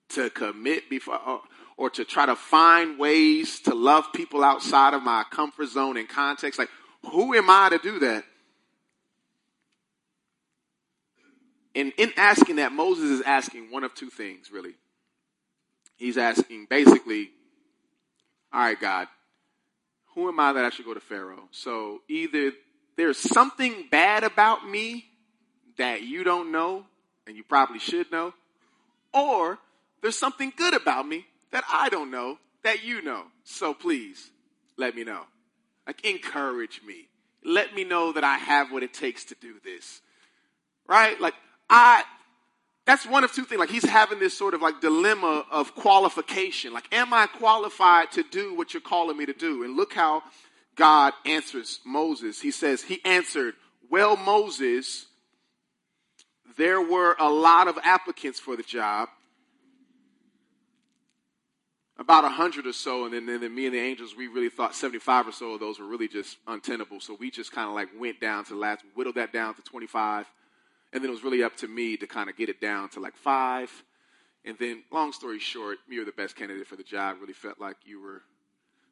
To 0.09 0.29
commit 0.29 0.89
before, 0.89 1.19
or, 1.25 1.41
or 1.77 1.89
to 1.91 2.05
try 2.05 2.25
to 2.25 2.35
find 2.35 2.99
ways 2.99 3.59
to 3.61 3.73
love 3.73 4.05
people 4.13 4.43
outside 4.43 4.93
of 4.93 5.03
my 5.03 5.23
comfort 5.31 5.67
zone 5.67 5.97
and 5.97 6.07
context? 6.07 6.59
Like, 6.59 6.69
who 7.11 7.33
am 7.33 7.49
I 7.49 7.69
to 7.69 7.77
do 7.77 7.99
that? 7.99 8.23
And 11.75 11.93
in 11.97 12.11
asking 12.17 12.57
that, 12.57 12.71
Moses 12.71 13.09
is 13.09 13.21
asking 13.21 13.71
one 13.71 13.83
of 13.83 13.93
two 13.93 14.09
things, 14.09 14.51
really. 14.51 14.75
He's 15.95 16.17
asking 16.17 16.67
basically, 16.69 17.29
all 18.51 18.61
right, 18.61 18.79
God, 18.79 19.07
who 20.15 20.27
am 20.27 20.39
I 20.39 20.53
that 20.53 20.65
I 20.65 20.69
should 20.69 20.85
go 20.85 20.93
to 20.93 20.99
Pharaoh? 20.99 21.47
So 21.51 22.01
either 22.09 22.51
there's 22.97 23.17
something 23.17 23.87
bad 23.89 24.23
about 24.23 24.67
me 24.67 25.05
that 25.77 26.03
you 26.03 26.23
don't 26.23 26.51
know 26.51 26.85
and 27.25 27.37
you 27.37 27.43
probably 27.43 27.79
should 27.79 28.11
know, 28.11 28.33
or 29.13 29.59
there's 30.01 30.17
something 30.17 30.51
good 30.55 30.73
about 30.73 31.07
me 31.07 31.25
that 31.51 31.63
I 31.71 31.89
don't 31.89 32.11
know 32.11 32.37
that 32.63 32.83
you 32.83 33.01
know. 33.01 33.23
So 33.43 33.73
please 33.73 34.31
let 34.77 34.95
me 34.95 35.03
know. 35.03 35.21
Like 35.87 36.03
encourage 36.05 36.81
me. 36.85 37.07
Let 37.43 37.73
me 37.73 37.83
know 37.83 38.11
that 38.11 38.23
I 38.23 38.37
have 38.37 38.71
what 38.71 38.83
it 38.83 38.93
takes 38.93 39.25
to 39.25 39.35
do 39.39 39.55
this. 39.63 40.01
Right? 40.87 41.19
Like 41.19 41.33
I 41.71 42.03
that's 42.85 43.05
one 43.05 43.23
of 43.23 43.31
two 43.31 43.45
things. 43.45 43.59
Like 43.59 43.69
he's 43.69 43.85
having 43.85 44.19
this 44.19 44.37
sort 44.37 44.53
of 44.53 44.61
like 44.61 44.81
dilemma 44.81 45.45
of 45.49 45.73
qualification. 45.75 46.73
Like, 46.73 46.93
am 46.93 47.13
I 47.13 47.27
qualified 47.27 48.11
to 48.13 48.23
do 48.23 48.55
what 48.55 48.73
you're 48.73 48.81
calling 48.81 49.17
me 49.17 49.25
to 49.25 49.33
do? 49.33 49.63
And 49.63 49.77
look 49.77 49.93
how 49.93 50.23
God 50.75 51.13
answers 51.25 51.79
Moses. 51.85 52.41
He 52.41 52.51
says, 52.51 52.81
He 52.81 52.99
answered, 53.05 53.53
Well, 53.89 54.17
Moses, 54.17 55.05
there 56.57 56.81
were 56.81 57.15
a 57.19 57.29
lot 57.29 57.67
of 57.67 57.77
applicants 57.83 58.39
for 58.39 58.57
the 58.57 58.63
job. 58.63 59.09
About 61.97 62.25
a 62.25 62.29
hundred 62.29 62.65
or 62.65 62.73
so, 62.73 63.05
and 63.05 63.13
then, 63.13 63.27
then 63.27 63.53
me 63.53 63.67
and 63.67 63.75
the 63.75 63.79
angels, 63.79 64.15
we 64.17 64.27
really 64.27 64.49
thought 64.49 64.73
75 64.73 65.27
or 65.27 65.31
so 65.31 65.51
of 65.51 65.59
those 65.59 65.79
were 65.79 65.85
really 65.85 66.07
just 66.07 66.37
untenable. 66.47 66.99
So 66.99 67.15
we 67.19 67.29
just 67.29 67.51
kind 67.51 67.69
of 67.69 67.75
like 67.75 67.89
went 67.97 68.19
down 68.19 68.43
to 68.45 68.55
last, 68.55 68.83
whittled 68.95 69.15
that 69.15 69.31
down 69.31 69.53
to 69.53 69.61
25 69.61 70.25
and 70.93 71.01
then 71.01 71.09
it 71.09 71.13
was 71.13 71.23
really 71.23 71.43
up 71.43 71.55
to 71.57 71.67
me 71.67 71.97
to 71.97 72.07
kind 72.07 72.29
of 72.29 72.35
get 72.35 72.49
it 72.49 72.59
down 72.59 72.89
to 72.89 72.99
like 72.99 73.15
five. 73.15 73.71
And 74.43 74.57
then, 74.59 74.83
long 74.91 75.13
story 75.13 75.39
short, 75.39 75.77
you're 75.87 76.05
the 76.05 76.11
best 76.11 76.35
candidate 76.35 76.67
for 76.67 76.75
the 76.75 76.83
job. 76.83 77.17
Really 77.21 77.33
felt 77.33 77.59
like 77.59 77.77
you 77.85 78.01
were, 78.01 78.23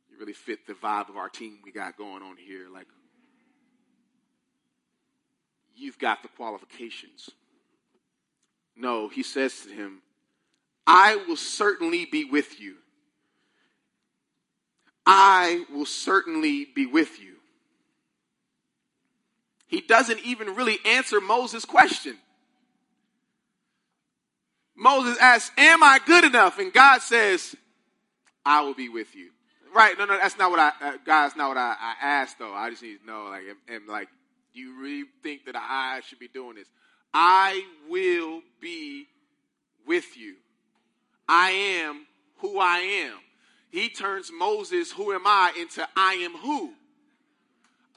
you 0.09 0.19
really 0.19 0.33
fit 0.33 0.67
the 0.67 0.73
vibe 0.73 1.09
of 1.09 1.17
our 1.17 1.29
team 1.29 1.59
we 1.63 1.71
got 1.71 1.97
going 1.97 2.21
on 2.21 2.37
here. 2.37 2.67
Like, 2.71 2.87
you've 5.75 5.97
got 5.97 6.21
the 6.21 6.29
qualifications. 6.29 7.29
No, 8.75 9.09
he 9.09 9.23
says 9.23 9.61
to 9.61 9.69
him, 9.69 10.01
I 10.85 11.17
will 11.27 11.35
certainly 11.35 12.05
be 12.05 12.23
with 12.23 12.61
you. 12.61 12.75
I 15.05 15.65
will 15.73 15.85
certainly 15.85 16.65
be 16.73 16.85
with 16.85 17.19
you 17.19 17.38
he 19.70 19.82
doesn't 19.82 20.20
even 20.26 20.55
really 20.55 20.80
answer 20.84 21.22
Moses' 21.22 21.63
question. 21.63 22.17
Moses 24.76 25.15
asks, 25.20 25.51
Am 25.57 25.84
I 25.84 25.99
good 26.03 26.24
enough? 26.24 26.57
And 26.57 26.74
God 26.74 27.03
says, 27.03 27.55
I 28.43 28.61
will 28.61 28.74
be 28.74 28.89
with 28.89 29.15
you. 29.15 29.30
Right? 29.76 29.95
No, 29.95 30.05
no, 30.05 30.17
that's 30.17 30.39
not 30.39 30.49
what 30.49 30.59
I, 30.59 30.72
uh, 30.82 31.30
not 31.38 31.49
what 31.49 31.57
I, 31.57 31.76
I, 31.80 31.95
asked 32.01 32.39
though. 32.39 32.51
I 32.51 32.72
just 32.72 32.82
need 32.82 32.97
to 33.01 33.05
know, 33.05 33.26
like, 33.26 33.43
am, 33.70 33.86
like, 33.88 34.07
do 34.55 34.59
you 34.59 34.82
really 34.82 35.03
think 35.22 35.45
that 35.45 35.55
I 35.55 36.01
should 36.07 36.17
be 36.17 36.28
doing 36.28 36.55
this? 36.55 36.67
I 37.13 37.63
will 37.88 38.41
be 38.59 39.05
with 39.86 40.17
you. 40.17 40.38
I 41.28 41.51
am 41.51 42.07
who 42.38 42.57
I 42.57 42.80
am. 42.80 43.20
He 43.70 43.89
turns 43.89 44.32
Moses, 44.32 44.91
who 44.91 45.13
am 45.13 45.28
I, 45.28 45.53
into 45.59 45.88
I 45.95 46.13
am 46.13 46.34
who. 46.34 46.74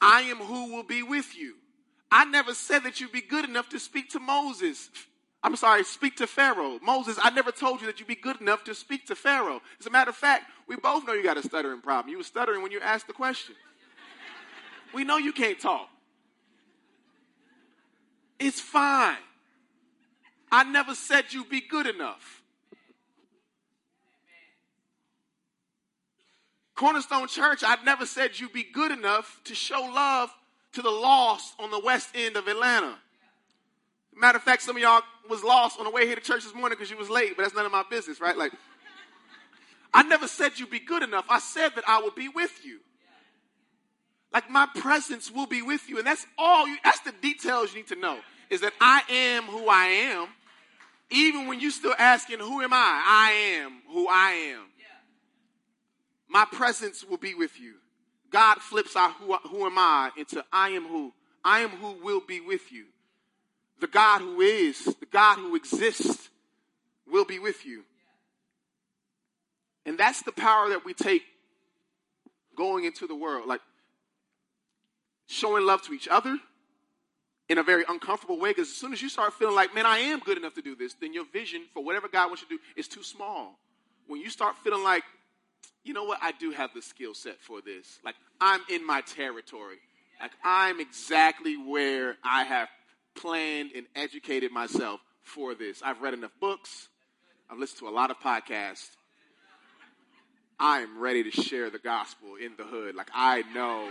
I 0.03 0.23
am 0.23 0.37
who 0.37 0.75
will 0.75 0.83
be 0.83 1.03
with 1.03 1.35
you. 1.35 1.55
I 2.15 2.27
never 2.27 2.53
said 2.53 2.81
that 2.81 3.01
you'd 3.01 3.11
be 3.11 3.23
good 3.23 3.47
enough 3.47 3.71
to 3.71 3.81
speak 3.81 4.11
to 4.11 4.21
Moses. 4.21 4.91
I'm 5.43 5.57
sorry, 5.57 5.83
speak 5.83 6.17
to 6.17 6.27
Pharaoh. 6.27 6.79
Moses, 6.83 7.19
I 7.21 7.31
never 7.31 7.51
told 7.51 7.81
you 7.81 7.87
that 7.87 7.99
you'd 7.99 8.07
be 8.07 8.15
good 8.15 8.39
enough 8.43 8.65
to 8.65 8.75
speak 8.75 9.07
to 9.07 9.17
Pharaoh. 9.17 9.63
As 9.81 9.87
a 9.87 9.91
matter 9.91 10.11
of 10.11 10.17
fact, 10.17 10.45
we 10.69 10.77
both 10.77 11.07
know 11.07 11.15
you 11.15 11.23
got 11.23 11.39
a 11.39 11.43
stuttering 11.43 11.81
problem. 11.81 12.11
You 12.11 12.19
were 12.19 12.25
stuttering 12.25 12.63
when 12.63 12.71
you 12.71 12.81
asked 12.81 13.07
the 13.07 13.15
question. 13.15 13.55
We 14.93 15.05
know 15.05 15.17
you 15.17 15.33
can't 15.33 15.59
talk. 15.59 15.89
It's 18.39 18.61
fine. 18.61 19.17
I 20.51 20.65
never 20.65 20.95
said 20.95 21.33
you'd 21.33 21.49
be 21.49 21.63
good 21.63 21.87
enough. 21.87 22.43
Cornerstone 26.75 27.29
Church, 27.29 27.63
I 27.65 27.83
never 27.85 28.05
said 28.05 28.39
you'd 28.39 28.53
be 28.53 28.65
good 28.65 28.93
enough 28.93 29.41
to 29.45 29.55
show 29.55 29.81
love 29.81 30.31
to 30.73 30.83
the 30.83 30.91
lost 30.91 31.55
on 31.59 31.71
the 31.71 31.81
west 31.81 32.11
end 32.15 32.37
of 32.37 32.49
Atlanta. 32.49 32.97
Matter 34.15 34.37
of 34.37 34.43
fact, 34.43 34.63
some 34.63 34.77
of 34.77 34.83
y'all 34.83 35.03
was 35.29 35.43
lost 35.43 35.79
on 35.79 35.85
the 35.85 35.91
way 35.91 36.07
here 36.07 36.15
to 36.15 36.21
church 36.21 36.45
this 36.45 36.55
morning 36.55 36.77
because 36.79 36.91
you 36.91 36.97
was 36.97 37.11
late, 37.11 37.37
but 37.37 37.43
that's 37.43 37.55
none 37.55 37.67
of 37.67 37.73
my 37.73 37.85
business, 37.89 38.21
right? 38.21 38.37
Like, 38.37 38.53
I 39.95 40.03
never 40.03 40.29
said 40.29 40.59
you'd 40.59 40.71
be 40.71 40.81
good 40.81 41.03
enough. 41.03 41.27
I 41.29 41.39
said 41.39 41.71
that 41.77 41.85
I 41.87 42.01
will 42.01 42.11
be 42.11 42.29
with 42.29 42.65
you. 42.65 42.81
Like 44.33 44.49
my 44.49 44.67
presence 44.75 45.31
will 45.31 45.47
be 45.47 45.63
with 45.63 45.89
you. 45.89 45.99
And 45.99 46.07
that's 46.07 46.27
all 46.39 46.67
you, 46.67 46.77
that's 46.83 47.01
the 47.01 47.13
details 47.21 47.73
you 47.73 47.81
need 47.81 47.89
to 47.89 47.97
know 47.97 48.19
is 48.49 48.63
that 48.63 48.73
I 48.81 49.03
am 49.11 49.45
who 49.45 49.69
I 49.69 49.85
am. 49.87 50.29
Even 51.11 51.47
when 51.47 51.61
you're 51.61 51.71
still 51.71 51.95
asking, 51.99 52.39
who 52.39 52.63
am 52.63 52.73
I? 52.73 53.03
I 53.07 53.33
am 53.61 53.83
who 53.93 54.09
I 54.09 54.55
am. 54.55 54.63
My 56.29 56.47
presence 56.51 57.05
will 57.05 57.19
be 57.19 57.35
with 57.35 57.61
you. 57.61 57.75
God 58.33 58.59
flips 58.59 58.97
our 58.97 59.11
who, 59.11 59.35
who 59.49 59.67
am 59.67 59.79
I 59.79 60.11
into 60.17 60.45
I 60.53 60.71
am 60.71 60.85
who. 60.87 61.13
I 61.45 61.61
am 61.61 61.71
who 61.71 62.03
will 62.03 62.21
be 62.21 62.41
with 62.41 62.73
you. 62.73 62.87
The 63.81 63.87
God 63.87 64.21
who 64.21 64.41
is, 64.41 64.85
the 64.85 65.07
God 65.11 65.37
who 65.39 65.55
exists, 65.57 66.31
will 67.11 67.25
be 67.25 67.39
with 67.39 67.67
you. 67.67 67.83
And 69.85 69.99
that's 69.99 70.23
the 70.23 70.33
power 70.33 70.71
that 70.71 70.85
we 70.85 70.95
take 70.95 71.23
going 72.57 72.85
into 72.85 73.07
the 73.07 73.15
world. 73.15 73.47
Like 73.47 73.61
showing 75.27 75.67
love 75.67 75.83
to 75.83 75.93
each 75.93 76.09
other 76.09 76.39
in 77.49 77.59
a 77.59 77.63
very 77.63 77.85
uncomfortable 77.89 78.39
way. 78.39 78.51
Because 78.51 78.69
as 78.69 78.75
soon 78.75 78.93
as 78.93 79.03
you 79.03 79.09
start 79.09 79.35
feeling 79.35 79.55
like, 79.55 79.75
man, 79.75 79.87
I 79.87 79.99
am 79.99 80.21
good 80.21 80.39
enough 80.39 80.55
to 80.55 80.63
do 80.63 80.77
this, 80.77 80.95
then 80.95 81.13
your 81.13 81.25
vision 81.27 81.65
for 81.75 81.83
whatever 81.83 82.09
God 82.09 82.29
wants 82.29 82.43
you 82.43 82.49
to 82.49 82.57
do 82.57 82.63
is 82.77 82.89
too 82.89 83.03
small. 83.03 83.59
When 84.07 84.21
you 84.21 84.31
start 84.31 84.57
feeling 84.63 84.85
like, 84.85 85.03
you 85.85 85.95
know 85.95 86.05
what? 86.05 86.19
I 86.23 86.33
do 86.33 86.51
have 86.53 86.71
the 86.75 86.83
skill 86.83 87.15
set 87.15 87.41
for 87.41 87.61
this. 87.61 87.99
Like, 88.05 88.15
I'm 88.41 88.61
in 88.71 88.87
my 88.87 89.01
territory. 89.01 89.79
Like, 90.21 90.33
I'm 90.45 90.81
exactly 90.81 91.57
where 91.57 92.17
I 92.23 92.45
have 92.45 92.69
planned 93.15 93.71
and 93.75 93.87
educated 93.97 94.53
myself 94.53 95.01
for 95.23 95.55
this. 95.55 95.83
I've 95.83 96.01
read 96.01 96.15
enough 96.15 96.33
books, 96.41 96.89
I've 97.51 97.59
listened 97.59 97.81
to 97.81 97.89
a 97.89 97.91
lot 97.91 98.11
of 98.11 98.19
podcasts. 98.19 98.91
I 100.59 100.81
am 100.81 101.01
ready 101.01 101.29
to 101.29 101.31
share 101.31 101.71
the 101.71 101.81
gospel 101.81 102.37
in 102.37 102.53
the 102.57 102.63
hood. 102.63 102.95
Like, 102.95 103.11
I 103.13 103.43
know. 103.53 103.89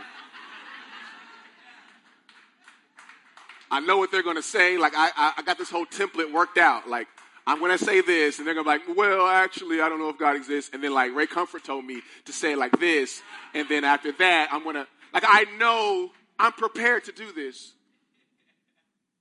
I 3.69 3.81
know 3.81 3.97
what 3.97 4.11
they're 4.11 4.23
going 4.23 4.37
to 4.37 4.41
say. 4.41 4.77
Like, 4.77 4.93
I, 4.95 5.33
I 5.37 5.41
got 5.41 5.57
this 5.57 5.69
whole 5.69 5.85
template 5.85 6.31
worked 6.31 6.57
out. 6.57 6.89
Like, 6.89 7.07
I'm 7.47 7.59
going 7.59 7.75
to 7.77 7.83
say 7.83 8.01
this, 8.01 8.37
and 8.37 8.47
they're 8.47 8.53
going 8.53 8.65
to 8.65 8.71
be 8.71 8.91
like, 8.91 8.97
well, 8.97 9.25
actually, 9.25 9.81
I 9.81 9.89
don't 9.89 9.99
know 9.99 10.09
if 10.09 10.17
God 10.17 10.35
exists. 10.35 10.69
And 10.73 10.83
then, 10.83 10.93
like, 10.93 11.13
Ray 11.13 11.27
Comfort 11.27 11.63
told 11.63 11.85
me 11.85 12.01
to 12.25 12.31
say 12.31 12.55
like 12.55 12.79
this. 12.79 13.21
And 13.53 13.67
then 13.67 13.83
after 13.83 14.11
that, 14.13 14.49
I'm 14.51 14.63
going 14.63 14.75
to, 14.75 14.87
like, 15.13 15.23
I 15.25 15.45
know 15.57 16.11
I'm 16.37 16.51
prepared 16.51 17.05
to 17.05 17.11
do 17.11 17.31
this. 17.31 17.73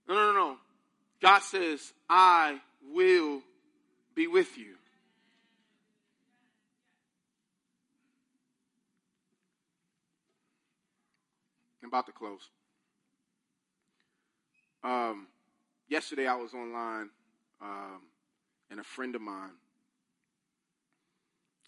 No, 0.09 0.15
no, 0.15 0.33
no, 0.33 0.39
no. 0.39 0.57
God 1.23 1.41
says, 1.41 1.93
I 2.09 2.61
will 2.93 3.43
be 4.15 4.27
with 4.27 4.59
you. 4.59 4.75
I'm 11.83 11.89
about 11.89 12.07
to 12.07 12.13
close. 12.13 12.41
Um, 14.83 15.27
yesterday 15.89 16.27
I 16.27 16.37
was 16.37 16.55
online, 16.55 17.11
um, 17.63 18.03
and 18.71 18.81
a 18.81 18.85
friend 18.85 19.15
of 19.15 19.21
mine 19.21 19.59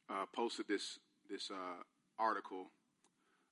uh, 0.09 0.27
posted 0.35 0.69
this 0.69 0.99
this 1.31 1.51
uh, 1.51 1.83
article. 2.19 2.67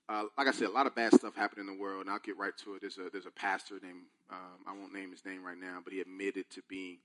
Uh, 0.09 0.25
like 0.37 0.49
I 0.49 0.51
said, 0.51 0.69
a 0.69 0.73
lot 0.73 0.89
of 0.89 0.95
bad 0.95 1.15
stuff 1.15 1.37
happened 1.37 1.61
in 1.61 1.73
the 1.73 1.81
world, 1.81 2.03
and 2.03 2.11
I'll 2.11 2.19
get 2.19 2.37
right 2.37 2.57
to 2.65 2.75
it. 2.75 2.81
There's 2.81 2.99
a 2.99 3.11
there's 3.11 3.27
a 3.27 3.31
pastor 3.31 3.79
named 3.83 4.07
um, 4.31 4.67
I 4.67 4.73
won't 4.73 4.93
name 4.93 5.11
his 5.11 5.25
name 5.25 5.45
right 5.45 5.59
now, 5.59 5.79
but 5.83 5.93
he 5.93 6.01
admitted 6.01 6.51
to 6.51 6.63
being 6.69 6.99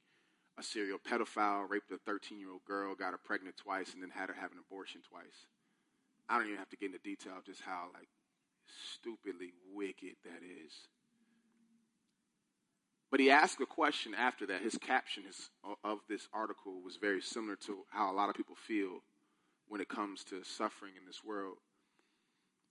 a 0.57 0.63
serial 0.63 0.99
pedophile, 0.99 1.69
raped 1.69 1.91
a 1.91 1.97
13 1.97 2.39
year 2.39 2.51
old 2.51 2.65
girl, 2.65 2.95
got 2.95 3.11
her 3.11 3.19
pregnant 3.23 3.57
twice, 3.57 3.93
and 3.93 4.01
then 4.01 4.09
had 4.09 4.29
her 4.29 4.35
have 4.35 4.51
an 4.51 4.57
abortion 4.59 5.01
twice. 5.07 5.47
I 6.29 6.37
don't 6.37 6.47
even 6.47 6.57
have 6.57 6.69
to 6.69 6.77
get 6.77 6.87
into 6.87 6.99
detail 6.99 7.33
of 7.37 7.45
just 7.45 7.61
how 7.61 7.89
like 7.93 8.07
stupidly 8.93 9.53
wicked 9.73 10.15
that 10.23 10.41
is. 10.41 10.73
But 13.15 13.21
he 13.21 13.31
asked 13.31 13.61
a 13.61 13.65
question 13.65 14.13
after 14.13 14.45
that. 14.47 14.61
His 14.61 14.77
caption 14.77 15.23
is, 15.25 15.49
of 15.85 15.99
this 16.09 16.27
article 16.33 16.81
was 16.83 16.97
very 16.97 17.21
similar 17.21 17.55
to 17.65 17.77
how 17.89 18.11
a 18.11 18.13
lot 18.13 18.27
of 18.27 18.35
people 18.35 18.57
feel 18.57 18.99
when 19.69 19.79
it 19.79 19.87
comes 19.87 20.25
to 20.25 20.43
suffering 20.43 20.95
in 20.99 21.05
this 21.07 21.23
world. 21.23 21.55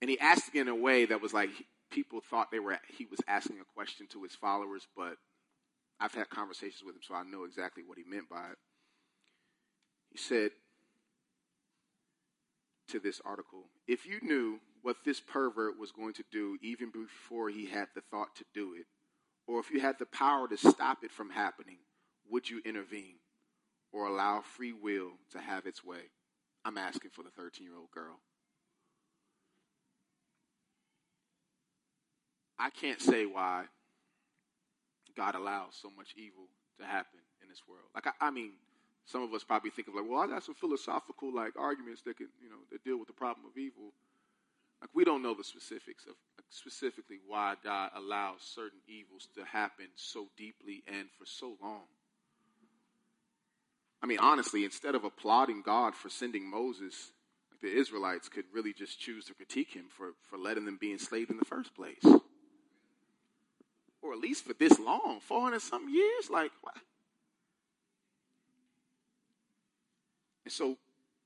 And 0.03 0.09
he 0.11 0.19
asked 0.19 0.51
it 0.53 0.59
in 0.59 0.67
a 0.67 0.75
way 0.75 1.05
that 1.05 1.19
was 1.19 1.33
like 1.33 1.49
people 1.89 2.21
thought 2.21 2.51
they 2.51 2.59
were 2.59 2.77
he 2.95 3.07
was 3.07 3.19
asking 3.27 3.59
a 3.59 3.73
question 3.73 4.05
to 4.11 4.21
his 4.21 4.35
followers, 4.35 4.85
but 4.95 5.17
I've 5.99 6.13
had 6.13 6.29
conversations 6.29 6.83
with 6.85 6.93
him, 6.93 7.01
so 7.01 7.15
I 7.15 7.23
know 7.23 7.45
exactly 7.45 7.81
what 7.83 7.97
he 7.97 8.03
meant 8.07 8.29
by 8.29 8.49
it. 8.51 8.57
He 10.11 10.19
said 10.19 10.51
to 12.89 12.99
this 12.99 13.19
article, 13.25 13.63
if 13.87 14.05
you 14.05 14.19
knew 14.21 14.59
what 14.83 14.97
this 15.03 15.19
pervert 15.19 15.79
was 15.79 15.91
going 15.91 16.13
to 16.13 16.23
do 16.31 16.55
even 16.61 16.91
before 16.91 17.49
he 17.49 17.65
had 17.65 17.87
the 17.95 18.01
thought 18.11 18.35
to 18.35 18.45
do 18.53 18.75
it, 18.79 18.85
or 19.47 19.59
if 19.59 19.71
you 19.71 19.79
had 19.79 19.99
the 19.99 20.05
power 20.05 20.47
to 20.47 20.57
stop 20.57 21.03
it 21.03 21.11
from 21.11 21.29
happening, 21.29 21.77
would 22.29 22.49
you 22.49 22.61
intervene 22.65 23.15
or 23.91 24.07
allow 24.07 24.41
free 24.41 24.73
will 24.73 25.11
to 25.31 25.39
have 25.39 25.65
its 25.65 25.83
way? 25.83 26.11
I'm 26.63 26.77
asking 26.77 27.11
for 27.11 27.23
the 27.23 27.29
13 27.29 27.65
year 27.65 27.77
old 27.77 27.91
girl. 27.91 28.19
I 32.57 32.69
can't 32.69 33.01
say 33.01 33.25
why 33.25 33.65
God 35.15 35.35
allows 35.35 35.77
so 35.81 35.89
much 35.95 36.13
evil 36.17 36.47
to 36.79 36.85
happen 36.85 37.19
in 37.41 37.49
this 37.49 37.61
world. 37.67 37.85
Like, 37.93 38.07
I, 38.07 38.27
I 38.27 38.31
mean, 38.31 38.53
some 39.05 39.21
of 39.21 39.33
us 39.33 39.43
probably 39.43 39.69
think 39.69 39.87
of 39.87 39.95
like, 39.95 40.05
well, 40.09 40.21
I 40.21 40.27
got 40.27 40.43
some 40.43 40.55
philosophical 40.55 41.33
like 41.33 41.53
arguments 41.57 42.01
that 42.03 42.17
can, 42.17 42.27
you 42.41 42.49
know, 42.49 42.63
that 42.71 42.83
deal 42.83 42.97
with 42.97 43.07
the 43.07 43.13
problem 43.13 43.45
of 43.45 43.57
evil. 43.57 43.93
Like, 44.81 44.89
we 44.93 45.03
don't 45.03 45.21
know 45.21 45.33
the 45.33 45.43
specifics 45.43 46.05
of 46.05 46.15
specifically 46.55 47.19
why 47.27 47.55
God 47.63 47.91
allows 47.95 48.41
certain 48.41 48.79
evils 48.87 49.27
to 49.35 49.43
happen 49.43 49.87
so 49.95 50.27
deeply 50.37 50.83
and 50.87 51.07
for 51.17 51.25
so 51.25 51.57
long. 51.61 51.83
I 54.01 54.07
mean, 54.07 54.19
honestly, 54.19 54.63
instead 54.63 54.95
of 54.95 55.03
applauding 55.03 55.61
God 55.61 55.95
for 55.95 56.09
sending 56.09 56.49
Moses, 56.49 57.11
the 57.61 57.71
Israelites 57.71 58.29
could 58.29 58.45
really 58.53 58.73
just 58.73 58.99
choose 58.99 59.25
to 59.25 59.33
critique 59.33 59.73
him 59.73 59.85
for, 59.89 60.11
for 60.29 60.37
letting 60.37 60.65
them 60.65 60.77
be 60.79 60.91
enslaved 60.91 61.31
in 61.31 61.37
the 61.37 61.45
first 61.45 61.75
place. 61.75 62.03
Or 64.01 64.13
at 64.13 64.19
least 64.19 64.45
for 64.45 64.53
this 64.53 64.79
long, 64.79 65.19
400 65.21 65.61
something 65.61 65.93
years? 65.93 66.29
Like, 66.29 66.51
what? 66.61 66.75
And 70.45 70.53
so 70.53 70.77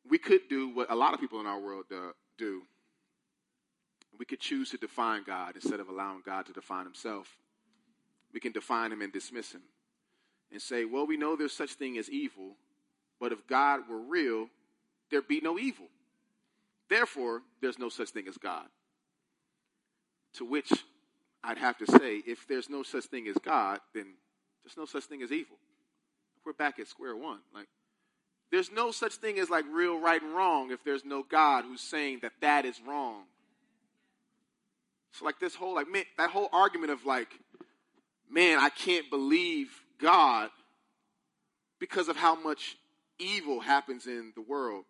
we 0.09 0.17
could 0.17 0.47
do 0.49 0.69
what 0.69 0.89
a 0.89 0.95
lot 0.95 1.13
of 1.13 1.19
people 1.19 1.41
in 1.41 1.45
our 1.45 1.59
world 1.59 1.85
uh, 1.91 2.11
do. 2.37 2.63
We 4.19 4.25
could 4.25 4.41
choose 4.41 4.69
to 4.71 4.77
define 4.77 5.23
God 5.23 5.55
instead 5.55 5.79
of 5.79 5.87
allowing 5.87 6.21
God 6.25 6.45
to 6.47 6.53
define 6.53 6.83
himself. 6.83 7.37
We 8.33 8.41
can 8.41 8.51
define 8.51 8.91
him 8.91 9.01
and 9.01 9.11
dismiss 9.11 9.53
him 9.53 9.61
and 10.51 10.61
say, 10.61 10.83
well, 10.85 11.07
we 11.07 11.17
know 11.17 11.35
there's 11.35 11.53
such 11.53 11.73
thing 11.73 11.97
as 11.97 12.09
evil, 12.09 12.55
but 13.19 13.31
if 13.31 13.47
God 13.47 13.81
were 13.89 13.99
real, 13.99 14.49
there'd 15.09 15.27
be 15.27 15.41
no 15.41 15.57
evil. 15.57 15.87
Therefore, 16.89 17.41
there's 17.61 17.79
no 17.79 17.89
such 17.89 18.09
thing 18.09 18.27
as 18.27 18.37
God. 18.37 18.65
To 20.33 20.45
which 20.45 20.71
I'd 21.43 21.57
have 21.57 21.77
to 21.77 21.85
say, 21.85 22.21
if 22.27 22.47
there's 22.47 22.69
no 22.69 22.83
such 22.83 23.05
thing 23.05 23.27
as 23.27 23.37
God, 23.37 23.79
then 23.93 24.13
there's 24.63 24.77
no 24.77 24.85
such 24.85 25.05
thing 25.05 25.21
as 25.23 25.31
evil. 25.31 25.57
We're 26.45 26.53
back 26.53 26.79
at 26.79 26.87
square 26.87 27.15
one. 27.15 27.39
Like, 27.53 27.67
there's 28.51 28.71
no 28.71 28.91
such 28.91 29.13
thing 29.13 29.39
as 29.39 29.49
like 29.49 29.65
real, 29.71 29.99
right, 29.99 30.21
and 30.21 30.33
wrong 30.33 30.71
if 30.71 30.83
there's 30.83 31.05
no 31.05 31.23
God 31.23 31.63
who's 31.65 31.81
saying 31.81 32.19
that 32.21 32.33
that 32.41 32.65
is 32.65 32.81
wrong. 32.85 33.23
So, 35.11 35.25
like, 35.25 35.39
this 35.39 35.55
whole, 35.55 35.75
like, 35.75 35.89
man, 35.89 36.03
that 36.17 36.29
whole 36.29 36.49
argument 36.53 36.91
of 36.91 37.05
like, 37.05 37.29
man, 38.29 38.59
I 38.59 38.69
can't 38.69 39.09
believe 39.09 39.69
God 39.99 40.49
because 41.79 42.09
of 42.09 42.15
how 42.15 42.35
much 42.35 42.77
evil 43.17 43.59
happens 43.59 44.05
in 44.05 44.33
the 44.35 44.41
world. 44.41 44.85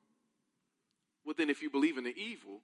Well, 1.25 1.35
then, 1.37 1.49
if 1.49 1.61
you 1.61 1.69
believe 1.69 1.97
in 1.97 2.03
the 2.03 2.15
evil, 2.17 2.61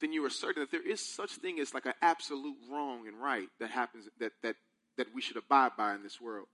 then 0.00 0.12
you 0.12 0.24
are 0.24 0.30
certain 0.30 0.62
that 0.62 0.70
there 0.70 0.86
is 0.86 1.00
such 1.00 1.32
thing 1.32 1.58
as 1.58 1.74
like 1.74 1.86
an 1.86 1.94
absolute 2.00 2.56
wrong 2.70 3.08
and 3.08 3.20
right 3.20 3.48
that 3.58 3.70
happens 3.70 4.08
that 4.20 4.32
that 4.42 4.56
that 4.96 5.08
we 5.14 5.20
should 5.20 5.36
abide 5.36 5.72
by 5.76 5.94
in 5.94 6.02
this 6.02 6.20
world. 6.20 6.46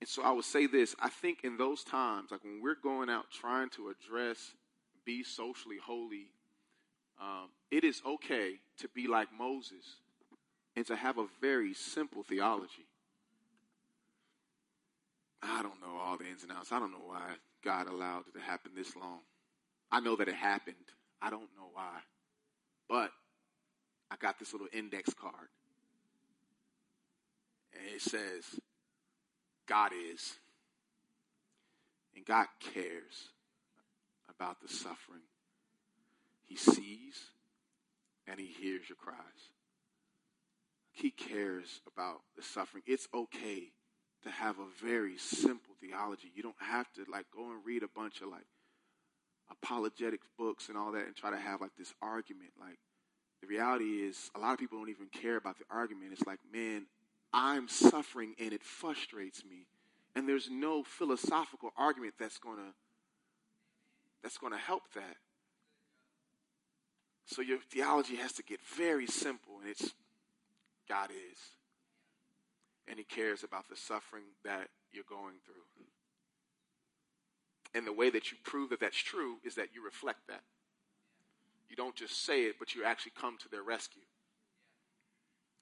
And 0.00 0.08
so 0.08 0.22
I 0.22 0.30
would 0.32 0.44
say 0.44 0.66
this: 0.66 0.94
I 1.00 1.08
think 1.08 1.38
in 1.44 1.56
those 1.56 1.84
times, 1.84 2.30
like 2.30 2.44
when 2.44 2.60
we're 2.62 2.76
going 2.80 3.08
out 3.08 3.26
trying 3.30 3.70
to 3.70 3.88
address, 3.88 4.38
be 5.04 5.22
socially 5.22 5.78
holy, 5.84 6.28
um, 7.20 7.48
it 7.70 7.84
is 7.84 8.02
okay 8.06 8.54
to 8.78 8.88
be 8.88 9.06
like 9.06 9.28
Moses 9.36 9.96
and 10.74 10.86
to 10.86 10.96
have 10.96 11.18
a 11.18 11.26
very 11.40 11.72
simple 11.72 12.22
theology. 12.22 12.86
I 15.42 15.62
don't 15.62 15.80
know 15.80 15.98
all 16.00 16.16
the 16.18 16.26
ins 16.26 16.42
and 16.42 16.52
outs. 16.52 16.72
I 16.72 16.78
don't 16.78 16.90
know 16.90 17.04
why 17.04 17.34
God 17.64 17.88
allowed 17.88 18.24
it 18.28 18.38
to 18.38 18.44
happen 18.44 18.72
this 18.74 18.94
long. 18.96 19.20
I 19.90 20.00
know 20.00 20.16
that 20.16 20.28
it 20.28 20.34
happened. 20.34 20.76
I 21.22 21.30
don't 21.30 21.48
know 21.56 21.70
why. 21.72 21.98
But 22.88 23.10
I 24.10 24.16
got 24.16 24.38
this 24.38 24.52
little 24.52 24.68
index 24.72 25.14
card. 25.14 25.48
And 27.72 27.94
it 27.94 28.02
says, 28.02 28.60
God 29.66 29.92
is. 30.12 30.34
And 32.14 32.24
God 32.24 32.46
cares 32.60 33.30
about 34.28 34.60
the 34.60 34.68
suffering. 34.68 35.22
He 36.46 36.56
sees 36.56 37.30
and 38.26 38.40
he 38.40 38.46
hears 38.46 38.88
your 38.88 38.96
cries. 38.96 39.50
He 40.92 41.10
cares 41.10 41.80
about 41.86 42.20
the 42.36 42.42
suffering. 42.42 42.82
It's 42.86 43.08
okay 43.12 43.72
to 44.22 44.30
have 44.30 44.58
a 44.58 44.84
very 44.84 45.18
simple 45.18 45.74
theology. 45.80 46.30
You 46.34 46.42
don't 46.42 46.54
have 46.58 46.90
to 46.94 47.04
like 47.10 47.26
go 47.34 47.50
and 47.50 47.60
read 47.64 47.82
a 47.82 47.88
bunch 47.88 48.22
of 48.22 48.28
like 48.28 48.46
apologetic 49.50 50.20
books 50.38 50.68
and 50.68 50.78
all 50.78 50.92
that 50.92 51.06
and 51.06 51.14
try 51.14 51.30
to 51.30 51.36
have 51.36 51.60
like 51.60 51.76
this 51.76 51.92
argument. 52.00 52.50
Like 52.58 52.78
the 53.40 53.46
reality 53.46 54.02
is 54.06 54.30
a 54.34 54.38
lot 54.38 54.52
of 54.52 54.58
people 54.58 54.78
don't 54.78 54.88
even 54.88 55.08
care 55.08 55.36
about 55.36 55.58
the 55.58 55.64
argument. 55.70 56.12
It's 56.12 56.26
like, 56.26 56.40
man, 56.52 56.86
I'm 57.32 57.68
suffering 57.68 58.34
and 58.40 58.52
it 58.52 58.62
frustrates 58.62 59.44
me. 59.44 59.66
And 60.14 60.28
there's 60.28 60.48
no 60.50 60.82
philosophical 60.82 61.72
argument 61.76 62.14
that's 62.18 62.38
gonna 62.38 62.72
that's 64.22 64.38
gonna 64.38 64.56
help 64.56 64.82
that. 64.94 65.16
So 67.26 67.42
your 67.42 67.58
theology 67.70 68.16
has 68.16 68.32
to 68.34 68.42
get 68.42 68.60
very 68.76 69.06
simple 69.06 69.58
and 69.60 69.70
it's 69.70 69.94
God 70.88 71.10
is 71.10 71.38
and 72.88 72.98
He 72.98 73.04
cares 73.04 73.42
about 73.42 73.68
the 73.68 73.76
suffering 73.76 74.24
that 74.44 74.68
you're 74.92 75.04
going 75.08 75.34
through. 75.44 75.54
And 77.74 77.86
the 77.86 77.92
way 77.92 78.10
that 78.10 78.30
you 78.30 78.38
prove 78.44 78.70
that 78.70 78.80
that's 78.80 78.96
true 78.96 79.36
is 79.44 79.56
that 79.56 79.68
you 79.74 79.84
reflect 79.84 80.28
that. 80.28 80.42
You 81.68 81.76
don't 81.76 81.96
just 81.96 82.24
say 82.24 82.44
it, 82.44 82.56
but 82.58 82.74
you 82.74 82.84
actually 82.84 83.12
come 83.20 83.36
to 83.38 83.48
their 83.48 83.62
rescue. 83.62 84.02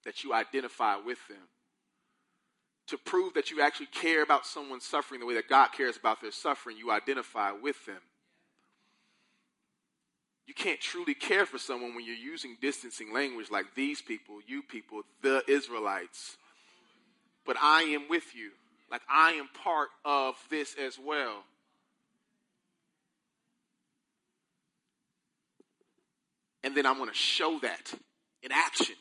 That 0.05 0.23
you 0.23 0.35
identify 0.35 0.97
with 0.97 1.19
them. 1.29 1.49
To 2.89 2.99
prove 2.99 3.33
that 3.35 3.51
you 3.51 3.63
actually 3.63 3.87
care 3.87 4.23
about 4.23 4.45
someone's 4.45 4.85
suffering 4.85 5.19
the 5.19 5.27
way 5.27 5.35
that 5.35 5.49
God 5.49 5.69
cares 5.69 5.97
about 5.97 6.21
their 6.21 6.31
suffering, 6.31 6.77
you 6.77 6.91
identify 6.91 7.51
with 7.51 7.85
them. 7.87 8.01
You 10.47 10.55
can't 10.55 10.81
truly 10.81 11.15
care 11.15 11.47
for 11.47 11.59
someone 11.59 11.95
when 11.95 12.05
you're 12.05 12.15
using 12.15 12.57
distancing 12.61 13.13
language 13.13 13.51
like 13.51 13.75
these 13.75 14.03
people, 14.03 14.41
you 14.47 14.63
people, 14.63 15.03
the 15.23 15.43
Israelites 15.49 16.37
but 17.45 17.57
I 17.61 17.83
am 17.83 18.09
with 18.09 18.35
you. 18.35 18.51
Like 18.91 19.03
I 19.09 19.33
am 19.33 19.49
part 19.63 19.89
of 20.05 20.37
this 20.51 20.75
as 20.75 20.99
well. 20.99 21.45
And 26.63 26.75
then 26.75 26.87
I'm 26.87 26.97
going 26.97 27.11
to 27.11 27.15
show 27.15 27.59
that 27.61 27.93
in 28.43 28.51
action. 28.51 28.97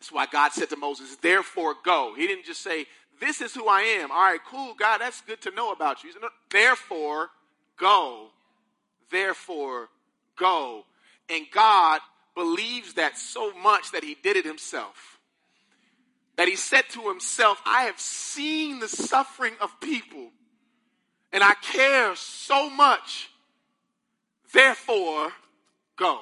That's 0.00 0.10
why 0.10 0.26
God 0.26 0.52
said 0.52 0.70
to 0.70 0.76
Moses, 0.76 1.16
therefore 1.16 1.74
go. 1.84 2.14
He 2.16 2.26
didn't 2.26 2.44
just 2.44 2.62
say, 2.62 2.86
this 3.20 3.40
is 3.40 3.54
who 3.54 3.68
I 3.68 3.82
am. 4.00 4.10
All 4.10 4.18
right, 4.18 4.40
cool, 4.44 4.74
God, 4.74 4.98
that's 4.98 5.20
good 5.20 5.40
to 5.42 5.52
know 5.52 5.70
about 5.70 6.02
you. 6.02 6.10
No, 6.20 6.28
therefore, 6.50 7.30
go. 7.78 8.30
Therefore, 9.10 9.88
go. 10.36 10.84
And 11.28 11.46
God 11.52 12.00
believes 12.34 12.94
that 12.94 13.16
so 13.16 13.52
much 13.54 13.92
that 13.92 14.04
he 14.04 14.16
did 14.22 14.36
it 14.36 14.44
himself. 14.44 15.18
That 16.36 16.48
he 16.48 16.56
said 16.56 16.84
to 16.90 17.08
himself, 17.08 17.60
I 17.64 17.82
have 17.82 18.00
seen 18.00 18.80
the 18.80 18.88
suffering 18.88 19.54
of 19.60 19.80
people 19.80 20.30
and 21.34 21.42
I 21.42 21.54
care 21.54 22.14
so 22.14 22.70
much, 22.70 23.28
therefore 24.52 25.32
go. 25.96 26.20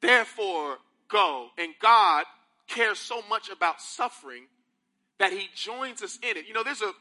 Therefore 0.00 0.78
go. 1.08 1.50
And 1.56 1.74
God 1.80 2.24
cares 2.66 2.98
so 2.98 3.22
much 3.30 3.50
about 3.50 3.80
suffering 3.80 4.46
that 5.20 5.32
he 5.32 5.48
joins 5.54 6.02
us 6.02 6.18
in 6.28 6.36
it. 6.36 6.48
You 6.48 6.54
know, 6.54 6.64
there's 6.64 6.82
a 6.82 6.92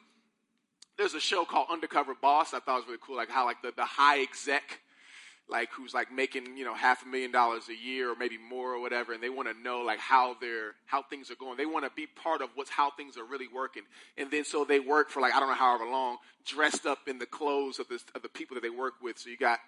there's 0.98 1.14
a 1.14 1.20
show 1.20 1.46
called 1.46 1.68
Undercover 1.72 2.16
Boss. 2.20 2.54
I 2.54 2.60
thought 2.60 2.78
it 2.78 2.80
was 2.80 2.86
really 2.88 3.00
cool, 3.02 3.16
like 3.16 3.30
how 3.30 3.46
like 3.46 3.62
the, 3.62 3.72
the 3.76 3.86
high 3.86 4.22
exec, 4.22 4.80
like 5.50 5.70
who's 5.72 5.94
like 5.94 6.12
making 6.12 6.58
you 6.58 6.66
know 6.66 6.74
half 6.74 7.06
a 7.06 7.08
million 7.08 7.32
dollars 7.32 7.70
a 7.70 7.76
year 7.76 8.12
or 8.12 8.16
maybe 8.16 8.38
more 8.38 8.74
or 8.74 8.82
whatever, 8.82 9.14
and 9.14 9.22
they 9.22 9.30
want 9.30 9.48
to 9.48 9.64
know 9.64 9.82
like 9.82 10.00
how 10.00 10.36
they're 10.42 10.74
how 10.86 11.04
things 11.04 11.30
are 11.30 11.36
going. 11.36 11.58
They 11.58 11.66
want 11.66 11.86
to 11.86 11.92
be 11.96 12.08
part 12.08 12.42
of 12.42 12.50
what's 12.56 12.70
how 12.70 12.92
things 12.92 13.18
are 13.18 13.26
really 13.26 13.48
working, 13.48 13.84
and 14.18 14.32
then 14.32 14.44
so 14.44 14.66
they 14.66 14.80
work 14.80 15.10
for 15.10 15.22
like 15.22 15.34
I 15.34 15.40
don't 15.40 15.50
know 15.50 15.56
however 15.56 15.86
long, 15.86 16.18
dressed 16.46 16.86
up 16.86 17.08
in 17.08 17.20
the 17.20 17.28
clothes 17.28 17.80
of 17.80 17.88
the 17.88 18.00
of 18.16 18.22
the 18.22 18.30
people 18.30 18.56
that 18.56 18.62
they 18.62 18.70
work 18.70 18.96
with. 19.02 19.20
So 19.20 19.30
you 19.30 19.38
got 19.38 19.60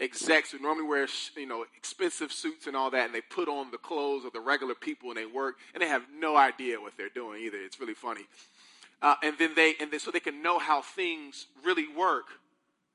execs 0.00 0.50
who 0.50 0.58
normally 0.58 0.88
wear 0.88 1.06
you 1.36 1.46
know 1.46 1.66
expensive 1.76 2.32
suits 2.32 2.66
and 2.66 2.74
all 2.74 2.90
that, 2.90 3.04
and 3.04 3.14
they 3.14 3.20
put 3.20 3.48
on 3.48 3.70
the 3.70 3.78
clothes 3.78 4.24
of 4.24 4.32
the 4.32 4.40
regular 4.40 4.74
people 4.74 5.10
and 5.10 5.18
they 5.18 5.26
work, 5.26 5.56
and 5.74 5.82
they 5.82 5.88
have 5.88 6.04
no 6.18 6.36
idea 6.36 6.80
what 6.80 6.94
they're 6.96 7.10
doing 7.10 7.42
either. 7.42 7.58
It's 7.58 7.78
really 7.78 7.94
funny. 7.94 8.22
Uh, 9.02 9.14
and 9.22 9.36
then 9.38 9.54
they 9.54 9.74
and 9.80 9.90
then 9.90 10.00
so 10.00 10.10
they 10.10 10.20
can 10.20 10.42
know 10.42 10.58
how 10.58 10.82
things 10.82 11.46
really 11.64 11.88
work, 11.88 12.26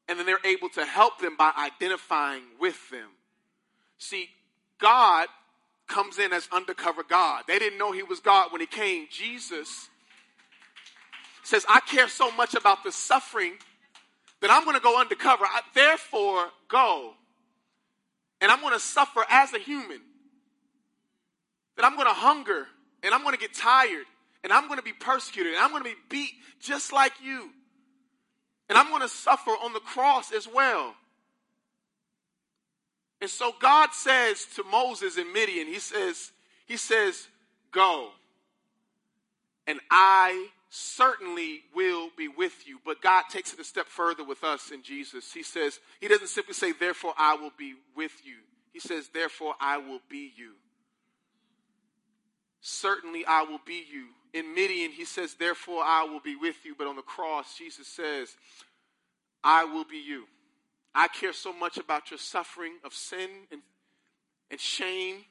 and 0.07 0.19
then 0.19 0.25
they're 0.25 0.37
able 0.45 0.69
to 0.69 0.85
help 0.85 1.19
them 1.19 1.35
by 1.37 1.51
identifying 1.57 2.43
with 2.59 2.89
them. 2.91 3.09
See, 3.97 4.29
God 4.79 5.27
comes 5.87 6.19
in 6.19 6.31
as 6.33 6.47
undercover 6.51 7.03
God. 7.03 7.43
They 7.47 7.57
didn't 7.57 7.79
know 7.79 7.91
He 7.91 8.03
was 8.03 8.19
God 8.19 8.51
when 8.51 8.61
He 8.61 8.67
came. 8.67 9.07
Jesus 9.09 9.89
says, 11.43 11.65
"I 11.67 11.79
care 11.79 12.07
so 12.07 12.31
much 12.31 12.53
about 12.53 12.83
the 12.83 12.91
suffering." 12.91 13.53
that 14.41 14.51
I'm 14.51 14.63
going 14.63 14.75
to 14.75 14.81
go 14.81 14.99
undercover. 14.99 15.43
I, 15.43 15.61
therefore, 15.73 16.49
go. 16.67 17.13
And 18.41 18.51
I'm 18.51 18.61
going 18.61 18.73
to 18.73 18.79
suffer 18.79 19.25
as 19.27 19.53
a 19.53 19.59
human. 19.59 20.01
That 21.77 21.85
I'm 21.85 21.95
going 21.95 22.07
to 22.07 22.13
hunger 22.13 22.67
and 23.01 23.13
I'm 23.13 23.23
going 23.23 23.33
to 23.33 23.39
get 23.39 23.55
tired 23.55 24.05
and 24.45 24.53
I'm 24.53 24.67
going 24.67 24.77
to 24.77 24.83
be 24.83 24.93
persecuted 24.93 25.53
and 25.55 25.61
I'm 25.61 25.71
going 25.71 25.81
to 25.81 25.89
be 25.89 25.95
beat 26.07 26.29
just 26.61 26.93
like 26.93 27.13
you. 27.21 27.49
And 28.69 28.77
I'm 28.77 28.89
going 28.89 29.01
to 29.01 29.09
suffer 29.09 29.49
on 29.49 29.73
the 29.73 29.79
cross 29.79 30.31
as 30.31 30.47
well. 30.47 30.93
And 33.21 33.29
so 33.29 33.53
God 33.59 33.89
says 33.91 34.45
to 34.55 34.63
Moses 34.63 35.17
in 35.17 35.33
Midian, 35.33 35.65
He 35.65 35.79
says, 35.79 36.31
He 36.67 36.77
says, 36.77 37.27
Go. 37.71 38.09
And 39.65 39.79
I 39.89 40.49
certainly 40.69 41.61
will 41.73 42.09
be 42.15 42.27
with 42.27 42.67
you. 42.67 42.77
But 42.85 43.01
God 43.01 43.23
takes 43.31 43.51
it 43.51 43.59
a 43.59 43.63
step 43.63 43.87
further 43.87 44.23
with 44.23 44.43
us 44.43 44.69
in 44.69 44.83
Jesus. 44.83 45.33
He 45.33 45.41
says, 45.41 45.79
He 45.99 46.07
doesn't 46.07 46.27
simply 46.27 46.53
say, 46.53 46.71
Therefore 46.71 47.15
I 47.17 47.33
will 47.33 47.53
be 47.57 47.73
with 47.95 48.13
you. 48.23 48.35
He 48.73 48.79
says, 48.79 49.09
Therefore 49.11 49.55
I 49.59 49.77
will 49.77 50.01
be 50.07 50.31
you. 50.37 50.51
Certainly 52.61 53.25
I 53.27 53.41
will 53.41 53.61
be 53.65 53.83
you. 53.91 54.05
In 54.33 54.53
Midian, 54.53 54.91
he 54.91 55.05
says, 55.05 55.35
Therefore 55.35 55.83
I 55.83 56.03
will 56.03 56.19
be 56.19 56.35
with 56.35 56.65
you. 56.65 56.75
But 56.77 56.87
on 56.87 56.95
the 56.95 57.01
cross, 57.01 57.57
Jesus 57.57 57.87
says, 57.87 58.35
I 59.43 59.65
will 59.65 59.85
be 59.85 59.97
you. 59.97 60.25
I 60.93 61.07
care 61.07 61.33
so 61.33 61.53
much 61.53 61.77
about 61.77 62.09
your 62.09 62.17
suffering 62.17 62.73
of 62.83 62.93
sin 62.93 63.29
and, 63.51 63.61
and 64.49 64.59
shame 64.59 65.25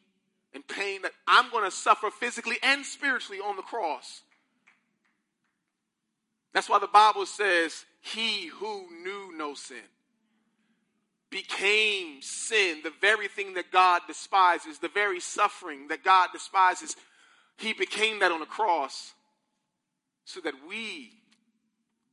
and 0.52 0.66
pain 0.66 1.02
that 1.02 1.12
I'm 1.26 1.50
going 1.50 1.64
to 1.64 1.70
suffer 1.70 2.10
physically 2.10 2.56
and 2.62 2.84
spiritually 2.84 3.40
on 3.40 3.56
the 3.56 3.62
cross. 3.62 4.22
That's 6.52 6.68
why 6.68 6.78
the 6.78 6.86
Bible 6.86 7.26
says, 7.26 7.84
He 8.00 8.46
who 8.46 8.86
knew 9.02 9.36
no 9.36 9.54
sin 9.54 9.78
became 11.34 12.22
sin, 12.22 12.78
the 12.84 12.92
very 13.00 13.26
thing 13.26 13.54
that 13.54 13.72
God 13.72 14.02
despises, 14.06 14.78
the 14.78 14.88
very 14.88 15.18
suffering 15.18 15.88
that 15.88 16.04
God 16.04 16.28
despises. 16.32 16.94
He 17.56 17.72
became 17.72 18.20
that 18.20 18.32
on 18.32 18.40
the 18.40 18.46
cross 18.46 19.12
so 20.24 20.40
that 20.40 20.54
we 20.68 21.12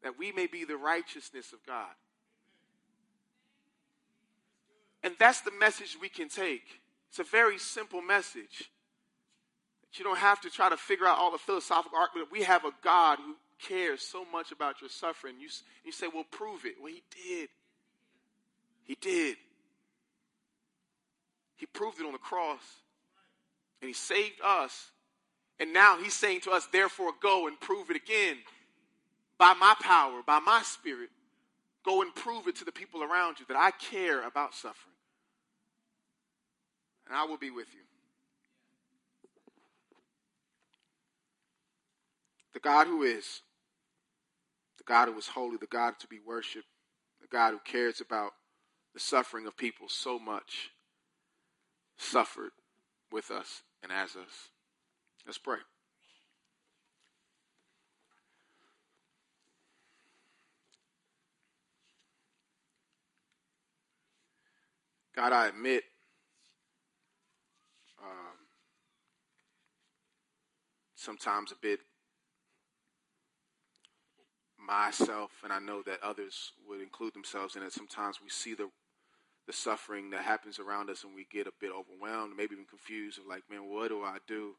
that 0.04 0.18
we 0.18 0.32
may 0.32 0.48
be 0.48 0.66
the 0.66 0.78
righteousness 0.78 1.54
of 1.54 1.60
God. 1.66 1.94
And 5.04 5.14
that's 5.20 5.42
the 5.42 5.52
message 5.52 5.98
we 6.00 6.10
can 6.10 6.28
take. 6.28 6.64
It's 7.10 7.20
a 7.20 7.24
very 7.24 7.58
simple 7.58 8.02
message. 8.02 8.72
You 9.94 10.06
don't 10.06 10.18
have 10.18 10.40
to 10.42 10.50
try 10.50 10.70
to 10.70 10.78
figure 10.78 11.06
out 11.06 11.18
all 11.18 11.32
the 11.32 11.38
philosophical 11.38 11.98
argument. 11.98 12.32
We 12.32 12.44
have 12.44 12.64
a 12.64 12.72
God 12.82 13.20
who 13.20 13.36
cares 13.60 14.02
so 14.02 14.26
much 14.32 14.52
about 14.52 14.82
your 14.82 14.90
suffering. 14.90 15.36
You, 15.40 15.50
you 15.84 15.92
say, 15.92 16.08
well, 16.12 16.24
prove 16.32 16.66
it. 16.66 16.76
Well, 16.82 16.94
he 16.94 17.04
did. 17.12 17.50
He 18.84 18.96
did. 19.00 19.38
He 21.58 21.66
proved 21.66 22.00
it 22.00 22.06
on 22.06 22.14
the 22.14 22.18
cross. 22.18 22.64
And 23.82 23.88
he 23.88 23.94
saved 23.94 24.40
us. 24.44 24.92
And 25.62 25.74
now 25.74 26.00
he's 26.02 26.16
saying 26.16 26.42
to 26.42 26.52
us, 26.52 26.66
therefore, 26.66 27.12
go 27.22 27.46
and 27.46 27.58
prove 27.60 27.92
it 27.92 27.96
again. 27.96 28.38
By 29.38 29.54
my 29.54 29.76
power, 29.80 30.22
by 30.26 30.40
my 30.40 30.64
spirit, 30.64 31.10
go 31.86 32.02
and 32.02 32.14
prove 32.16 32.48
it 32.48 32.56
to 32.58 32.66
the 32.66 32.72
people 32.72 33.04
around 33.04 33.40
you 33.40 33.46
that 33.48 33.58
I 33.58 33.70
care 33.70 34.26
about 34.28 34.56
suffering. 34.56 34.96
And 37.08 37.16
I 37.16 37.26
will 37.26 37.38
be 37.38 37.52
with 37.52 37.68
you. 37.76 37.82
The 42.54 42.60
God 42.60 42.88
who 42.88 43.04
is 43.04 43.42
the 44.80 44.84
God 44.84 45.10
who 45.10 45.18
is 45.20 45.28
holy, 45.28 45.58
the 45.58 45.68
God 45.68 46.00
to 46.00 46.08
be 46.08 46.18
worshiped, 46.26 46.66
the 47.22 47.28
God 47.28 47.52
who 47.52 47.60
cares 47.64 48.02
about 48.02 48.32
the 48.96 49.00
suffering 49.00 49.46
of 49.46 49.56
people 49.56 49.88
so 49.88 50.18
much, 50.18 50.72
suffered 52.00 52.52
with 53.12 53.30
us 53.30 53.62
and 53.84 53.92
as 53.92 54.16
us. 54.16 54.50
Let's 55.26 55.38
pray. 55.38 55.58
God, 65.16 65.34
I 65.34 65.48
admit 65.48 65.84
um, 68.02 68.08
sometimes 70.96 71.52
a 71.52 71.56
bit 71.62 71.80
myself, 74.58 75.32
and 75.44 75.52
I 75.54 75.60
know 75.60 75.82
that 75.84 76.02
others 76.02 76.54
would 76.68 76.82
include 76.82 77.14
themselves 77.14 77.56
in 77.56 77.64
it. 77.64 77.74
Sometimes 77.74 78.20
we 78.22 78.30
see 78.30 78.54
the 78.54 78.70
the 79.48 79.54
suffering 79.54 80.12
that 80.12 80.22
happens 80.22 80.60
around 80.60 80.90
us, 80.90 81.04
and 81.04 81.16
we 81.16 81.26
get 81.32 81.48
a 81.48 81.52
bit 81.60 81.72
overwhelmed, 81.72 82.38
maybe 82.38 82.54
even 82.54 82.66
confused, 82.66 83.20
of 83.20 83.26
like, 83.26 83.44
man, 83.50 83.68
what 83.70 83.90
do 83.90 84.04
I 84.04 84.18
do? 84.28 84.54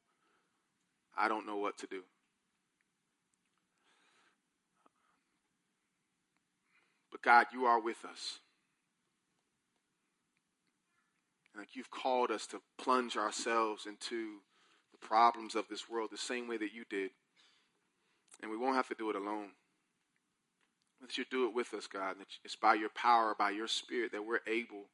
I 1.16 1.28
don't 1.28 1.46
know 1.46 1.56
what 1.56 1.78
to 1.78 1.86
do. 1.86 2.02
But 7.10 7.22
God, 7.22 7.46
you 7.52 7.66
are 7.66 7.80
with 7.80 8.04
us. 8.04 8.38
Like 11.56 11.76
you've 11.76 11.90
called 11.90 12.30
us 12.30 12.46
to 12.48 12.60
plunge 12.78 13.16
ourselves 13.16 13.86
into 13.86 14.38
the 14.90 15.06
problems 15.06 15.54
of 15.54 15.68
this 15.68 15.88
world 15.90 16.08
the 16.10 16.18
same 16.18 16.48
way 16.48 16.56
that 16.56 16.72
you 16.72 16.84
did. 16.88 17.10
And 18.40 18.50
we 18.50 18.56
won't 18.56 18.76
have 18.76 18.88
to 18.88 18.94
do 18.94 19.10
it 19.10 19.16
alone 19.16 19.50
that 21.02 21.18
you 21.18 21.24
do 21.30 21.46
it 21.46 21.54
with 21.54 21.74
us, 21.74 21.86
God. 21.86 22.16
That 22.18 22.28
it's 22.44 22.56
by 22.56 22.74
your 22.74 22.88
power, 22.88 23.34
by 23.38 23.50
your 23.50 23.68
spirit, 23.68 24.12
that 24.12 24.24
we're 24.24 24.40
able 24.46 24.84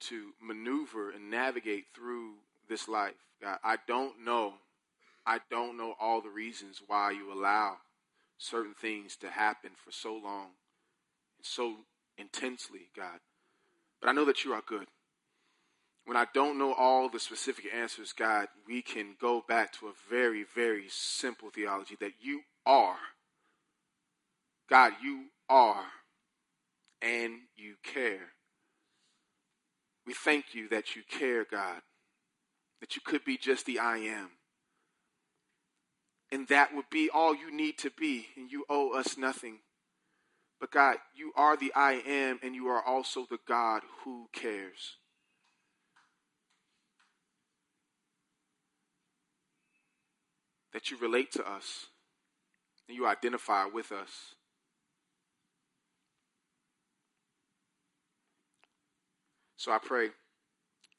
to 0.00 0.30
maneuver 0.40 1.10
and 1.10 1.30
navigate 1.30 1.86
through 1.94 2.34
this 2.68 2.86
life. 2.86 3.14
God, 3.40 3.58
I 3.64 3.76
don't 3.88 4.24
know. 4.24 4.54
I 5.26 5.40
don't 5.50 5.76
know 5.76 5.94
all 6.00 6.20
the 6.20 6.30
reasons 6.30 6.82
why 6.86 7.12
you 7.12 7.32
allow 7.32 7.76
certain 8.38 8.74
things 8.74 9.16
to 9.16 9.30
happen 9.30 9.70
for 9.76 9.92
so 9.92 10.12
long 10.12 10.50
and 11.38 11.44
so 11.44 11.76
intensely, 12.18 12.90
God. 12.96 13.20
But 14.00 14.08
I 14.08 14.12
know 14.12 14.24
that 14.24 14.44
you 14.44 14.52
are 14.52 14.62
good. 14.66 14.88
When 16.04 16.16
I 16.16 16.26
don't 16.34 16.58
know 16.58 16.74
all 16.74 17.08
the 17.08 17.20
specific 17.20 17.66
answers, 17.72 18.12
God, 18.12 18.48
we 18.66 18.82
can 18.82 19.14
go 19.20 19.44
back 19.46 19.72
to 19.74 19.86
a 19.86 19.92
very, 20.10 20.44
very 20.54 20.86
simple 20.88 21.50
theology 21.50 21.96
that 22.00 22.14
you 22.20 22.40
are 22.66 22.96
God, 24.72 24.94
you 25.02 25.26
are 25.50 25.84
and 27.02 27.34
you 27.56 27.74
care. 27.82 28.32
We 30.06 30.14
thank 30.14 30.54
you 30.54 30.66
that 30.70 30.96
you 30.96 31.02
care, 31.08 31.44
God, 31.44 31.82
that 32.80 32.96
you 32.96 33.02
could 33.04 33.22
be 33.22 33.36
just 33.36 33.66
the 33.66 33.78
I 33.78 33.98
am 33.98 34.30
and 36.32 36.48
that 36.48 36.74
would 36.74 36.88
be 36.90 37.10
all 37.12 37.36
you 37.36 37.54
need 37.54 37.76
to 37.78 37.90
be, 37.90 38.26
and 38.36 38.50
you 38.50 38.64
owe 38.70 38.98
us 38.98 39.18
nothing. 39.18 39.58
But 40.58 40.70
God, 40.70 40.96
you 41.14 41.32
are 41.36 41.56
the 41.56 41.72
I 41.76 42.02
am, 42.06 42.40
and 42.42 42.54
you 42.54 42.68
are 42.68 42.82
also 42.82 43.26
the 43.28 43.38
God 43.46 43.82
who 44.04 44.28
cares. 44.32 44.96
That 50.72 50.90
you 50.90 50.96
relate 50.96 51.30
to 51.32 51.46
us 51.46 51.86
and 52.88 52.96
you 52.96 53.06
identify 53.06 53.66
with 53.66 53.92
us. 53.92 54.34
So 59.56 59.70
I 59.70 59.78
pray 59.84 60.08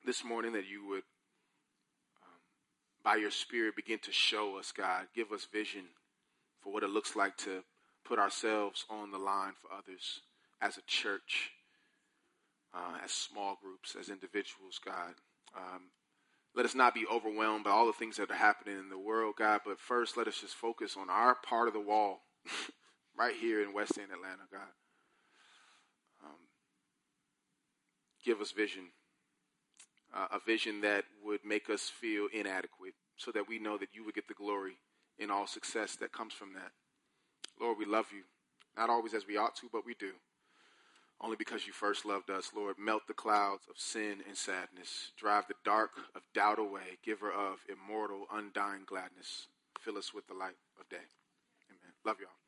this 0.05 0.23
morning 0.23 0.53
that 0.53 0.69
you 0.69 0.87
would 0.89 1.03
by 3.03 3.15
your 3.15 3.31
Spirit, 3.31 3.75
begin 3.75 3.99
to 3.99 4.11
show 4.11 4.57
us, 4.57 4.71
God, 4.71 5.07
give 5.13 5.31
us 5.31 5.47
vision 5.51 5.85
for 6.61 6.71
what 6.71 6.83
it 6.83 6.89
looks 6.89 7.15
like 7.15 7.35
to 7.37 7.63
put 8.05 8.19
ourselves 8.19 8.85
on 8.89 9.11
the 9.11 9.17
line 9.17 9.53
for 9.61 9.75
others 9.75 10.21
as 10.61 10.77
a 10.77 10.81
church, 10.87 11.51
uh, 12.73 12.97
as 13.03 13.11
small 13.11 13.57
groups, 13.61 13.95
as 13.99 14.09
individuals, 14.09 14.79
God. 14.83 15.13
Um, 15.55 15.91
let 16.55 16.65
us 16.65 16.75
not 16.75 16.93
be 16.93 17.05
overwhelmed 17.11 17.63
by 17.63 17.71
all 17.71 17.87
the 17.87 17.93
things 17.93 18.17
that 18.17 18.31
are 18.31 18.35
happening 18.35 18.77
in 18.77 18.89
the 18.89 18.97
world, 18.97 19.35
God, 19.37 19.61
but 19.65 19.79
first 19.79 20.15
let 20.17 20.27
us 20.27 20.39
just 20.39 20.55
focus 20.55 20.95
on 20.97 21.09
our 21.09 21.35
part 21.35 21.67
of 21.67 21.73
the 21.73 21.79
wall 21.79 22.21
right 23.17 23.35
here 23.35 23.61
in 23.61 23.73
West 23.73 23.97
End, 23.97 24.11
Atlanta, 24.11 24.43
God. 24.51 24.61
Um, 26.23 26.37
give 28.23 28.39
us 28.39 28.51
vision, 28.51 28.83
uh, 30.13 30.27
a 30.31 30.39
vision 30.45 30.81
that 30.81 31.05
would 31.23 31.43
make 31.45 31.69
us 31.69 31.89
feel 31.89 32.27
inadequate 32.33 32.93
so 33.17 33.31
that 33.31 33.47
we 33.47 33.59
know 33.59 33.77
that 33.77 33.93
you 33.93 34.03
would 34.05 34.15
get 34.15 34.27
the 34.27 34.33
glory 34.33 34.77
in 35.17 35.31
all 35.31 35.47
success 35.47 35.95
that 35.97 36.11
comes 36.11 36.33
from 36.33 36.53
that. 36.53 36.71
Lord, 37.59 37.77
we 37.77 37.85
love 37.85 38.07
you. 38.13 38.23
Not 38.77 38.89
always 38.89 39.13
as 39.13 39.27
we 39.27 39.37
ought 39.37 39.55
to, 39.57 39.69
but 39.71 39.85
we 39.85 39.93
do 39.99 40.11
only 41.23 41.37
because 41.37 41.65
you 41.65 41.73
first 41.73 42.05
loved 42.05 42.29
us. 42.29 42.51
Lord, 42.55 42.75
melt 42.77 43.03
the 43.07 43.13
clouds 43.13 43.63
of 43.69 43.77
sin 43.77 44.21
and 44.27 44.37
sadness. 44.37 45.11
Drive 45.17 45.47
the 45.47 45.55
dark 45.63 45.91
of 46.15 46.21
doubt 46.33 46.59
away. 46.59 46.99
Giver 47.03 47.31
of 47.31 47.59
immortal, 47.69 48.25
undying 48.31 48.83
gladness. 48.85 49.47
Fill 49.79 49.97
us 49.97 50.13
with 50.13 50.27
the 50.27 50.33
light 50.33 50.57
of 50.79 50.89
day. 50.89 51.07
Amen. 51.69 51.93
Love 52.05 52.17
y'all. 52.19 52.42